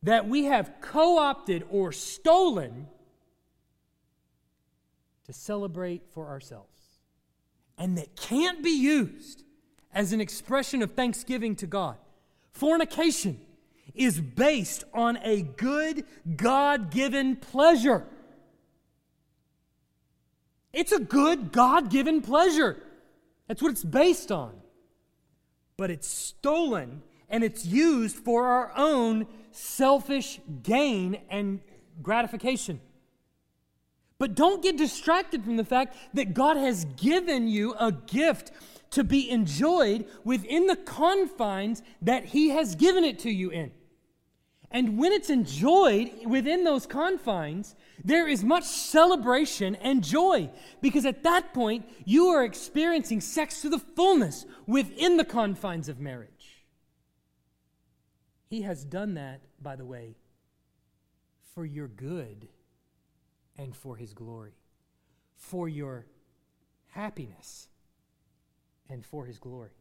that 0.03 0.27
we 0.27 0.45
have 0.45 0.73
co 0.81 1.17
opted 1.17 1.65
or 1.69 1.91
stolen 1.91 2.87
to 5.25 5.33
celebrate 5.33 6.03
for 6.13 6.27
ourselves? 6.27 6.69
And 7.77 7.97
that 7.97 8.15
can't 8.15 8.63
be 8.63 8.69
used 8.69 9.43
as 9.93 10.13
an 10.13 10.21
expression 10.21 10.81
of 10.81 10.91
thanksgiving 10.91 11.55
to 11.57 11.67
God. 11.67 11.97
Fornication 12.51 13.39
is 13.93 14.21
based 14.21 14.83
on 14.93 15.17
a 15.23 15.41
good 15.41 16.05
God 16.37 16.89
given 16.89 17.35
pleasure. 17.35 18.05
It's 20.71 20.91
a 20.91 20.99
good, 20.99 21.51
God 21.51 21.89
given 21.89 22.21
pleasure. 22.21 22.81
That's 23.53 23.61
what 23.61 23.71
it's 23.71 23.83
based 23.83 24.31
on. 24.31 24.51
But 25.77 25.91
it's 25.91 26.07
stolen 26.07 27.03
and 27.29 27.43
it's 27.43 27.63
used 27.63 28.15
for 28.15 28.47
our 28.47 28.71
own 28.75 29.27
selfish 29.51 30.39
gain 30.63 31.21
and 31.29 31.59
gratification. 32.01 32.81
But 34.17 34.33
don't 34.33 34.63
get 34.63 34.75
distracted 34.75 35.43
from 35.43 35.57
the 35.57 35.63
fact 35.63 35.95
that 36.15 36.33
God 36.33 36.57
has 36.57 36.85
given 36.97 37.47
you 37.47 37.75
a 37.75 37.91
gift 37.91 38.49
to 38.89 39.03
be 39.03 39.29
enjoyed 39.29 40.07
within 40.23 40.65
the 40.65 40.75
confines 40.75 41.83
that 42.01 42.25
He 42.25 42.49
has 42.49 42.73
given 42.73 43.03
it 43.03 43.19
to 43.19 43.29
you 43.29 43.51
in. 43.51 43.71
And 44.73 44.97
when 44.97 45.11
it's 45.11 45.29
enjoyed 45.29 46.09
within 46.25 46.63
those 46.63 46.87
confines, 46.87 47.75
there 48.03 48.27
is 48.27 48.43
much 48.43 48.63
celebration 48.63 49.75
and 49.75 50.03
joy 50.03 50.49
because 50.81 51.05
at 51.05 51.21
that 51.23 51.53
point 51.53 51.87
you 52.05 52.29
are 52.29 52.43
experiencing 52.43 53.21
sex 53.21 53.61
to 53.61 53.69
the 53.69 53.77
fullness 53.77 54.47
within 54.65 55.17
the 55.17 55.25
confines 55.25 55.89
of 55.89 55.99
marriage. 55.99 56.65
He 58.49 58.63
has 58.63 58.83
done 58.83 59.13
that, 59.13 59.41
by 59.61 59.75
the 59.75 59.85
way, 59.85 60.15
for 61.53 61.65
your 61.65 61.87
good 61.87 62.47
and 63.57 63.75
for 63.75 63.95
His 63.95 64.13
glory, 64.13 64.53
for 65.35 65.69
your 65.69 66.07
happiness 66.87 67.67
and 68.89 69.05
for 69.05 69.25
His 69.25 69.37
glory. 69.37 69.77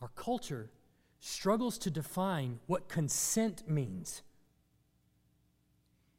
Our 0.00 0.10
culture 0.14 0.70
struggles 1.20 1.78
to 1.78 1.90
define 1.90 2.58
what 2.66 2.88
consent 2.88 3.68
means. 3.68 4.22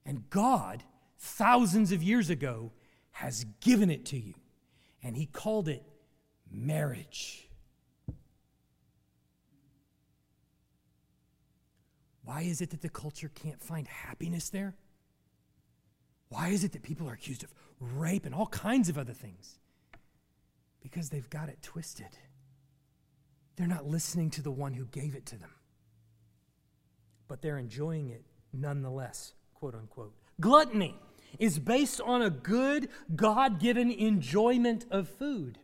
And 0.05 0.29
God, 0.29 0.83
thousands 1.17 1.91
of 1.91 2.01
years 2.01 2.29
ago, 2.29 2.71
has 3.11 3.45
given 3.59 3.89
it 3.89 4.05
to 4.05 4.19
you. 4.19 4.35
And 5.03 5.17
He 5.17 5.25
called 5.25 5.67
it 5.67 5.83
marriage. 6.49 7.47
Why 12.23 12.41
is 12.41 12.61
it 12.61 12.69
that 12.69 12.81
the 12.81 12.89
culture 12.89 13.31
can't 13.33 13.61
find 13.61 13.87
happiness 13.87 14.49
there? 14.49 14.75
Why 16.29 16.49
is 16.49 16.63
it 16.63 16.71
that 16.71 16.83
people 16.83 17.09
are 17.09 17.13
accused 17.13 17.43
of 17.43 17.53
rape 17.79 18.25
and 18.25 18.33
all 18.33 18.47
kinds 18.47 18.87
of 18.87 18.97
other 18.97 19.13
things? 19.13 19.59
Because 20.81 21.09
they've 21.09 21.29
got 21.29 21.49
it 21.49 21.61
twisted. 21.61 22.17
They're 23.61 23.67
not 23.67 23.85
listening 23.85 24.31
to 24.31 24.41
the 24.41 24.49
one 24.49 24.73
who 24.73 24.85
gave 24.85 25.13
it 25.13 25.27
to 25.27 25.37
them, 25.37 25.51
but 27.27 27.43
they're 27.43 27.59
enjoying 27.59 28.09
it 28.09 28.23
nonetheless, 28.51 29.33
quote 29.53 29.75
unquote. 29.75 30.15
Gluttony 30.39 30.95
is 31.37 31.59
based 31.59 32.01
on 32.01 32.23
a 32.23 32.31
good, 32.31 32.89
God 33.15 33.59
given 33.59 33.91
enjoyment 33.91 34.87
of 34.89 35.07
food. 35.07 35.59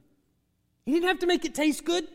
He 0.86 0.92
didn't 0.92 1.08
have 1.08 1.18
to 1.22 1.26
make 1.26 1.44
it 1.44 1.56
taste 1.56 1.86
good. 1.86 2.08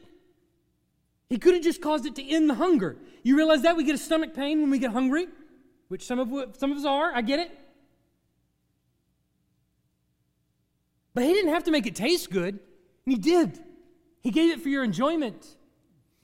He 1.28 1.37
could 1.37 1.55
have 1.55 1.64
just 1.64 1.83
caused 1.83 2.07
it 2.07 2.14
to 2.14 2.24
end 2.24 2.49
the 2.49 2.55
hunger. 2.55 2.97
You 3.24 3.37
realize 3.37 3.62
that? 3.62 3.76
We 3.76 3.83
get 3.83 3.97
a 3.97 3.99
stomach 3.99 4.35
pain 4.35 4.61
when 4.61 4.70
we 4.70 4.78
get 4.78 4.93
hungry, 4.93 5.26
which 5.89 6.05
some 6.05 6.20
of, 6.20 6.57
some 6.59 6.70
of 6.70 6.78
us 6.78 6.85
are. 6.85 7.12
I 7.12 7.22
get 7.22 7.41
it. 7.41 7.51
But 11.12 11.24
he 11.24 11.33
didn't 11.33 11.53
have 11.53 11.64
to 11.64 11.72
make 11.72 11.89
it 11.89 11.97
taste 11.97 12.30
good, 12.30 12.61
and 13.05 13.12
he 13.12 13.16
did. 13.16 13.59
He 14.20 14.30
gave 14.30 14.53
it 14.53 14.61
for 14.61 14.68
your 14.68 14.85
enjoyment. 14.85 15.57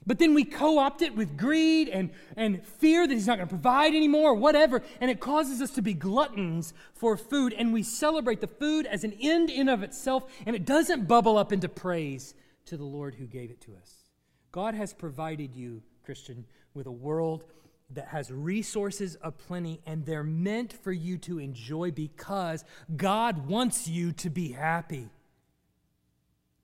But 0.09 0.17
then 0.17 0.33
we 0.33 0.43
co 0.43 0.79
opt 0.79 1.03
it 1.03 1.15
with 1.15 1.37
greed 1.37 1.87
and, 1.87 2.09
and 2.35 2.65
fear 2.65 3.05
that 3.05 3.13
he's 3.13 3.27
not 3.27 3.37
going 3.37 3.47
to 3.47 3.53
provide 3.53 3.93
anymore 3.93 4.31
or 4.31 4.33
whatever, 4.33 4.81
and 4.99 5.11
it 5.11 5.19
causes 5.19 5.61
us 5.61 5.69
to 5.75 5.83
be 5.83 5.93
gluttons 5.93 6.73
for 6.95 7.15
food, 7.15 7.53
and 7.53 7.71
we 7.71 7.83
celebrate 7.83 8.41
the 8.41 8.47
food 8.47 8.87
as 8.87 9.03
an 9.03 9.15
end 9.21 9.51
in 9.51 9.69
of 9.69 9.83
itself, 9.83 10.25
and 10.47 10.55
it 10.55 10.65
doesn't 10.65 11.07
bubble 11.07 11.37
up 11.37 11.53
into 11.53 11.69
praise 11.69 12.33
to 12.65 12.75
the 12.75 12.83
Lord 12.83 13.13
who 13.13 13.27
gave 13.27 13.51
it 13.51 13.61
to 13.61 13.75
us. 13.75 14.09
God 14.51 14.73
has 14.73 14.95
provided 14.95 15.55
you, 15.55 15.83
Christian, 16.03 16.43
with 16.73 16.87
a 16.87 16.91
world 16.91 17.45
that 17.91 18.07
has 18.07 18.31
resources 18.31 19.15
aplenty, 19.21 19.79
and 19.85 20.07
they're 20.07 20.23
meant 20.23 20.73
for 20.73 20.91
you 20.91 21.19
to 21.19 21.37
enjoy 21.37 21.91
because 21.91 22.65
God 22.97 23.45
wants 23.45 23.87
you 23.87 24.11
to 24.13 24.31
be 24.31 24.53
happy. 24.53 25.07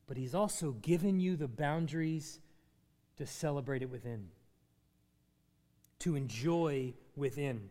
But 0.08 0.18
He's 0.18 0.34
also 0.34 0.72
given 0.72 1.20
you 1.20 1.36
the 1.36 1.48
boundaries 1.48 2.40
to 3.18 3.26
celebrate 3.26 3.82
it 3.82 3.90
within, 3.90 4.30
to 6.00 6.16
enjoy 6.16 6.94
within. 7.16 7.70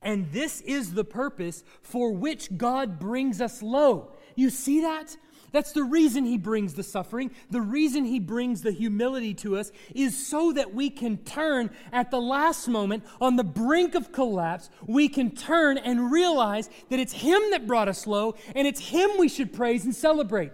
And 0.00 0.30
this 0.32 0.60
is 0.60 0.94
the 0.94 1.04
purpose 1.04 1.64
for 1.82 2.12
which 2.12 2.56
God 2.56 2.98
brings 2.98 3.40
us 3.40 3.62
low. 3.62 4.12
You 4.36 4.50
see 4.50 4.82
that? 4.82 5.16
That's 5.50 5.72
the 5.72 5.82
reason 5.82 6.24
he 6.24 6.38
brings 6.38 6.74
the 6.74 6.82
suffering. 6.82 7.30
The 7.50 7.60
reason 7.60 8.04
he 8.04 8.20
brings 8.20 8.62
the 8.62 8.72
humility 8.72 9.34
to 9.34 9.56
us 9.56 9.72
is 9.94 10.26
so 10.26 10.52
that 10.52 10.74
we 10.74 10.90
can 10.90 11.18
turn 11.18 11.70
at 11.90 12.10
the 12.10 12.20
last 12.20 12.68
moment 12.68 13.04
on 13.20 13.36
the 13.36 13.44
brink 13.44 13.94
of 13.94 14.12
collapse. 14.12 14.68
We 14.86 15.08
can 15.08 15.30
turn 15.30 15.78
and 15.78 16.12
realize 16.12 16.68
that 16.90 17.00
it's 17.00 17.14
him 17.14 17.40
that 17.50 17.66
brought 17.66 17.88
us 17.88 18.06
low 18.06 18.34
and 18.54 18.66
it's 18.66 18.80
him 18.80 19.10
we 19.18 19.28
should 19.28 19.52
praise 19.52 19.84
and 19.84 19.94
celebrate. 19.94 20.52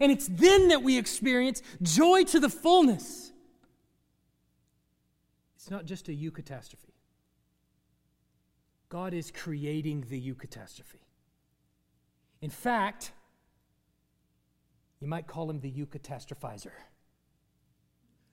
And 0.00 0.10
it's 0.10 0.26
then 0.26 0.68
that 0.68 0.82
we 0.82 0.98
experience 0.98 1.62
joy 1.80 2.24
to 2.24 2.40
the 2.40 2.48
fullness. 2.48 3.31
It's 5.62 5.70
not 5.70 5.84
just 5.84 6.08
a 6.08 6.10
eucatastrophe. 6.10 6.90
God 8.88 9.14
is 9.14 9.30
creating 9.30 10.04
the 10.08 10.20
eucatastrophe. 10.20 10.98
In 12.40 12.50
fact, 12.50 13.12
you 14.98 15.06
might 15.06 15.28
call 15.28 15.48
him 15.48 15.60
the 15.60 15.70
eucatastrophizer. 15.70 16.72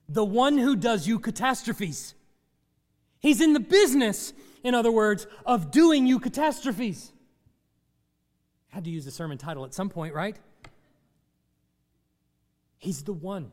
The 0.08 0.24
one 0.24 0.58
who 0.58 0.74
does 0.74 1.06
eucatastrophes. 1.06 2.14
He's 3.20 3.40
in 3.40 3.52
the 3.52 3.60
business, 3.60 4.32
in 4.64 4.74
other 4.74 4.90
words, 4.90 5.28
of 5.46 5.70
doing 5.70 6.08
you 6.08 6.18
eucatastrophes. 6.18 7.12
Had 8.70 8.82
to 8.86 8.90
use 8.90 9.04
the 9.04 9.12
sermon 9.12 9.38
title 9.38 9.64
at 9.64 9.72
some 9.72 9.88
point, 9.88 10.14
right? 10.14 10.36
He's 12.78 13.04
the 13.04 13.12
one. 13.12 13.52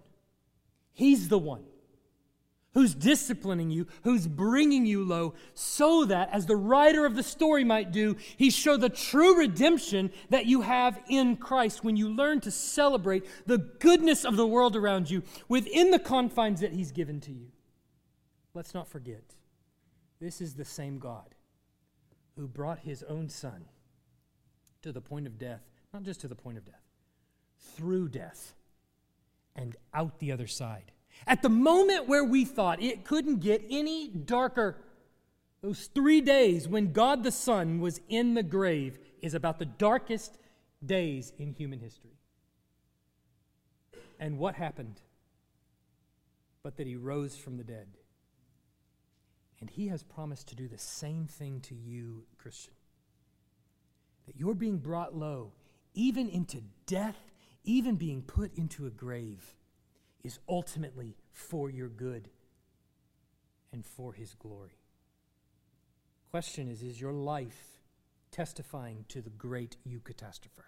He's 0.93 1.27
the 1.27 1.37
one 1.37 1.63
who's 2.73 2.93
disciplining 2.93 3.71
you, 3.71 3.87
who's 4.03 4.27
bringing 4.27 4.85
you 4.85 5.03
low, 5.03 5.33
so 5.53 6.05
that, 6.05 6.29
as 6.31 6.45
the 6.45 6.55
writer 6.55 7.05
of 7.05 7.15
the 7.15 7.23
story 7.23 7.63
might 7.63 7.91
do, 7.91 8.15
he 8.37 8.49
show 8.49 8.77
the 8.77 8.89
true 8.89 9.37
redemption 9.37 10.11
that 10.29 10.45
you 10.45 10.61
have 10.61 10.99
in 11.09 11.37
Christ 11.37 11.83
when 11.83 11.95
you 11.95 12.09
learn 12.09 12.39
to 12.41 12.51
celebrate 12.51 13.25
the 13.47 13.57
goodness 13.57 14.25
of 14.25 14.35
the 14.35 14.47
world 14.47 14.75
around 14.75 15.09
you 15.09 15.23
within 15.47 15.91
the 15.91 15.99
confines 15.99 16.61
that 16.61 16.73
he's 16.73 16.91
given 16.91 17.19
to 17.21 17.31
you. 17.31 17.47
Let's 18.53 18.73
not 18.73 18.87
forget, 18.87 19.23
this 20.19 20.41
is 20.41 20.55
the 20.55 20.65
same 20.65 20.99
God 20.99 21.35
who 22.35 22.47
brought 22.47 22.79
his 22.79 23.03
own 23.03 23.29
son 23.29 23.65
to 24.83 24.91
the 24.91 25.01
point 25.01 25.25
of 25.25 25.39
death, 25.39 25.61
not 25.93 26.03
just 26.03 26.21
to 26.21 26.27
the 26.27 26.35
point 26.35 26.57
of 26.57 26.65
death, 26.65 26.83
through 27.57 28.09
death 28.09 28.53
and 29.55 29.75
out 29.93 30.19
the 30.19 30.31
other 30.31 30.47
side 30.47 30.91
at 31.25 31.41
the 31.41 31.49
moment 31.49 32.07
where 32.07 32.23
we 32.23 32.45
thought 32.45 32.81
it 32.81 33.05
couldn't 33.05 33.39
get 33.39 33.63
any 33.69 34.07
darker, 34.09 34.77
those 35.61 35.87
three 35.87 36.21
days 36.21 36.67
when 36.67 36.93
God 36.93 37.23
the 37.23 37.31
Son 37.31 37.79
was 37.79 37.99
in 38.09 38.35
the 38.35 38.43
grave 38.43 38.99
is 39.21 39.33
about 39.33 39.59
the 39.59 39.65
darkest 39.65 40.37
days 40.85 41.33
in 41.37 41.53
human 41.53 41.79
history. 41.79 42.17
And 44.19 44.37
what 44.37 44.55
happened? 44.55 45.01
But 46.63 46.77
that 46.77 46.87
he 46.87 46.95
rose 46.95 47.35
from 47.35 47.57
the 47.57 47.63
dead. 47.63 47.87
And 49.59 49.69
he 49.69 49.87
has 49.87 50.03
promised 50.03 50.49
to 50.49 50.55
do 50.55 50.67
the 50.67 50.77
same 50.77 51.25
thing 51.25 51.61
to 51.61 51.75
you, 51.75 52.25
Christian. 52.37 52.73
That 54.27 54.35
you're 54.37 54.53
being 54.53 54.77
brought 54.77 55.15
low, 55.15 55.53
even 55.93 56.29
into 56.29 56.61
death, 56.85 57.17
even 57.63 57.95
being 57.95 58.21
put 58.21 58.55
into 58.55 58.85
a 58.85 58.91
grave 58.91 59.56
is 60.27 60.39
ultimately 60.49 61.15
for 61.31 61.69
your 61.69 61.87
good 61.87 62.29
and 63.71 63.85
for 63.85 64.11
his 64.11 64.33
glory. 64.33 64.77
Question 66.29 66.67
is 66.67 66.83
Is 66.83 66.99
your 66.99 67.13
life 67.13 67.79
testifying 68.29 69.05
to 69.07 69.21
the 69.21 69.29
great 69.29 69.77
eucatastropher? 69.87 70.67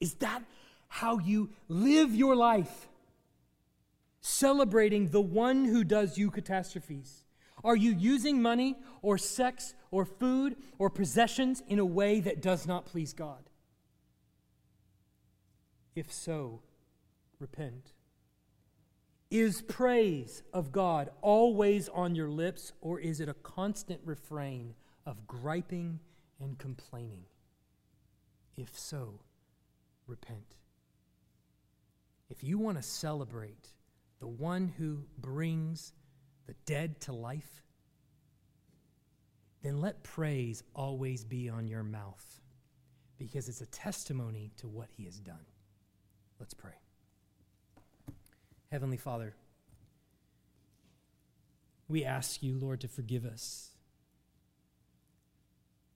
Is 0.00 0.14
that 0.14 0.42
how 0.86 1.18
you 1.18 1.50
live 1.68 2.14
your 2.14 2.36
life? 2.36 2.88
Celebrating 4.20 5.08
the 5.08 5.20
one 5.20 5.64
who 5.64 5.82
does 5.82 6.16
eucatastrophes? 6.16 7.24
Are 7.64 7.76
you 7.76 7.90
using 7.90 8.40
money 8.40 8.76
or 9.02 9.18
sex 9.18 9.74
or 9.90 10.04
food 10.04 10.54
or 10.78 10.90
possessions 10.90 11.60
in 11.66 11.80
a 11.80 11.84
way 11.84 12.20
that 12.20 12.40
does 12.40 12.68
not 12.68 12.86
please 12.86 13.12
God? 13.12 13.50
If 15.96 16.12
so, 16.12 16.60
repent. 17.40 17.94
Is 19.30 19.60
praise 19.60 20.42
of 20.54 20.72
God 20.72 21.10
always 21.20 21.90
on 21.90 22.14
your 22.14 22.30
lips, 22.30 22.72
or 22.80 22.98
is 22.98 23.20
it 23.20 23.28
a 23.28 23.34
constant 23.34 24.00
refrain 24.04 24.74
of 25.04 25.26
griping 25.26 26.00
and 26.40 26.58
complaining? 26.58 27.24
If 28.56 28.78
so, 28.78 29.20
repent. 30.06 30.56
If 32.30 32.42
you 32.42 32.58
want 32.58 32.78
to 32.78 32.82
celebrate 32.82 33.68
the 34.18 34.28
one 34.28 34.72
who 34.78 35.04
brings 35.18 35.92
the 36.46 36.54
dead 36.64 36.98
to 37.02 37.12
life, 37.12 37.62
then 39.62 39.80
let 39.80 40.02
praise 40.02 40.62
always 40.74 41.24
be 41.24 41.50
on 41.50 41.68
your 41.68 41.82
mouth 41.82 42.40
because 43.18 43.48
it's 43.48 43.60
a 43.60 43.66
testimony 43.66 44.52
to 44.56 44.68
what 44.68 44.88
he 44.90 45.04
has 45.04 45.18
done. 45.20 45.44
Let's 46.38 46.54
pray. 46.54 46.87
Heavenly 48.70 48.98
Father, 48.98 49.34
we 51.88 52.04
ask 52.04 52.42
you, 52.42 52.58
Lord, 52.58 52.80
to 52.82 52.88
forgive 52.88 53.24
us. 53.24 53.70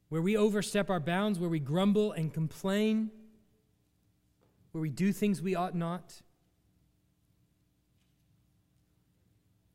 Where 0.09 0.23
we 0.23 0.37
overstep 0.37 0.89
our 0.89 1.01
bounds, 1.01 1.39
where 1.39 1.51
we 1.51 1.59
grumble 1.59 2.13
and 2.13 2.33
complain, 2.33 3.11
where 4.73 4.81
we 4.81 4.89
do 4.89 5.13
things 5.13 5.43
we 5.43 5.55
ought 5.55 5.75
not, 5.75 6.23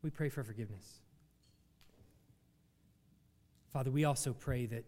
we 0.02 0.10
pray 0.10 0.28
for 0.28 0.42
forgiveness. 0.42 1.00
Father, 3.72 3.90
we 3.90 4.04
also 4.04 4.32
pray 4.32 4.66
that 4.66 4.84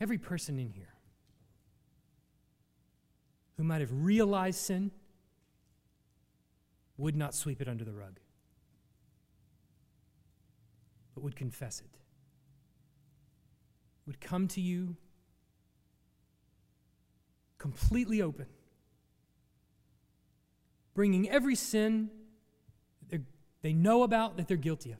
every 0.00 0.18
person 0.18 0.58
in 0.58 0.68
here 0.68 0.92
who 3.56 3.64
might 3.64 3.80
have 3.80 3.92
realized 3.92 4.58
sin 4.58 4.90
would 6.96 7.16
not 7.16 7.34
sweep 7.34 7.60
it 7.60 7.68
under 7.68 7.84
the 7.84 7.92
rug, 7.92 8.20
but 11.14 11.22
would 11.22 11.36
confess 11.36 11.80
it, 11.80 11.98
would 14.06 14.20
come 14.20 14.46
to 14.48 14.60
you 14.60 14.96
completely 17.58 18.20
open, 18.20 18.46
bringing 20.94 21.28
every 21.30 21.54
sin 21.54 22.10
that 23.08 23.20
they 23.62 23.72
know 23.72 24.02
about 24.02 24.36
that 24.36 24.48
they're 24.48 24.56
guilty 24.56 24.90
of. 24.90 24.98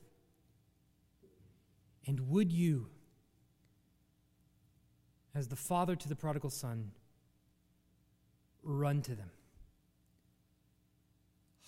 And 2.06 2.28
would 2.30 2.52
you, 2.52 2.88
as 5.34 5.48
the 5.48 5.56
father 5.56 5.96
to 5.96 6.08
the 6.08 6.16
prodigal 6.16 6.50
son, 6.50 6.92
run 8.62 9.02
to 9.02 9.14
them, 9.14 9.30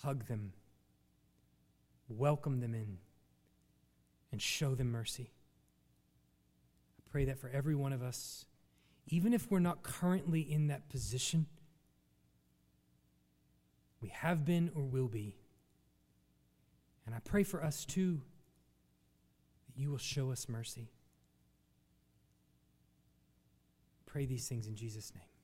hug 0.05 0.27
them, 0.27 0.53
welcome 2.07 2.59
them 2.59 2.75
in, 2.75 2.99
and 4.31 4.39
show 4.39 4.75
them 4.75 4.91
mercy? 4.91 5.31
I 6.99 7.09
pray 7.11 7.25
that 7.25 7.39
for 7.39 7.49
every 7.49 7.73
one 7.73 7.91
of 7.91 8.03
us, 8.03 8.45
even 9.07 9.33
if 9.33 9.49
we're 9.49 9.57
not 9.59 9.81
currently 9.81 10.41
in 10.41 10.67
that 10.67 10.89
position, 10.89 11.47
we 13.99 14.09
have 14.09 14.45
been 14.45 14.69
or 14.75 14.83
will 14.83 15.07
be. 15.07 15.37
And 17.07 17.15
I 17.15 17.19
pray 17.19 17.41
for 17.41 17.63
us 17.63 17.83
too 17.83 18.21
that 19.67 19.81
you 19.81 19.89
will 19.89 19.97
show 19.97 20.31
us 20.31 20.47
mercy. 20.47 20.91
Pray 24.05 24.27
these 24.27 24.47
things 24.47 24.67
in 24.67 24.75
Jesus' 24.75 25.11
name. 25.15 25.34